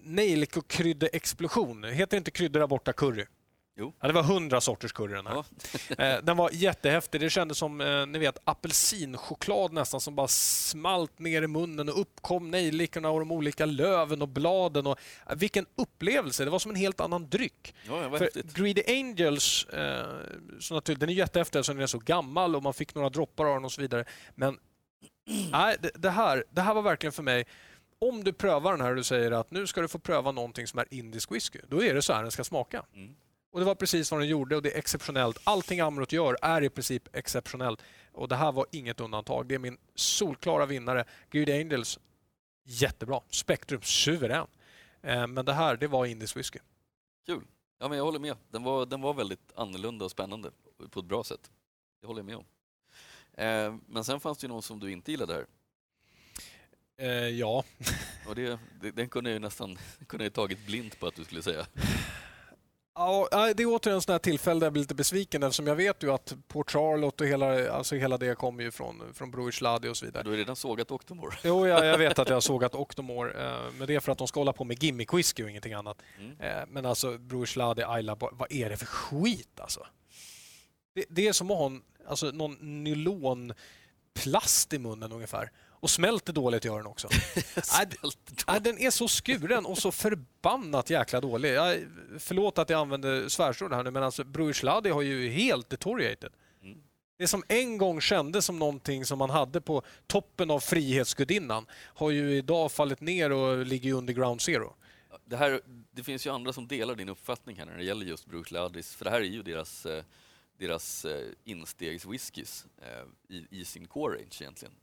nejlikor-kryddeexplosion. 0.00 1.84
Heter 1.84 2.16
inte 2.16 2.30
kryddor 2.30 2.60
där 2.60 2.66
borta 2.66 2.92
curry? 2.92 3.26
Jo. 3.76 3.94
Ja, 4.00 4.06
det 4.06 4.14
var 4.14 4.22
hundra 4.22 4.60
sorters 4.60 4.92
curry 4.92 5.14
den 5.14 5.26
här. 5.26 5.34
Ja. 5.34 5.44
Eh, 6.04 6.22
den 6.22 6.36
var 6.36 6.50
jättehäftig. 6.52 7.20
Det 7.20 7.30
kändes 7.30 7.58
som 7.58 7.80
eh, 7.80 8.06
ni 8.06 8.18
vet, 8.18 8.38
apelsinchoklad 8.44 9.72
nästan 9.72 10.00
som 10.00 10.14
bara 10.16 10.28
smalt 10.28 11.18
ner 11.18 11.42
i 11.42 11.46
munnen 11.46 11.88
och 11.88 12.00
upp 12.00 12.20
kom 12.20 12.50
nejlikorna 12.50 13.10
och 13.10 13.20
de 13.20 13.32
olika 13.32 13.66
löven 13.66 14.22
och 14.22 14.28
bladen. 14.28 14.86
Och, 14.86 14.98
eh, 15.30 15.36
vilken 15.36 15.66
upplevelse! 15.76 16.44
Det 16.44 16.50
var 16.50 16.58
som 16.58 16.70
en 16.70 16.76
helt 16.76 17.00
annan 17.00 17.28
dryck. 17.28 17.74
Ja, 17.86 18.18
För. 18.18 18.30
Greedy 18.54 18.82
Angels, 18.88 19.64
eh, 19.64 20.06
så 20.60 20.74
naturligt, 20.74 21.00
den 21.00 21.08
är 21.08 21.14
jättehäftig 21.14 21.58
eftersom 21.58 21.76
den 21.76 21.82
är 21.82 21.86
så 21.86 21.98
gammal 21.98 22.56
och 22.56 22.62
man 22.62 22.74
fick 22.74 22.94
några 22.94 23.08
droppar 23.08 23.44
av 23.44 23.54
den 23.54 23.64
och 23.64 23.72
så 23.72 23.80
vidare. 23.80 24.04
Men 24.34 24.58
nej, 25.52 25.76
det, 25.80 25.90
det, 25.94 26.10
här, 26.10 26.44
det 26.50 26.60
här 26.60 26.74
var 26.74 26.82
verkligen 26.82 27.12
för 27.12 27.22
mig, 27.22 27.44
om 27.98 28.24
du 28.24 28.32
prövar 28.32 28.72
den 28.72 28.80
här 28.80 28.90
och 28.90 28.96
du 28.96 29.04
säger 29.04 29.30
att 29.30 29.50
nu 29.50 29.66
ska 29.66 29.80
du 29.80 29.88
få 29.88 29.98
pröva 29.98 30.32
någonting 30.32 30.66
som 30.66 30.78
är 30.78 30.86
indisk 30.90 31.32
whisky, 31.32 31.58
då 31.68 31.84
är 31.84 31.94
det 31.94 32.02
så 32.02 32.12
här 32.12 32.22
den 32.22 32.30
ska 32.30 32.44
smaka. 32.44 32.84
Mm. 32.94 33.14
Och 33.52 33.60
Det 33.60 33.66
var 33.66 33.74
precis 33.74 34.10
vad 34.10 34.20
den 34.20 34.28
gjorde 34.28 34.56
och 34.56 34.62
det 34.62 34.72
är 34.74 34.78
exceptionellt. 34.78 35.38
Allting 35.44 35.80
Amrut 35.80 36.12
gör 36.12 36.36
är 36.42 36.62
i 36.62 36.68
princip 36.70 37.16
exceptionellt. 37.16 37.82
Och 38.12 38.28
Det 38.28 38.36
här 38.36 38.52
var 38.52 38.66
inget 38.70 39.00
undantag. 39.00 39.46
Det 39.46 39.54
är 39.54 39.58
min 39.58 39.78
solklara 39.94 40.66
vinnare. 40.66 41.04
Greedy 41.30 41.52
Angels, 41.60 41.98
jättebra. 42.64 43.20
Spektrum, 43.30 43.82
suverän. 43.82 44.46
Eh, 45.02 45.26
Men 45.26 45.44
det 45.44 45.52
här, 45.52 45.76
det 45.76 45.86
var 45.86 46.06
indisk 46.06 46.36
whisky. 46.36 46.58
Kul. 47.26 47.42
Ja, 47.78 47.88
men 47.88 47.98
jag 47.98 48.04
håller 48.04 48.18
med. 48.18 48.36
Den 48.50 48.62
var, 48.62 48.86
den 48.86 49.00
var 49.00 49.14
väldigt 49.14 49.52
annorlunda 49.54 50.04
och 50.04 50.10
spännande 50.10 50.50
på 50.90 51.00
ett 51.00 51.06
bra 51.06 51.24
sätt. 51.24 51.50
Det 52.00 52.06
håller 52.06 52.18
jag 52.20 52.26
med 52.26 52.36
om. 52.36 52.44
Eh, 53.32 53.74
men 53.86 54.04
sen 54.04 54.20
fanns 54.20 54.38
det 54.38 54.44
ju 54.44 54.48
någon 54.48 54.62
som 54.62 54.80
du 54.80 54.92
inte 54.92 55.10
gillade 55.10 55.32
här. 55.34 55.46
Eh, 56.96 57.28
ja, 57.28 57.64
Och 58.28 58.34
det, 58.34 58.58
den 58.94 59.08
kunde 59.08 59.30
jag 59.30 59.34
ju 59.34 59.40
nästan 59.40 59.78
kunde 60.06 60.24
jag 60.24 60.32
tagit 60.32 60.66
blint 60.66 61.00
på 61.00 61.06
att 61.06 61.14
du 61.14 61.24
skulle 61.24 61.42
säga. 61.42 61.66
Ja, 62.94 63.28
det 63.30 63.62
är 63.62 63.66
återigen 63.66 63.94
en 63.94 64.02
sån 64.02 64.12
här 64.12 64.18
tillfälle 64.18 64.60
där 64.60 64.66
jag 64.66 64.72
blir 64.72 64.82
lite 64.82 64.94
besviken 64.94 65.42
eftersom 65.42 65.66
jag 65.66 65.76
vet 65.76 66.02
ju 66.02 66.12
att 66.12 66.34
Port 66.48 66.70
Charlotte 66.70 67.20
och 67.20 67.26
hela, 67.26 67.72
alltså 67.72 67.94
hela 67.94 68.18
det 68.18 68.34
kommer 68.34 68.62
ju 68.62 68.70
från, 68.70 69.14
från 69.14 69.30
Bruichladi 69.30 69.88
och 69.88 69.96
så 69.96 70.06
vidare. 70.06 70.22
Du 70.22 70.30
har 70.30 70.36
redan 70.36 70.56
sågat 70.56 70.90
Octomore. 70.90 71.36
Jo, 71.44 71.66
jag, 71.66 71.86
jag 71.86 71.98
vet 71.98 72.18
att 72.18 72.28
jag 72.28 72.36
har 72.36 72.40
sågat 72.52 72.74
Octomore, 72.74 73.46
eh, 73.46 73.72
men 73.78 73.86
det 73.86 73.94
är 73.94 74.00
för 74.00 74.12
att 74.12 74.18
de 74.18 74.28
ska 74.28 74.40
hålla 74.40 74.52
på 74.52 74.64
med 74.64 74.82
gimmick 74.82 75.14
whisky 75.14 75.44
och 75.44 75.50
ingenting 75.50 75.72
annat. 75.72 76.02
Mm. 76.18 76.40
Eh, 76.40 76.64
men 76.68 76.86
alltså 76.86 77.18
Bruichladi, 77.18 77.82
Ayla, 77.82 78.14
vad 78.14 78.52
är 78.52 78.70
det 78.70 78.76
för 78.76 78.86
skit 78.86 79.60
alltså? 79.60 79.86
Det, 80.94 81.04
det 81.08 81.28
är 81.28 81.32
som 81.32 81.50
att 81.50 81.58
ha 81.58 81.66
en, 81.66 81.82
alltså, 82.08 82.26
någon 82.26 82.84
nylonplast 82.84 84.72
i 84.72 84.78
munnen 84.78 85.12
ungefär. 85.12 85.50
Och 85.82 85.90
smälter 85.90 86.32
dåligt 86.32 86.64
gör 86.64 86.76
den 86.76 86.86
också. 86.86 87.08
Nej, 88.48 88.60
den 88.60 88.78
är 88.78 88.90
så 88.90 89.08
skuren 89.08 89.66
och 89.66 89.78
så 89.78 89.92
förbannat 89.92 90.90
jäkla 90.90 91.20
dålig. 91.20 91.54
Jag, 91.54 91.78
förlåt 92.18 92.58
att 92.58 92.70
jag 92.70 92.80
använder 92.80 93.28
svärsord 93.28 93.72
här 93.72 93.82
nu, 93.82 93.90
men 93.90 94.02
alltså 94.02 94.24
Bruichladi 94.24 94.90
har 94.90 95.02
ju 95.02 95.28
helt 95.28 95.70
deteriorated. 95.70 96.32
Mm. 96.62 96.78
Det 97.18 97.26
som 97.26 97.42
en 97.48 97.78
gång 97.78 98.00
kändes 98.00 98.46
som 98.46 98.58
någonting 98.58 99.04
som 99.04 99.18
man 99.18 99.30
hade 99.30 99.60
på 99.60 99.82
toppen 100.06 100.50
av 100.50 100.60
Frihetsgudinnan 100.60 101.66
har 101.72 102.10
ju 102.10 102.36
idag 102.36 102.72
fallit 102.72 103.00
ner 103.00 103.32
och 103.32 103.66
ligger 103.66 103.92
under 103.92 104.12
ground 104.12 104.40
zero. 104.40 104.74
Det, 105.24 105.36
här, 105.36 105.60
det 105.90 106.02
finns 106.02 106.26
ju 106.26 106.30
andra 106.30 106.52
som 106.52 106.68
delar 106.68 106.94
din 106.94 107.08
uppfattning 107.08 107.56
här 107.56 107.66
när 107.66 107.76
det 107.76 107.84
gäller 107.84 108.06
just 108.06 108.26
Bruce 108.26 108.54
Ladis, 108.54 108.94
för 108.94 109.04
det 109.04 109.10
här 109.10 109.20
är 109.20 109.24
ju 109.24 109.42
deras, 109.42 109.86
eh, 109.86 110.04
deras 110.62 111.04
eh, 111.04 111.26
instegswhiskys 111.44 112.66
eh, 112.82 113.36
i, 113.36 113.46
i 113.50 113.64
sin 113.64 113.86
core 113.86 114.14
range 114.14 114.36
egentligen. 114.40 114.74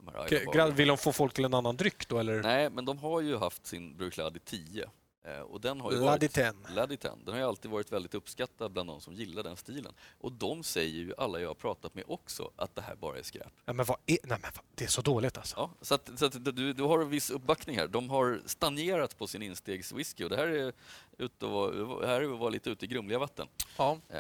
De. 0.54 0.72
Vill 0.72 0.88
de 0.88 0.98
få 0.98 1.12
folk 1.12 1.34
till 1.34 1.46
en 1.46 1.54
annan 1.54 1.78
dryck 1.78 2.08
då 2.08 2.20
eller? 2.20 2.44
Nej, 2.44 2.70
men 2.70 2.86
de 2.86 2.98
har 2.98 3.22
ju 3.22 3.38
haft 3.38 3.66
sin 3.66 3.98
Bruce 3.98 4.22
Ladi 4.22 4.40
10 4.40 4.90
eh, 5.24 5.40
och 5.40 5.62
den 5.62 5.82
har 5.82 5.92
ju 5.92 5.98
varit. 5.98 6.38
Laddy 6.76 6.98
10. 6.98 7.12
Den 7.26 7.34
har 7.34 7.38
ju 7.38 7.48
alltid 7.48 7.72
varit 7.72 7.92
väldigt 7.92 8.14
uppskattad 8.14 8.72
bland 8.72 8.90
de 8.90 9.02
som 9.02 9.14
gillar 9.14 9.44
den 9.44 9.58
stilen. 9.58 9.94
Och 10.20 10.32
de 10.32 10.64
säger 10.64 11.00
ju 11.00 11.14
alla 11.18 11.40
jag 11.40 11.48
har 11.48 11.56
pratat 11.56 11.96
med 11.96 12.04
också 12.08 12.52
att 12.56 12.76
det 12.76 12.82
här 12.82 12.96
bara 12.96 13.18
är 13.20 13.24
skräp. 13.24 13.54
Ja, 13.66 13.74
men 13.74 13.86
vad 13.86 13.98
är... 14.06 14.18
Nej, 14.24 14.38
men 14.42 14.52
vad... 14.56 14.66
Det 14.76 14.84
är 14.84 14.90
så 14.90 15.02
dåligt 15.02 15.38
alltså. 15.38 15.56
Ja, 15.58 15.72
så 15.82 15.96
att, 15.96 16.10
så 16.16 16.26
att 16.26 16.56
du, 16.56 16.74
du 16.74 16.84
har 16.84 17.00
en 17.00 17.10
viss 17.10 17.30
uppbackning 17.30 17.78
här. 17.78 17.88
De 17.88 18.10
har 18.10 18.42
stagnerat 18.46 19.18
på 19.18 19.28
sin 19.28 19.42
instegswhisky 19.42 20.24
och 20.24 20.30
det 20.30 20.38
här 20.38 20.48
är, 20.48 20.74
ut 21.18 21.44
att 21.44 21.50
vara, 21.50 22.08
här 22.08 22.22
är 22.22 22.34
att 22.34 22.40
vara 22.40 22.50
lite 22.50 22.70
ute 22.70 22.86
i 22.86 22.88
grumliga 22.88 23.20
vatten. 23.20 23.48
Ja. 23.78 23.98
Eh, 24.10 24.20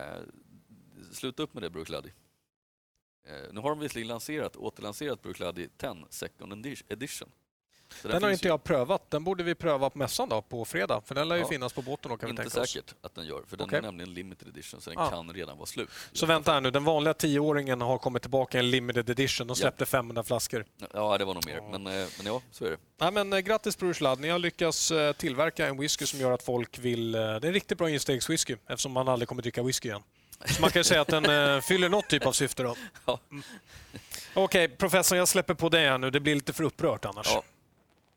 sluta 1.12 1.44
upp 1.44 1.54
med 1.54 1.64
det, 1.64 1.70
Brook 1.70 1.90
Laddy. 1.90 2.10
Eh, 3.28 3.34
nu 3.54 3.60
har 3.60 3.70
de 3.70 3.80
visserligen 3.80 4.08
lanserat, 4.08 4.56
återlanserat 4.56 5.22
Brook 5.22 5.40
Laddy 5.40 5.68
10 5.78 6.06
Second 6.10 6.54
Edi- 6.66 6.84
Edition. 6.90 7.30
Så 8.02 8.08
Den 8.08 8.24
har 8.24 8.30
inte 8.32 8.46
ju- 8.46 8.50
jag 8.50 8.64
prövat. 8.64 9.12
Den 9.12 9.24
borde 9.24 9.44
vi 9.44 9.56
pröva 9.56 9.90
på 9.90 9.98
mässan 9.98 10.30
då, 10.30 10.42
på 10.42 10.66
fredag. 10.66 11.02
För 11.06 11.16
den 11.16 11.28
lär 11.28 11.36
ju 11.36 11.42
Ja. 11.42 11.48
finnas 11.48 11.74
på 11.74 11.82
båten 11.82 12.12
då 12.12 12.18
kan 12.18 12.28
vi 12.28 12.32
Inte 12.32 12.44
tänka 12.44 12.62
oss. 12.62 12.70
säkert 12.70 12.94
att 13.02 13.16
den 13.16 13.26
gör, 13.26 13.44
för 13.48 13.58
den 13.58 13.66
Okej. 13.66 13.78
är 13.78 13.82
nämligen 13.82 14.14
limited 14.14 14.48
edition 14.48 14.82
så 14.82 14.90
den 14.90 15.00
Ah. 15.00 15.10
kan 15.10 15.34
redan 15.34 15.58
vara 15.58 15.66
slut. 15.66 15.90
Så 16.12 16.26
vänta 16.26 16.52
här 16.54 16.62
nu, 16.62 16.72
den 16.72 16.84
vanliga 16.84 17.14
tioåringen 17.14 17.82
har 17.82 17.98
kommit 17.98 18.22
tillbaka 18.22 18.58
i 18.58 18.60
en 18.60 18.72
limited 18.72 19.10
edition. 19.10 19.48
De 19.48 19.52
Ja. 19.52 19.56
släppte 19.56 19.86
500 19.86 20.24
flaskor. 20.24 20.66
Ja, 20.94 21.18
det 21.18 21.26
var 21.26 21.34
nog 21.34 21.46
mer. 21.46 21.56
Ja. 21.56 21.70
Men, 21.80 21.88
eh, 22.02 22.08
men 22.18 22.26
ja, 22.26 22.42
så 22.52 22.66
är 22.66 22.70
det. 22.72 22.78
Nej, 22.98 23.12
men, 23.12 23.34
eh, 23.34 23.40
grattis 23.40 23.78
Bruce 23.78 24.04
Ladd, 24.04 24.20
ni 24.20 24.30
har 24.30 24.40
lyckats 24.40 24.92
eh, 24.92 25.14
tillverka 25.14 25.68
en 25.68 25.78
whisky 25.78 26.06
som 26.06 26.20
gör 26.20 26.32
att 26.32 26.44
folk 26.44 26.80
vill... 26.80 27.12
Det 27.12 27.20
är 27.20 27.46
en 27.46 27.54
riktigt 27.54 27.78
bra 27.78 27.90
instegswhisky 27.90 28.56
eftersom 28.68 28.92
man 28.92 29.08
aldrig 29.08 29.28
kommer 29.30 29.42
dricka 29.42 29.64
whisky 29.64 29.90
igen. 29.90 30.02
Så 30.46 30.62
man 30.62 30.70
kan 30.70 30.80
ju 30.80 30.84
säga 30.84 31.02
att 31.02 31.08
den 31.08 31.26
eh, 31.56 31.62
fyller 31.62 31.90
något 31.90 32.08
typ 32.08 32.26
av 32.26 32.32
syfte 32.32 32.64
då. 32.64 32.76
Ja. 33.06 33.20
Okej, 34.34 34.68
professorn, 34.70 35.18
jag 35.18 35.28
släpper 35.28 35.54
på 35.54 35.70
dig 35.70 35.88
här 35.90 35.98
nu. 35.98 36.10
Det 36.10 36.20
blir 36.20 36.36
lite 36.36 36.54
för 36.54 36.64
upprört 36.64 37.06
annars. 37.06 37.28
Ja. 37.28 37.44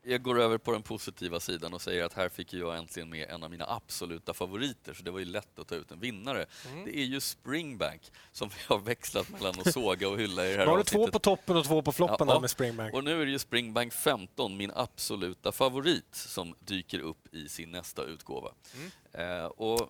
Jag 0.05 0.21
går 0.21 0.39
över 0.41 0.57
på 0.57 0.71
den 0.71 0.81
positiva 0.81 1.39
sidan 1.39 1.73
och 1.73 1.81
säger 1.81 2.03
att 2.03 2.13
här 2.13 2.29
fick 2.29 2.53
jag 2.53 2.77
äntligen 2.77 3.09
med 3.09 3.29
en 3.29 3.43
av 3.43 3.51
mina 3.51 3.65
absoluta 3.69 4.33
favoriter, 4.33 4.93
så 4.93 5.03
det 5.03 5.11
var 5.11 5.19
ju 5.19 5.25
lätt 5.25 5.59
att 5.59 5.67
ta 5.67 5.75
ut 5.75 5.91
en 5.91 5.99
vinnare. 5.99 6.45
Mm. 6.71 6.85
Det 6.85 6.97
är 6.97 7.03
ju 7.03 7.19
Springbank 7.19 8.01
som 8.31 8.49
vi 8.49 8.55
har 8.67 8.79
växlat 8.79 9.29
mellan 9.29 9.59
att 9.59 9.73
såga 9.73 10.09
och 10.09 10.19
hylla 10.19 10.45
i 10.47 10.51
det 10.51 10.57
här 10.57 10.65
har 10.65 10.77
du 10.77 10.83
två 10.83 11.07
på 11.07 11.19
toppen 11.19 11.57
och 11.57 11.65
två 11.65 11.81
på 11.81 11.91
floppen 11.91 12.27
Ja. 12.27 12.39
med 12.39 12.49
Springbank. 12.49 12.93
Och 12.93 13.03
nu 13.03 13.21
är 13.21 13.25
det 13.25 13.31
ju 13.31 13.39
Springbank 13.39 13.93
15, 13.93 14.57
min 14.57 14.71
absoluta 14.75 15.51
favorit, 15.51 16.15
som 16.15 16.55
dyker 16.59 16.99
upp 16.99 17.33
i 17.33 17.49
sin 17.49 17.71
nästa 17.71 18.03
utgåva. 18.03 18.51
Mm. 18.75 19.39
Eh, 19.39 19.45
och 19.45 19.89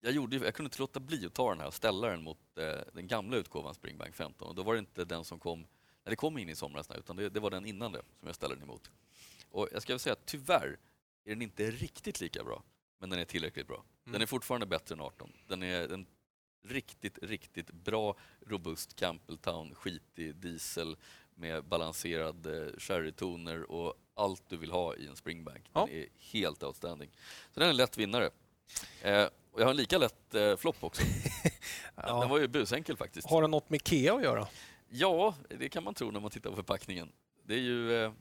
jag, 0.00 0.12
gjorde, 0.12 0.36
jag 0.36 0.54
kunde 0.54 0.66
inte 0.66 0.78
låta 0.78 1.00
bli 1.00 1.26
att 1.26 1.34
ta 1.34 1.48
den 1.50 1.60
här 1.60 1.66
och 1.66 1.74
ställa 1.74 2.08
den 2.08 2.22
mot 2.22 2.38
eh, 2.58 2.78
den 2.92 3.06
gamla 3.06 3.36
utgåvan 3.36 3.74
Springbank 3.74 4.14
15. 4.14 4.48
Och 4.48 4.54
då 4.54 4.62
var 4.62 4.72
det 4.74 4.78
inte 4.78 5.04
den 5.04 5.24
som 5.24 5.38
kom 5.38 5.66
när 6.04 6.10
det 6.10 6.16
kom 6.16 6.38
in 6.38 6.48
i 6.48 6.56
somras, 6.56 6.88
utan 6.98 7.16
det, 7.16 7.28
det 7.28 7.40
var 7.40 7.50
den 7.50 7.66
innan 7.66 7.92
det 7.92 8.02
som 8.18 8.26
jag 8.26 8.34
ställde 8.34 8.56
den 8.56 8.64
emot. 8.64 8.90
Och 9.50 9.68
jag 9.72 9.82
ska 9.82 9.92
väl 9.92 10.00
säga 10.00 10.12
att 10.12 10.26
tyvärr 10.26 10.78
är 11.24 11.30
den 11.30 11.42
inte 11.42 11.70
riktigt 11.70 12.20
lika 12.20 12.44
bra, 12.44 12.62
men 12.98 13.10
den 13.10 13.18
är 13.18 13.24
tillräckligt 13.24 13.66
bra. 13.66 13.84
Den 14.04 14.14
Mm. 14.14 14.22
är 14.22 14.26
fortfarande 14.26 14.66
bättre 14.66 14.94
än 14.94 15.00
18. 15.00 15.32
Den 15.46 15.62
är 15.62 15.92
en 15.92 16.06
riktigt, 16.64 17.18
riktigt 17.22 17.70
bra, 17.70 18.16
robust 18.46 18.96
Campbelltown, 18.96 19.74
skitig 19.74 20.36
diesel 20.36 20.96
med 21.34 21.64
balanserade 21.64 22.74
sherrytoner 22.78 23.70
och 23.70 23.94
allt 24.14 24.42
du 24.48 24.56
vill 24.56 24.70
ha 24.70 24.96
i 24.96 25.06
en 25.06 25.16
Springbank. 25.16 25.64
Den 25.72 25.82
Ja. 25.82 25.88
är 25.88 26.06
helt 26.18 26.62
outstanding. 26.62 27.10
Så 27.54 27.60
den 27.60 27.62
är 27.66 27.70
en 27.70 27.76
lätt 27.76 27.98
vinnare. 27.98 28.30
Eh, 29.02 29.28
och 29.58 29.62
jag 29.62 29.66
har 29.66 29.70
en 29.70 29.76
lika 29.76 29.98
lätt 29.98 30.34
eh, 30.34 30.56
flopp 30.56 30.84
också. 30.84 31.02
Ja. 32.02 32.20
den 32.20 32.28
var 32.28 32.38
ju 32.38 32.48
busenkel 32.48 32.96
faktiskt. 32.96 33.30
Har 33.30 33.42
den 33.42 33.50
något 33.50 33.70
med 33.70 33.76
Ikea 33.76 34.14
att 34.14 34.22
göra? 34.22 34.46
Ja, 34.88 35.34
det 35.48 35.68
kan 35.68 35.84
man 35.84 35.94
tro 35.94 36.10
när 36.10 36.20
man 36.20 36.30
tittar 36.30 36.50
på 36.50 36.56
förpackningen. 36.56 37.12
Det 37.44 37.54
är 37.54 37.58
ju 37.58 38.04
eh, 38.04 38.12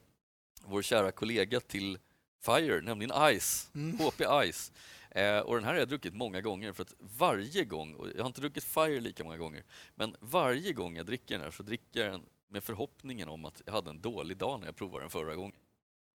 vår 0.65 0.81
kära 0.81 1.11
kollega 1.11 1.59
till 1.59 1.99
Fire, 2.45 2.81
nämligen 2.81 3.39
Ice. 3.39 3.69
Mm. 3.75 3.97
HP 3.97 4.21
Ice. 4.51 4.71
Eh, 5.11 5.39
och 5.39 5.55
den 5.55 5.63
här 5.63 5.71
har 5.71 5.79
jag 5.79 5.89
druckit 5.89 6.13
många 6.13 6.41
gånger 6.41 6.73
för 6.73 6.83
att 6.83 6.93
varje 6.99 7.65
gång, 7.65 8.11
jag 8.15 8.23
har 8.23 8.27
inte 8.27 8.41
druckit 8.41 8.63
Fire 8.63 8.99
lika 8.99 9.23
många 9.23 9.37
gånger, 9.37 9.63
men 9.95 10.15
varje 10.19 10.73
gång 10.73 10.95
jag 10.97 11.05
dricker 11.05 11.35
den 11.35 11.43
här 11.43 11.51
så 11.51 11.63
dricker 11.63 11.99
jag 11.99 12.11
den 12.11 12.25
med 12.49 12.63
förhoppningen 12.63 13.29
om 13.29 13.45
att 13.45 13.61
jag 13.65 13.73
hade 13.73 13.89
en 13.89 14.01
dålig 14.01 14.37
dag 14.37 14.59
när 14.59 14.67
jag 14.67 14.75
provade 14.75 15.03
den 15.03 15.09
förra 15.09 15.35
gången. 15.35 15.55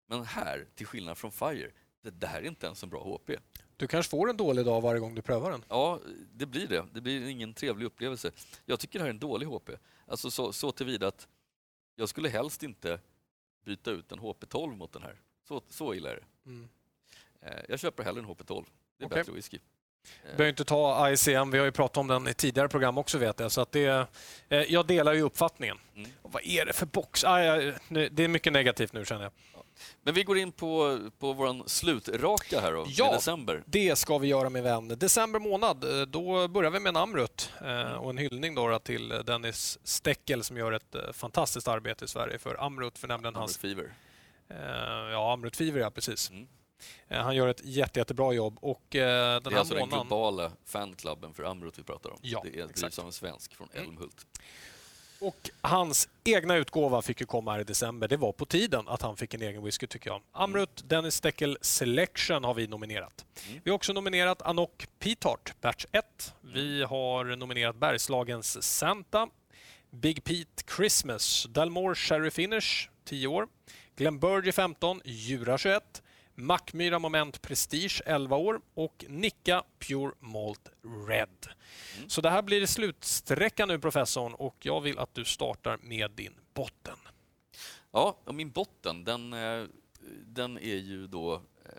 Men 0.07 0.23
här, 0.23 0.67
till 0.75 0.87
skillnad 0.87 1.17
från 1.17 1.31
Fire, 1.31 1.71
det, 2.03 2.11
det 2.11 2.27
här 2.27 2.41
är 2.41 2.45
inte 2.45 2.65
ens 2.65 2.83
en 2.83 2.89
bra 2.89 3.03
HP. 3.03 3.31
Du 3.77 3.87
kanske 3.87 4.09
får 4.09 4.29
en 4.29 4.37
dålig 4.37 4.65
dag 4.65 4.81
varje 4.81 4.99
gång 4.99 5.15
du 5.15 5.21
prövar 5.21 5.51
den. 5.51 5.65
Ja, 5.69 5.99
det 6.33 6.45
blir 6.45 6.67
det. 6.67 6.85
Det 6.93 7.01
blir 7.01 7.27
ingen 7.29 7.53
trevlig 7.53 7.85
upplevelse. 7.85 8.31
Jag 8.65 8.79
tycker 8.79 8.99
det 8.99 9.03
här 9.03 9.09
är 9.09 9.13
en 9.13 9.19
dålig 9.19 9.47
HP. 9.47 9.69
Alltså 10.07 10.31
så, 10.31 10.53
så 10.53 10.71
tillvida 10.71 11.07
att 11.07 11.27
jag 11.95 12.09
skulle 12.09 12.29
helst 12.29 12.63
inte 12.63 12.99
byta 13.65 13.91
ut 13.91 14.11
en 14.11 14.19
HP12 14.19 14.75
mot 14.75 14.93
den 14.93 15.03
här. 15.03 15.21
Så, 15.47 15.61
så 15.69 15.93
illa 15.93 16.11
är 16.11 16.15
det. 16.15 16.49
Mm. 16.49 16.69
Eh, 17.41 17.63
jag 17.69 17.79
köper 17.79 18.03
hellre 18.03 18.21
en 18.21 18.27
HP12. 18.27 18.65
Det 18.97 19.03
är 19.03 19.07
Okej. 19.07 19.17
bättre 19.17 19.33
whisky. 19.33 19.59
Vi 20.23 20.29
Eh, 20.29 20.37
behöver 20.37 20.49
inte 20.49 20.65
ta 20.65 21.11
ICM, 21.11 21.51
vi 21.51 21.57
har 21.57 21.65
ju 21.65 21.71
pratat 21.71 21.97
om 21.97 22.07
den 22.07 22.27
i 22.27 22.33
tidigare 22.33 22.69
program 22.69 22.97
också 22.97 23.17
vet 23.17 23.39
jag. 23.39 23.51
Så 23.51 23.61
att 23.61 23.71
det, 23.71 24.07
eh, 24.49 24.61
jag 24.61 24.87
delar 24.87 25.13
ju 25.13 25.21
uppfattningen. 25.21 25.77
Mm. 25.95 26.09
Vad 26.21 26.45
är 26.45 26.65
det 26.65 26.73
för 26.73 26.85
box? 26.85 27.23
Ah, 27.23 27.39
ja, 27.43 27.73
det 27.89 28.23
är 28.23 28.27
mycket 28.27 28.53
negativt 28.53 28.93
nu 28.93 29.05
känner 29.05 29.23
jag. 29.23 29.31
Men 30.01 30.13
vi 30.13 30.23
går 30.23 30.37
in 30.37 30.51
på, 30.51 30.99
på 31.19 31.33
vår 31.33 31.67
slutraka 31.67 32.59
här 32.61 32.71
då, 32.73 32.85
Ja. 32.87 33.11
december. 33.13 33.63
Det 33.65 33.95
ska 33.95 34.17
vi 34.17 34.27
göra 34.27 34.49
min 34.49 34.63
vän. 34.63 34.87
December 34.87 35.39
månad, 35.39 35.83
eh, 35.83 36.01
då 36.05 36.47
börjar 36.47 36.71
vi 36.71 36.79
med 36.79 36.89
en 36.89 36.97
Amrut 36.97 37.51
eh, 37.61 37.93
och 37.93 38.09
en 38.09 38.17
hyllning 38.17 38.55
då 38.55 38.79
till 38.79 39.09
Dennis 39.09 39.79
Steckel 39.83 40.43
som 40.43 40.57
gör 40.57 40.71
ett 40.71 40.95
eh, 40.95 41.11
fantastiskt 41.13 41.67
arbete 41.67 42.05
i 42.05 42.07
Sverige 42.07 42.39
för 42.39 42.63
Amrut, 42.65 42.97
för 42.97 43.07
nämligen 43.07 43.35
hans... 43.35 43.57
Fever. 43.57 43.93
Ja, 45.11 45.33
Amrut 45.33 45.55
Fever, 45.55 45.79
ja 45.79 45.91
precis. 45.91 46.29
Mm. 46.29 46.47
Han 47.09 47.35
gör 47.35 47.47
ett 47.47 47.61
jätte, 47.63 47.99
jättebra 47.99 48.33
jobb 48.33 48.57
och 48.61 48.81
den 48.89 48.99
Det 48.99 49.49
är 49.49 49.51
här 49.51 49.59
alltså 49.59 49.73
den 49.73 49.81
månaden... 49.89 50.07
globala 50.07 50.51
fanklubben 50.65 51.33
för 51.33 51.43
Amrut 51.43 51.79
vi 51.79 51.83
pratar 51.83 52.09
om. 52.09 52.17
Ja, 52.21 52.41
det 52.43 52.59
är 52.59 52.67
drivs 52.67 52.99
av 52.99 53.05
en 53.05 53.11
svensk 53.11 53.55
från 53.55 53.69
Mm. 53.73 53.97
Och 55.23 55.49
hans 55.61 56.09
egna 56.23 56.55
utgåva 56.55 57.01
fick 57.01 57.19
ju 57.19 57.25
komma 57.25 57.51
här 57.53 57.59
i 57.59 57.63
december. 57.63 58.07
Det 58.07 58.17
var 58.17 58.31
på 58.31 58.45
tiden 58.45 58.87
att 58.87 59.01
han 59.01 59.17
fick 59.17 59.33
en 59.33 59.41
egen 59.41 59.63
whisky 59.63 59.87
tycker 59.87 60.09
jag. 60.09 60.21
Amrut 60.31 60.89
Dennis 60.89 61.15
Steckel 61.15 61.57
Selection 61.61 62.43
har 62.43 62.53
vi 62.53 62.67
nominerat. 62.67 63.25
Mm. 63.47 63.61
Vi 63.63 63.71
har 63.71 63.75
också 63.75 63.93
nominerat 63.93 64.41
Anok 64.41 64.87
Pitart 64.99 65.61
Batch 65.61 65.85
1. 65.91 66.33
Vi 66.41 66.83
har 66.83 67.35
nominerat 67.35 67.75
Bergslagens 67.75 68.63
Santa. 68.63 69.27
Big 69.89 70.23
Pete 70.23 70.63
Christmas. 70.77 71.45
Dalmore 71.49 71.95
Sherry 71.95 72.31
Finish 72.31 72.89
10 73.05 73.27
år. 73.27 73.47
Glenburgie 73.95 74.51
15. 74.51 75.01
Jura 75.05 75.57
21. 75.57 76.03
Mackmyra 76.35 76.99
Moment 76.99 77.41
Prestige 77.41 78.01
11 78.05 78.35
år 78.35 78.61
och 78.73 79.05
Nicka 79.07 79.63
Pure 79.79 80.11
Malt 80.19 80.69
Red. 81.07 81.29
Mm. 81.97 82.09
Så 82.09 82.21
det 82.21 82.29
här 82.29 82.41
blir 82.41 82.65
slutsträckan 82.65 83.67
nu 83.67 83.79
professorn 83.79 84.33
och 84.33 84.55
jag 84.59 84.81
vill 84.81 84.99
att 84.99 85.13
du 85.13 85.25
startar 85.25 85.77
med 85.77 86.11
din 86.11 86.33
botten. 86.53 86.97
Ja, 87.91 88.17
och 88.23 88.35
min 88.35 88.51
botten, 88.51 89.03
den, 89.03 89.33
eh, 89.33 89.65
den 90.25 90.57
är 90.57 90.75
ju 90.75 91.07
då 91.07 91.33
eh, 91.65 91.71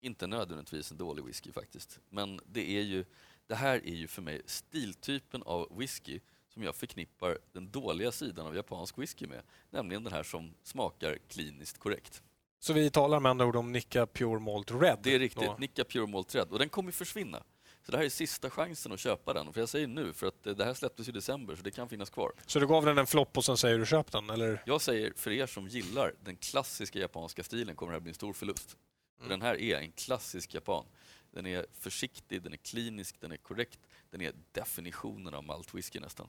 inte 0.00 0.26
nödvändigtvis 0.26 0.90
en 0.90 0.96
dålig 0.96 1.24
whisky 1.24 1.52
faktiskt. 1.52 2.00
Men 2.08 2.40
det, 2.46 2.70
är 2.78 2.82
ju, 2.82 3.04
det 3.46 3.54
här 3.54 3.86
är 3.86 3.94
ju 3.94 4.08
för 4.08 4.22
mig 4.22 4.42
stiltypen 4.46 5.42
av 5.42 5.78
whisky 5.78 6.20
som 6.48 6.62
jag 6.62 6.76
förknippar 6.76 7.38
den 7.52 7.70
dåliga 7.70 8.12
sidan 8.12 8.46
av 8.46 8.56
japansk 8.56 8.98
whisky 8.98 9.26
med. 9.26 9.42
Nämligen 9.70 10.04
den 10.04 10.12
här 10.12 10.22
som 10.22 10.54
smakar 10.62 11.18
kliniskt 11.28 11.78
korrekt. 11.78 12.22
Så 12.64 12.72
vi 12.72 12.90
talar 12.90 13.20
med 13.20 13.30
andra 13.30 13.46
ord 13.46 13.56
om 13.56 13.72
Nicka 13.72 14.06
Pure 14.06 14.40
Malt 14.40 14.70
Red. 14.70 14.98
Det 15.02 15.14
är 15.14 15.18
riktigt. 15.18 15.42
då. 15.42 15.56
Nicka 15.58 15.84
Pure 15.84 16.06
Malt 16.06 16.34
Red. 16.34 16.48
Och 16.50 16.58
den 16.58 16.68
kommer 16.68 16.92
försvinna. 16.92 17.42
Så 17.86 17.92
det 17.92 17.98
här 17.98 18.04
är 18.04 18.08
sista 18.08 18.50
chansen 18.50 18.92
att 18.92 19.00
köpa 19.00 19.32
den. 19.32 19.52
För 19.52 19.60
jag 19.60 19.68
säger 19.68 19.86
nu, 19.86 20.12
för 20.12 20.26
att 20.26 20.42
det 20.42 20.64
här 20.64 20.74
släpptes 20.74 21.08
i 21.08 21.12
december 21.12 21.56
så 21.56 21.62
det 21.62 21.70
kan 21.70 21.88
finnas 21.88 22.10
kvar. 22.10 22.32
Så 22.46 22.58
du 22.60 22.66
gav 22.66 22.84
den 22.84 22.98
en 22.98 23.06
flopp 23.06 23.36
och 23.36 23.44
sen 23.44 23.56
säger 23.56 23.78
du 23.78 23.86
köp 23.86 24.12
den? 24.12 24.30
Eller? 24.30 24.62
Jag 24.66 24.80
säger, 24.80 25.12
för 25.16 25.30
er 25.30 25.46
som 25.46 25.68
gillar 25.68 26.14
den 26.24 26.36
klassiska 26.36 26.98
japanska 26.98 27.42
stilen 27.42 27.76
kommer 27.76 27.92
det 27.92 27.96
här 27.96 28.00
bli 28.00 28.10
en 28.10 28.14
stor 28.14 28.32
förlust. 28.32 28.70
För 29.16 29.24
Mm. 29.24 29.28
Den 29.28 29.42
här 29.42 29.60
är 29.60 29.78
en 29.78 29.92
klassisk 29.92 30.54
japan. 30.54 30.84
Den 31.30 31.46
är 31.46 31.66
försiktig, 31.72 32.42
den 32.42 32.52
är 32.52 32.56
klinisk, 32.56 33.20
den 33.20 33.32
är 33.32 33.36
korrekt. 33.36 33.78
Den 34.10 34.20
är 34.20 34.32
definitionen 34.52 35.34
av 35.34 35.44
maltwhisky 35.44 36.00
nästan. 36.00 36.28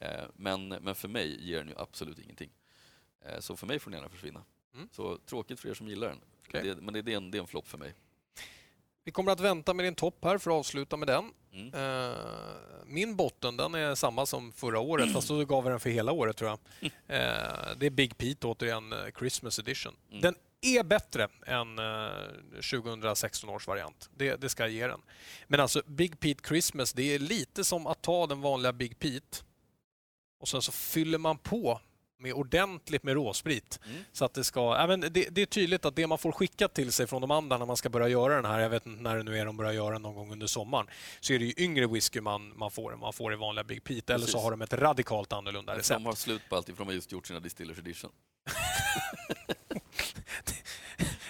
Eh, 0.00 0.24
Men, 0.34 0.68
men 0.68 0.94
för 0.94 1.08
mig 1.08 1.48
ger 1.48 1.58
den 1.58 1.68
ju 1.68 1.74
absolut 1.78 2.18
ingenting. 2.18 2.50
Eh, 3.24 3.40
Så 3.40 3.56
för 3.56 3.66
mig 3.66 3.78
får 3.78 3.90
den 3.90 3.98
gärna 3.98 4.10
försvinna. 4.10 4.44
Mm. 4.74 4.88
Så 4.92 5.18
tråkigt 5.18 5.60
för 5.60 5.68
er 5.68 5.74
som 5.74 5.88
gillar 5.88 6.08
den. 6.08 6.20
Okej. 6.48 6.62
Det, 6.62 6.80
men 6.82 6.94
det, 6.94 7.02
det, 7.02 7.12
är 7.12 7.16
en, 7.16 7.30
det 7.30 7.38
är 7.38 7.42
en 7.42 7.46
flopp 7.48 7.68
för 7.68 7.78
mig. 7.78 7.94
Vi 9.04 9.12
kommer 9.12 9.32
att 9.32 9.40
vänta 9.40 9.74
med 9.74 9.84
din 9.84 9.94
topp 9.94 10.24
här 10.24 10.38
för 10.38 10.50
att 10.50 10.54
avsluta 10.54 10.96
med 10.96 11.08
den. 11.08 11.30
Mm. 11.52 11.74
Eh, 11.74 12.16
Min 12.86 13.16
botten 13.16 13.56
den 13.56 13.74
är 13.74 13.94
samma 13.94 14.26
som 14.26 14.52
förra 14.52 14.80
året, 14.80 15.12
fast 15.12 15.28
då 15.28 15.44
gav 15.44 15.64
vi 15.64 15.70
den 15.70 15.80
för 15.80 15.90
hela 15.90 16.12
året 16.12 16.36
tror 16.36 16.50
jag. 16.50 16.58
Eh, 16.82 17.76
Det 17.76 17.86
är 17.86 17.90
Big 17.90 18.18
Pete 18.18 18.46
återigen, 18.46 18.92
eh, 18.92 18.98
Christmas 19.18 19.58
edition. 19.58 19.96
Mm. 20.10 20.20
Den 20.20 20.34
är 20.60 20.82
bättre 20.84 21.28
än 21.46 21.78
eh, 21.78 22.60
2016 22.70 23.50
års 23.50 23.66
variant. 23.66 24.10
Det, 24.16 24.36
det 24.36 24.48
ska 24.48 24.62
jag 24.62 24.70
ge 24.70 24.86
den. 24.86 25.00
Men 25.46 25.60
alltså 25.60 25.82
Big 25.86 26.20
Pete 26.20 26.48
Christmas, 26.48 26.92
det 26.92 27.14
är 27.14 27.18
lite 27.18 27.64
som 27.64 27.86
att 27.86 28.02
ta 28.02 28.26
den 28.26 28.40
vanliga 28.40 28.72
Big 28.72 28.98
Pete 28.98 29.38
och 30.40 30.48
sen 30.48 30.62
så 30.62 30.72
fyller 30.72 31.18
man 31.18 31.38
på 31.38 31.80
med 32.22 32.32
ordentligt 32.32 33.02
med 33.02 33.14
råsprit. 33.14 33.80
Mm. 33.86 34.04
Så 34.12 34.24
att 34.24 34.34
det 34.34 34.44
ska... 34.44 34.60
Ja, 34.60 34.86
men 34.86 35.00
det, 35.00 35.08
det 35.10 35.42
är 35.42 35.46
tydligt 35.46 35.84
att 35.84 35.96
det 35.96 36.06
man 36.06 36.18
får 36.18 36.32
skickat 36.32 36.74
till 36.74 36.92
sig 36.92 37.06
från 37.06 37.20
de 37.20 37.30
andra 37.30 37.58
när 37.58 37.66
man 37.66 37.76
ska 37.76 37.88
börja 37.88 38.08
göra 38.08 38.34
den 38.34 38.44
här, 38.44 38.60
jag 38.60 38.70
vet 38.70 38.86
inte 38.86 39.02
när 39.02 39.16
det 39.16 39.22
nu 39.22 39.38
är 39.38 39.46
de 39.46 39.56
börjar 39.56 39.72
göra 39.72 39.98
någon 39.98 40.14
gång 40.14 40.32
under 40.32 40.46
sommaren, 40.46 40.86
så 41.20 41.32
är 41.32 41.38
det 41.38 41.44
ju 41.44 41.54
yngre 41.56 41.86
whisky 41.86 42.20
man, 42.20 42.52
man 42.56 42.70
får 42.70 42.92
än 42.92 42.98
man 42.98 43.12
får 43.12 43.32
i 43.32 43.36
vanliga 43.36 43.64
Big 43.64 43.84
Pete. 43.84 44.14
Eller 44.14 44.26
så 44.26 44.32
Precis. 44.32 44.44
har 44.44 44.50
de 44.50 44.62
ett 44.62 44.72
radikalt 44.72 45.32
annorlunda 45.32 45.72
De 45.72 45.78
recept. 45.78 46.04
har 46.04 46.14
slut 46.14 46.42
på 46.48 46.56
allting 46.56 46.76
för 46.76 46.84
de 46.84 46.88
har 46.88 46.94
just 46.94 47.12
gjort 47.12 47.26
sina 47.26 47.40
Distillers 47.40 47.78
Edition. 47.78 48.10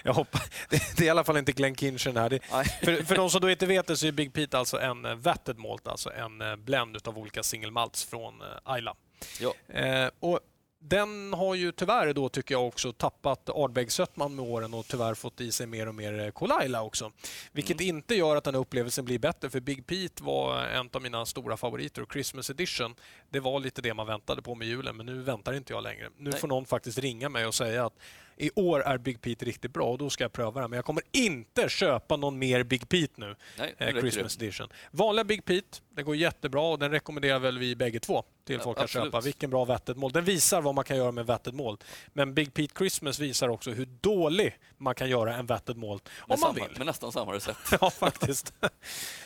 Jag 0.05 0.13
hoppas, 0.15 0.51
det, 0.69 0.97
det 0.97 1.03
är 1.03 1.07
i 1.07 1.11
alla 1.11 1.25
fall 1.25 1.37
inte 1.37 1.53
Glenn 1.53 1.77
Kinchen 1.77 2.17
här. 2.17 2.31
Det, 2.31 2.41
för, 2.85 3.05
för 3.05 3.17
de 3.17 3.31
som 3.31 3.41
då 3.41 3.51
inte 3.51 3.67
vet 3.67 3.87
det 3.87 3.97
så 3.97 4.07
är 4.07 4.13
Big 4.13 4.33
Pete 4.33 4.59
alltså 4.59 4.81
en 4.81 5.05
eh, 5.05 5.15
vatted 5.15 5.59
malt, 5.59 5.87
alltså 5.87 6.13
en 6.13 6.41
eh, 6.41 6.57
blend 6.57 7.09
av 7.09 7.19
olika 7.19 7.43
single 7.43 7.71
malts 7.71 8.05
från 8.05 8.41
eh, 8.43 8.47
Ayla. 8.65 8.95
Ja. 9.41 9.75
Eh, 9.75 10.11
och 10.21 10.41
den 10.83 11.33
har 11.33 11.55
ju 11.55 11.73
tyvärr 11.73 12.13
då 12.13 12.29
tycker 12.29 12.55
jag 12.55 12.67
också 12.67 12.93
tappat 12.93 13.49
Ardbeg-sötman 13.49 14.35
med 14.35 14.45
åren 14.45 14.75
och 14.75 14.87
tyvärr 14.87 15.15
fått 15.15 15.41
i 15.41 15.53
sig 15.53 15.67
mer 15.67 15.89
och 15.89 15.95
mer 15.95 16.21
eh, 16.21 16.31
Kolaila 16.31 16.83
också. 16.83 17.13
Vilket 17.53 17.81
mm. 17.81 17.97
inte 17.97 18.15
gör 18.15 18.37
att 18.37 18.45
den 18.45 18.55
upplevelsen 18.55 19.05
blir 19.05 19.19
bättre 19.19 19.51
för 19.51 19.61
Big 19.61 19.87
Pete 19.87 20.23
var 20.23 20.65
en 20.65 20.91
av 20.93 21.03
mina 21.03 21.27
stora 21.27 21.57
favoriter 21.57 22.03
och 22.03 22.13
Christmas 22.13 22.51
edition 22.51 22.95
det 23.31 23.41
var 23.41 23.61
lite 23.61 23.83
det 23.83 23.95
man 23.95 24.07
väntade 24.07 24.43
på 24.43 24.55
med 24.55 24.69
julen 24.69 24.97
men 24.97 25.07
nu 25.07 25.23
väntar 25.23 25.53
inte 25.53 25.73
jag 25.73 25.83
längre. 25.83 26.11
Nu 26.19 26.31
Nej. 26.31 26.41
får 26.41 26.49
någon 26.49 26.67
faktiskt 26.67 26.99
ringa 26.99 27.29
mig 27.29 27.47
och 27.47 27.55
säga 27.55 27.87
att 27.87 27.99
i 28.37 28.51
år 28.55 28.83
är 28.83 28.99
Big 28.99 29.21
Pete 29.21 29.45
riktigt 29.45 29.73
bra 29.73 29.87
och 29.89 29.99
då 29.99 30.11
ska 30.11 30.25
jag 30.25 30.33
pröva 30.33 30.61
den. 30.61 30.71
Men 30.71 30.77
jag 30.77 30.85
kommer 30.85 31.03
inte 31.13 31.69
köpa 31.69 32.17
någon 32.17 32.39
mer 32.39 32.63
Big 32.63 32.89
Pete 32.89 33.13
nu. 33.17 33.37
Nej, 33.59 33.75
eh, 33.79 34.01
Christmas 34.01 34.37
edition. 34.37 34.69
Vanliga 34.91 35.25
Big 35.25 35.45
Pete, 35.45 35.79
den 35.91 36.05
går 36.05 36.17
jättebra 36.17 36.63
och 36.63 36.79
den 36.79 36.91
rekommenderar 36.91 37.39
väl 37.39 37.59
vi 37.59 37.77
bägge 37.77 38.01
två 38.01 38.25
till 38.45 38.61
folk 38.61 38.79
ja, 38.79 38.85
att 38.85 38.91
köpa. 38.91 39.21
Vilken 39.21 39.51
bra 39.51 39.65
vetted 39.65 39.97
mål. 39.97 40.13
Den 40.13 40.25
visar 40.25 40.63
vad 40.63 40.75
man 40.75 40.85
kan 40.85 40.97
göra 40.97 41.13
med 41.13 41.27
vetted 41.27 41.55
mål. 41.55 41.79
Men 42.13 42.35
Big 42.35 42.55
Pete 42.55 42.75
Christmas 42.79 43.19
visar 43.19 43.49
också 43.49 43.71
hur 43.71 43.87
dålig 44.01 44.59
man 44.79 44.95
kan 44.95 45.09
göra 45.09 45.37
en 45.37 45.47
vetted 45.47 45.77
mål 45.77 45.99
om 45.99 46.25
med 46.29 46.39
man 46.39 46.39
samma, 46.39 46.69
vill. 46.69 46.79
Med 46.79 46.87
nästan 46.87 47.13
samma 47.13 47.33
recept. 47.33 47.59
ja, 47.81 47.91
faktiskt. 47.91 48.55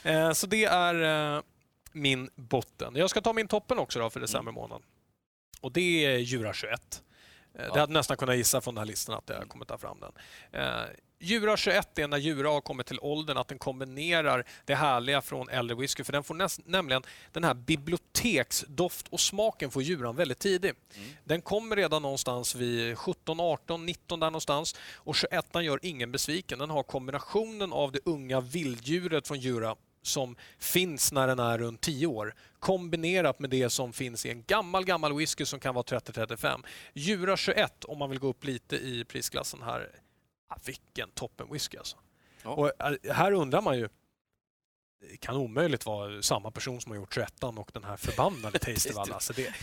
Eh, 0.02 0.32
så 0.32 0.46
det 0.46 0.64
är 0.64 1.34
eh, 1.36 1.42
min 1.92 2.30
botten. 2.34 2.96
Jag 2.96 3.10
ska 3.10 3.20
ta 3.20 3.32
min 3.32 3.48
toppen 3.48 3.78
också 3.78 3.98
då 3.98 4.10
för 4.10 4.20
december 4.20 4.52
månad. 4.52 4.82
Och 5.60 5.72
det 5.72 6.04
är 6.04 6.18
Djura 6.18 6.52
21. 6.52 7.02
Eh, 7.58 7.64
ja. 7.66 7.72
Det 7.74 7.80
hade 7.80 7.92
nästan 7.92 8.16
kunnat 8.16 8.36
gissa 8.36 8.60
från 8.60 8.74
den 8.74 8.80
här 8.80 8.86
listan 8.86 9.14
att 9.14 9.28
jag 9.28 9.48
kommer 9.48 9.64
ta 9.64 9.78
fram 9.78 10.00
den. 10.00 10.12
Eh, 10.62 10.86
Djura 11.18 11.56
21 11.56 11.98
är 11.98 12.08
när 12.08 12.18
Djura 12.18 12.48
har 12.48 12.60
kommit 12.60 12.86
till 12.86 12.98
åldern 13.02 13.36
att 13.36 13.48
den 13.48 13.58
kombinerar 13.58 14.44
det 14.64 14.74
härliga 14.74 15.22
från 15.22 15.48
äldre 15.48 15.76
whisky. 15.76 16.04
För 16.04 16.12
den 16.12 16.24
får 16.24 16.34
näst, 16.34 16.60
nämligen 16.64 17.02
den 17.32 17.44
här 17.44 17.54
biblioteksdoft 17.54 19.08
och 19.08 19.20
smaken 19.20 19.70
får 19.70 19.82
Djuran 19.82 20.16
väldigt 20.16 20.38
tidigt. 20.38 20.76
Mm. 20.94 21.08
Den 21.24 21.42
kommer 21.42 21.76
redan 21.76 22.02
någonstans 22.02 22.54
vid 22.54 22.98
17, 22.98 23.40
18, 23.40 23.86
19 23.86 24.20
där 24.20 24.26
någonstans. 24.26 24.76
Och 24.94 25.16
21 25.16 25.46
gör 25.62 25.78
ingen 25.82 26.12
besviken. 26.12 26.58
Den 26.58 26.70
har 26.70 26.82
kombinationen 26.82 27.72
av 27.72 27.92
det 27.92 28.00
unga 28.04 28.40
vilddjuret 28.40 29.28
från 29.28 29.40
Djura 29.40 29.76
som 30.06 30.36
finns 30.58 31.12
när 31.12 31.26
den 31.26 31.38
är 31.38 31.58
runt 31.58 31.80
10 31.80 32.06
år 32.06 32.34
kombinerat 32.58 33.38
med 33.38 33.50
det 33.50 33.70
som 33.70 33.92
finns 33.92 34.26
i 34.26 34.30
en 34.30 34.44
gammal, 34.46 34.84
gammal 34.84 35.16
whisky 35.16 35.44
som 35.44 35.60
kan 35.60 35.74
vara 35.74 35.84
30-35. 35.84 36.64
Djura 36.94 37.36
21 37.36 37.84
om 37.84 37.98
man 37.98 38.10
vill 38.10 38.18
gå 38.18 38.28
upp 38.28 38.44
lite 38.44 38.76
i 38.76 39.04
prisklassen 39.04 39.62
här. 39.62 39.90
Ah, 40.48 40.56
vilken 40.64 41.10
toppen 41.10 41.46
whisky 41.52 41.78
alltså. 41.78 41.96
Ja. 42.42 42.50
Och 42.50 42.82
äh, 42.82 43.14
här 43.14 43.32
undrar 43.32 43.62
man 43.62 43.78
ju, 43.78 43.88
det 45.00 45.16
kan 45.16 45.36
omöjligt 45.36 45.86
vara 45.86 46.22
samma 46.22 46.50
person 46.50 46.80
som 46.80 46.92
har 46.92 46.96
gjort 46.96 47.14
21 47.14 47.44
och 47.44 47.70
den 47.72 47.84
här 47.84 47.96
förbannade 47.96 48.58
Tasteval. 48.74 49.12
alltså 49.12 49.32
det, 49.32 49.54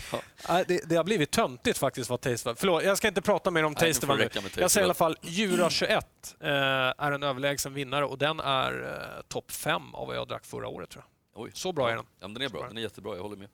ja. 0.47 0.63
det, 0.67 0.89
det, 0.89 0.95
har 0.95 1.03
blivit 1.03 1.31
töntigt 1.31 1.77
faktiskt 1.77 2.09
vad 2.09 2.21
Tasteval... 2.21 2.55
Förlåt, 2.55 2.83
jag 2.83 2.97
ska 2.97 3.07
inte 3.07 3.21
prata 3.21 3.51
mer 3.51 3.63
om 3.63 3.75
Tasteval 3.75 4.17
nu. 4.17 4.29
Jag 4.57 4.71
säger 4.71 4.83
i 4.83 4.85
alla 4.85 4.93
fall 4.93 5.17
Djura 5.21 5.69
21 5.69 6.35
eh, 6.39 6.49
är 6.49 7.11
en 7.11 7.23
överlägsen 7.23 7.73
vinnare 7.73 8.05
och 8.05 8.17
den 8.17 8.39
är 8.39 8.83
eh, 8.83 9.21
topp 9.27 9.51
5 9.51 9.95
av 9.95 10.07
vad 10.07 10.15
jag 10.15 10.27
drack 10.27 10.45
förra 10.45 10.67
året 10.67 10.89
tror 10.89 11.03
jag. 11.03 11.43
Oj. 11.43 11.51
Så 11.53 11.71
bra 11.71 11.91
är 11.91 11.95
den. 11.95 12.05
Ja, 12.19 12.27
den 12.27 12.41
är 12.41 12.49
bra, 12.49 12.67
den 12.67 12.77
är 12.77 12.81
jättebra, 12.81 13.15
jag 13.15 13.23
håller 13.23 13.37
med. 13.37 13.49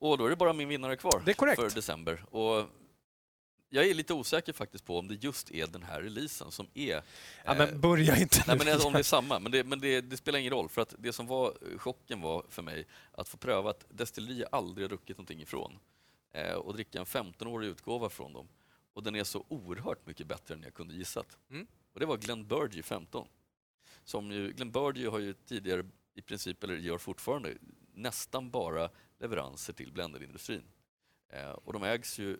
Och 0.00 0.18
då 0.18 0.26
är 0.26 0.30
det 0.30 0.36
bara 0.36 0.52
min 0.52 0.68
vinnare 0.68 0.96
kvar 0.96 1.22
det 1.24 1.30
är 1.30 1.34
korrekt. 1.34 1.60
för 1.60 1.70
december. 1.70 2.24
Och 2.30 2.64
jag 3.70 3.86
är 3.86 3.94
lite 3.94 4.14
osäker 4.14 4.52
faktiskt 4.52 4.84
på 4.84 4.98
om 4.98 5.08
det 5.08 5.14
just 5.14 5.50
är 5.50 5.66
den 5.66 5.82
här 5.82 6.02
releasen 6.02 6.50
som 6.50 6.66
är... 6.74 7.02
Ja, 7.44 7.54
men 7.54 7.68
eh, 7.68 7.74
börja 7.74 8.16
inte 8.16 8.44
nej, 8.46 8.58
men 8.58 8.80
Om 8.80 8.92
det 8.92 8.98
är 8.98 9.02
samma, 9.02 9.38
men, 9.38 9.52
det, 9.52 9.64
men 9.64 9.80
det, 9.80 10.00
det, 10.00 10.16
spelar 10.16 10.38
ingen 10.38 10.52
roll. 10.52 10.68
För 10.68 10.82
att 10.82 10.94
det 10.98 11.12
som 11.12 11.26
var 11.26 11.78
chocken 11.78 12.20
var 12.20 12.44
för 12.48 12.62
mig 12.62 12.86
att 13.12 13.28
få 13.28 13.36
pröva 13.36 13.70
att 13.70 13.84
destilleri 13.88 14.44
aldrig 14.52 14.84
har 14.84 14.88
druckit 14.88 15.16
någonting 15.18 15.40
ifrån 15.40 15.78
eh, 16.32 16.52
och 16.52 16.74
dricka 16.74 16.98
en 16.98 17.04
15-årig 17.04 17.68
utgåva 17.68 18.08
från 18.08 18.32
dem. 18.32 18.48
Och 18.92 19.02
den 19.02 19.14
är 19.14 19.24
så 19.24 19.44
oerhört 19.48 20.06
mycket 20.06 20.26
bättre 20.26 20.54
än 20.54 20.62
jag 20.62 20.74
kunde 20.74 20.94
gissat. 20.94 21.38
Mm. 21.50 21.66
Och 21.92 22.00
det 22.00 22.06
var 22.06 22.16
Glen 22.16 22.46
Burgie 22.46 22.82
15. 22.82 23.28
Som 24.04 24.30
ju, 24.30 24.52
Glen 24.52 24.70
Burgie 24.70 25.08
har 25.08 25.18
ju 25.18 25.34
tidigare 25.34 25.86
i 26.14 26.22
princip, 26.22 26.64
eller 26.64 26.76
gör 26.76 26.98
fortfarande, 26.98 27.54
nästan 27.94 28.50
bara 28.50 28.90
leveranser 29.18 29.72
till 29.72 29.92
blenderindustrin. 29.92 30.64
Eh, 31.28 31.50
och 31.50 31.72
de 31.72 31.82
ägs 31.82 32.18
ju 32.18 32.32
Eh, 32.32 32.38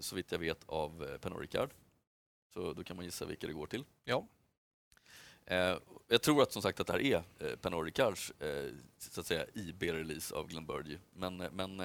så 0.00 0.16
vitt 0.16 0.32
jag 0.32 0.38
vet 0.38 0.64
av 0.66 1.04
eh, 1.04 1.18
Pernod 1.18 1.40
Ricard. 1.40 1.70
Så 2.52 2.72
då 2.72 2.84
kan 2.84 2.96
man 2.96 3.04
gissa 3.04 3.24
vilka 3.24 3.46
det 3.46 3.52
går 3.52 3.66
till. 3.66 3.84
Ja. 4.04 4.26
Eh, 5.44 5.78
jag 6.08 6.22
tror 6.22 6.42
att 6.42 6.52
som 6.52 6.62
sagt 6.62 6.80
att 6.80 6.86
det 6.86 6.92
här 6.92 7.00
är 7.00 7.56
Pernod 7.56 7.84
Ricards 7.84 8.32
så 8.98 9.20
att 9.20 9.26
säga 9.26 9.46
IB-release 9.54 10.34
av 10.34 10.46
Glenburgie. 10.48 10.98
Men, 11.12 11.36
men 11.36 11.76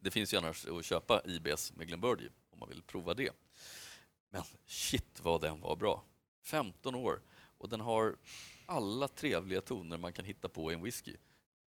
det 0.00 0.10
finns 0.10 0.34
ju 0.34 0.38
annars 0.38 0.66
att 0.66 0.84
köpa 0.84 1.22
IBs 1.24 1.72
med 1.72 1.86
Glenburgie 1.86 2.30
om 2.50 2.58
man 2.58 2.68
vill 2.68 2.82
prova 2.82 3.14
det. 3.14 3.30
Men 4.30 4.42
shit 4.66 5.20
vad 5.22 5.40
den 5.40 5.60
var 5.60 5.76
bra. 5.76 6.04
15 6.42 6.94
år 6.94 7.20
och 7.58 7.68
den 7.68 7.80
har 7.80 8.16
alla 8.66 9.08
trevliga 9.08 9.60
toner 9.60 9.98
man 9.98 10.12
kan 10.12 10.24
hitta 10.24 10.48
på 10.48 10.70
i 10.70 10.74
en 10.74 10.82
whisky 10.82 11.16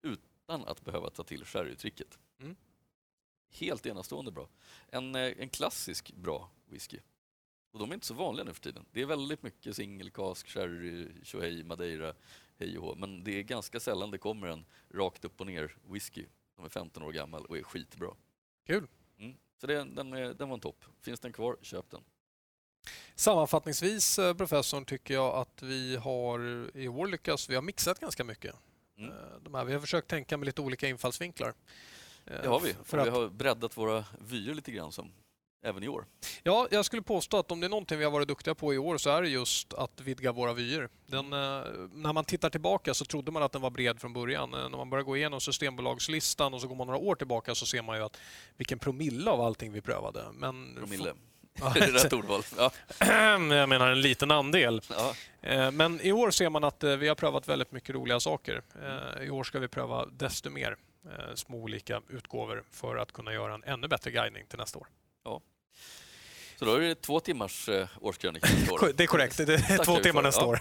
utan 0.02 0.66
att 0.66 0.82
behöva 0.82 1.10
ta 1.10 1.24
till 1.24 1.46
sherrytricket. 1.46 2.20
Mm. 2.40 2.56
Helt 3.50 3.86
enastående 3.86 4.32
bra. 4.32 4.50
En, 4.88 5.16
eh, 5.16 5.34
en 5.38 5.50
klassisk 5.50 6.14
bra 6.14 6.50
whisky. 6.66 7.00
Och 7.72 7.80
de 7.80 7.90
är 7.90 7.94
inte 7.94 8.06
så 8.06 8.14
vanliga 8.14 8.44
nu 8.44 8.54
för 8.54 8.62
tiden. 8.62 8.86
Det 8.92 9.02
är 9.02 9.06
väldigt 9.06 9.44
mycket 9.44 9.76
single 9.76 10.10
cask, 10.10 10.48
sherry, 10.48 11.08
Shohei, 11.24 11.64
madeira, 11.64 12.14
hej 12.60 12.78
och 12.78 12.86
hå. 12.86 12.96
Men 12.96 13.24
det 13.24 13.40
är 13.40 13.44
ganska 13.44 13.80
sällan 13.80 14.12
det 14.12 14.18
kommer 14.18 14.48
en 14.48 14.66
rakt 14.94 15.26
upp 15.26 15.42
och 15.42 15.48
ner 15.48 15.76
whisky 15.90 16.26
som 16.56 16.66
är 16.66 16.70
15 16.70 17.04
år 17.04 17.12
gammal 17.12 17.46
och 17.46 17.58
är 17.58 17.64
skitbra. 17.64 18.14
Kul. 18.66 18.88
Mm. 19.20 19.38
Så 19.62 19.68
det, 19.68 19.74
den, 19.74 20.10
den 20.12 20.50
var 20.50 20.54
en 20.54 20.60
topp. 20.60 20.86
Finns 21.02 21.20
den 21.20 21.34
kvar, 21.34 21.58
köp 21.62 21.90
den. 21.90 22.04
Sammanfattningsvis, 23.16 24.20
eh, 24.20 24.34
professorn, 24.34 24.86
tycker 24.86 25.14
jag 25.14 25.36
att 25.36 25.62
vi 25.64 25.96
har 25.96 26.40
i 26.78 26.88
år 26.88 27.08
lyckats, 27.08 27.50
vi 27.50 27.56
har 27.56 27.62
mixat 27.62 28.00
ganska 28.00 28.24
mycket. 28.24 28.56
Mm. 28.98 29.12
Eh, 29.12 29.18
de 29.44 29.54
här, 29.54 29.66
vi 29.66 29.74
har 29.74 29.80
försökt 29.80 30.08
tänka 30.08 30.38
med 30.38 30.46
lite 30.46 30.62
olika 30.62 30.88
infallsvinklar. 30.88 31.54
Det 32.28 32.48
har 32.48 32.60
vi. 32.60 32.76
För 32.84 32.98
att... 32.98 33.08
Vi 33.08 33.12
har 33.12 33.30
breddat 33.30 33.78
våra 33.78 34.06
vyer 34.20 34.54
lite 34.54 34.72
grann 34.72 34.92
som 34.92 35.12
även 35.68 35.84
i 35.84 35.88
år. 35.88 36.06
Ja, 36.44 36.68
jag 36.72 36.86
skulle 36.86 37.02
påstå 37.02 37.38
att 37.38 37.52
om 37.52 37.60
det 37.60 37.68
är 37.68 37.70
någonting 37.70 37.98
vi 37.98 38.04
har 38.04 38.12
varit 38.12 38.28
duktiga 38.28 38.56
på 38.56 38.74
i 38.74 38.78
år 38.78 38.98
så 38.98 39.10
är 39.10 39.22
det 39.22 39.30
just 39.30 39.74
att 39.74 40.02
vidga 40.02 40.32
våra 40.32 40.54
vyer. 40.54 40.90
Den, 41.06 41.34
eh, 41.34 41.64
när 41.94 42.14
man 42.14 42.26
tittar 42.26 42.50
tillbaka 42.50 42.94
så 42.94 43.06
trodde 43.06 43.32
man 43.32 43.44
att 43.44 43.52
den 43.52 43.62
var 43.62 43.70
bred 43.70 44.00
från 44.00 44.14
början. 44.14 44.54
Eh, 44.54 44.70
när 44.70 44.78
man 44.78 44.90
börjar 44.90 45.04
gå 45.04 45.18
igenom 45.18 45.42
Systembolagslistan 45.42 46.54
och 46.54 46.62
så 46.62 46.68
går 46.68 46.76
man 46.76 46.88
några 46.88 47.00
år 47.00 47.16
tillbaka 47.16 47.56
så 47.56 47.66
ser 47.66 47.82
man 47.82 47.98
ju 47.98 48.04
att 48.04 48.18
vilken 48.58 48.80
promille 48.80 49.32
av 49.32 49.42
allting 49.42 49.72
vi 49.72 49.82
prövade. 49.82 50.24
Men 50.34 50.76
promille? 50.76 51.14
det 51.74 51.80
är 51.80 51.92
rätt 51.92 52.14
ordval. 52.14 52.42
Ja. 52.58 52.72
Jag 53.56 53.70
menar 53.70 53.88
en 53.88 54.02
liten 54.02 54.32
andel. 54.32 54.82
Ja. 54.90 55.14
Eh, 55.42 55.72
men 55.72 56.02
i 56.02 56.12
år 56.12 56.32
ser 56.32 56.50
man 56.50 56.64
att 56.64 56.84
vi 56.84 57.08
har 57.08 57.16
prövat 57.16 57.48
väldigt 57.48 57.72
mycket 57.72 57.96
roliga 57.96 58.20
saker. 58.20 58.62
I 59.22 59.30
år 59.30 59.44
ska 59.44 59.60
vi 59.60 59.68
pröva 59.68 60.06
desto 60.06 60.50
mer. 60.50 60.78
Eh, 61.08 61.36
små 61.36 61.58
olika 61.58 62.02
utgåvor 62.10 62.64
för 62.72 62.96
att 62.96 63.12
kunna 63.12 63.34
göra 63.34 63.54
en 63.54 63.64
ännu 63.64 63.88
bättre 63.88 64.12
guidning 64.12 64.46
till 64.48 64.60
nästa 64.60 64.80
år. 64.80 64.88
Ja. 65.24 65.42
Så 66.56 66.66
då 66.66 66.76
är 66.76 66.80
det 66.80 67.02
två 67.02 67.20
timmars 67.20 67.70
eh, 67.70 67.88
årskrönika 68.02 68.48
Det 68.96 69.04
är 69.04 69.08
korrekt, 69.08 69.38
det 69.38 69.54
är 69.54 69.84
två 69.84 69.96
timmar 69.96 70.22
nästa 70.22 70.42
ja. 70.42 70.48
år. 70.48 70.60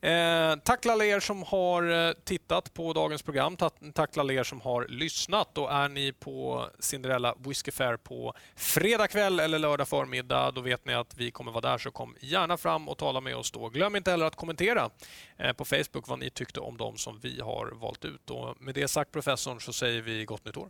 Eh, 0.00 0.56
tack 0.64 0.86
alla 0.86 1.04
er 1.04 1.20
som 1.20 1.42
har 1.42 2.08
eh, 2.08 2.12
tittat 2.12 2.74
på 2.74 2.92
dagens 2.92 3.22
program. 3.22 3.56
Tack 3.94 4.16
alla 4.16 4.32
er 4.32 4.42
som 4.42 4.60
har 4.60 4.86
lyssnat. 4.88 5.58
Och 5.58 5.72
är 5.72 5.88
ni 5.88 6.12
på 6.12 6.66
Cinderella 6.78 7.34
Whiskey 7.38 7.72
Fair 7.72 7.96
på 7.96 8.34
fredag 8.56 9.08
kväll 9.08 9.40
eller 9.40 9.58
lördag 9.58 9.88
förmiddag, 9.88 10.50
då 10.50 10.60
vet 10.60 10.86
ni 10.86 10.94
att 10.94 11.16
vi 11.16 11.30
kommer 11.30 11.52
vara 11.52 11.70
där. 11.70 11.78
Så 11.78 11.90
kom 11.90 12.16
gärna 12.20 12.56
fram 12.56 12.88
och 12.88 12.98
tala 12.98 13.20
med 13.20 13.36
oss 13.36 13.50
då. 13.50 13.68
Glöm 13.68 13.96
inte 13.96 14.10
heller 14.10 14.26
att 14.26 14.36
kommentera 14.36 14.90
eh, 15.36 15.52
på 15.52 15.64
Facebook 15.64 16.08
vad 16.08 16.18
ni 16.18 16.30
tyckte 16.30 16.60
om 16.60 16.76
de 16.76 16.96
som 16.96 17.18
vi 17.18 17.40
har 17.40 17.72
valt 17.74 18.04
ut. 18.04 18.30
Och 18.30 18.62
med 18.62 18.74
det 18.74 18.88
sagt, 18.88 19.12
professorn, 19.12 19.60
så 19.60 19.72
säger 19.72 20.02
vi 20.02 20.24
gott 20.24 20.44
nytt 20.44 20.56
år. 20.56 20.68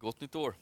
Gott 0.00 0.20
nytt 0.20 0.34
år. 0.34 0.54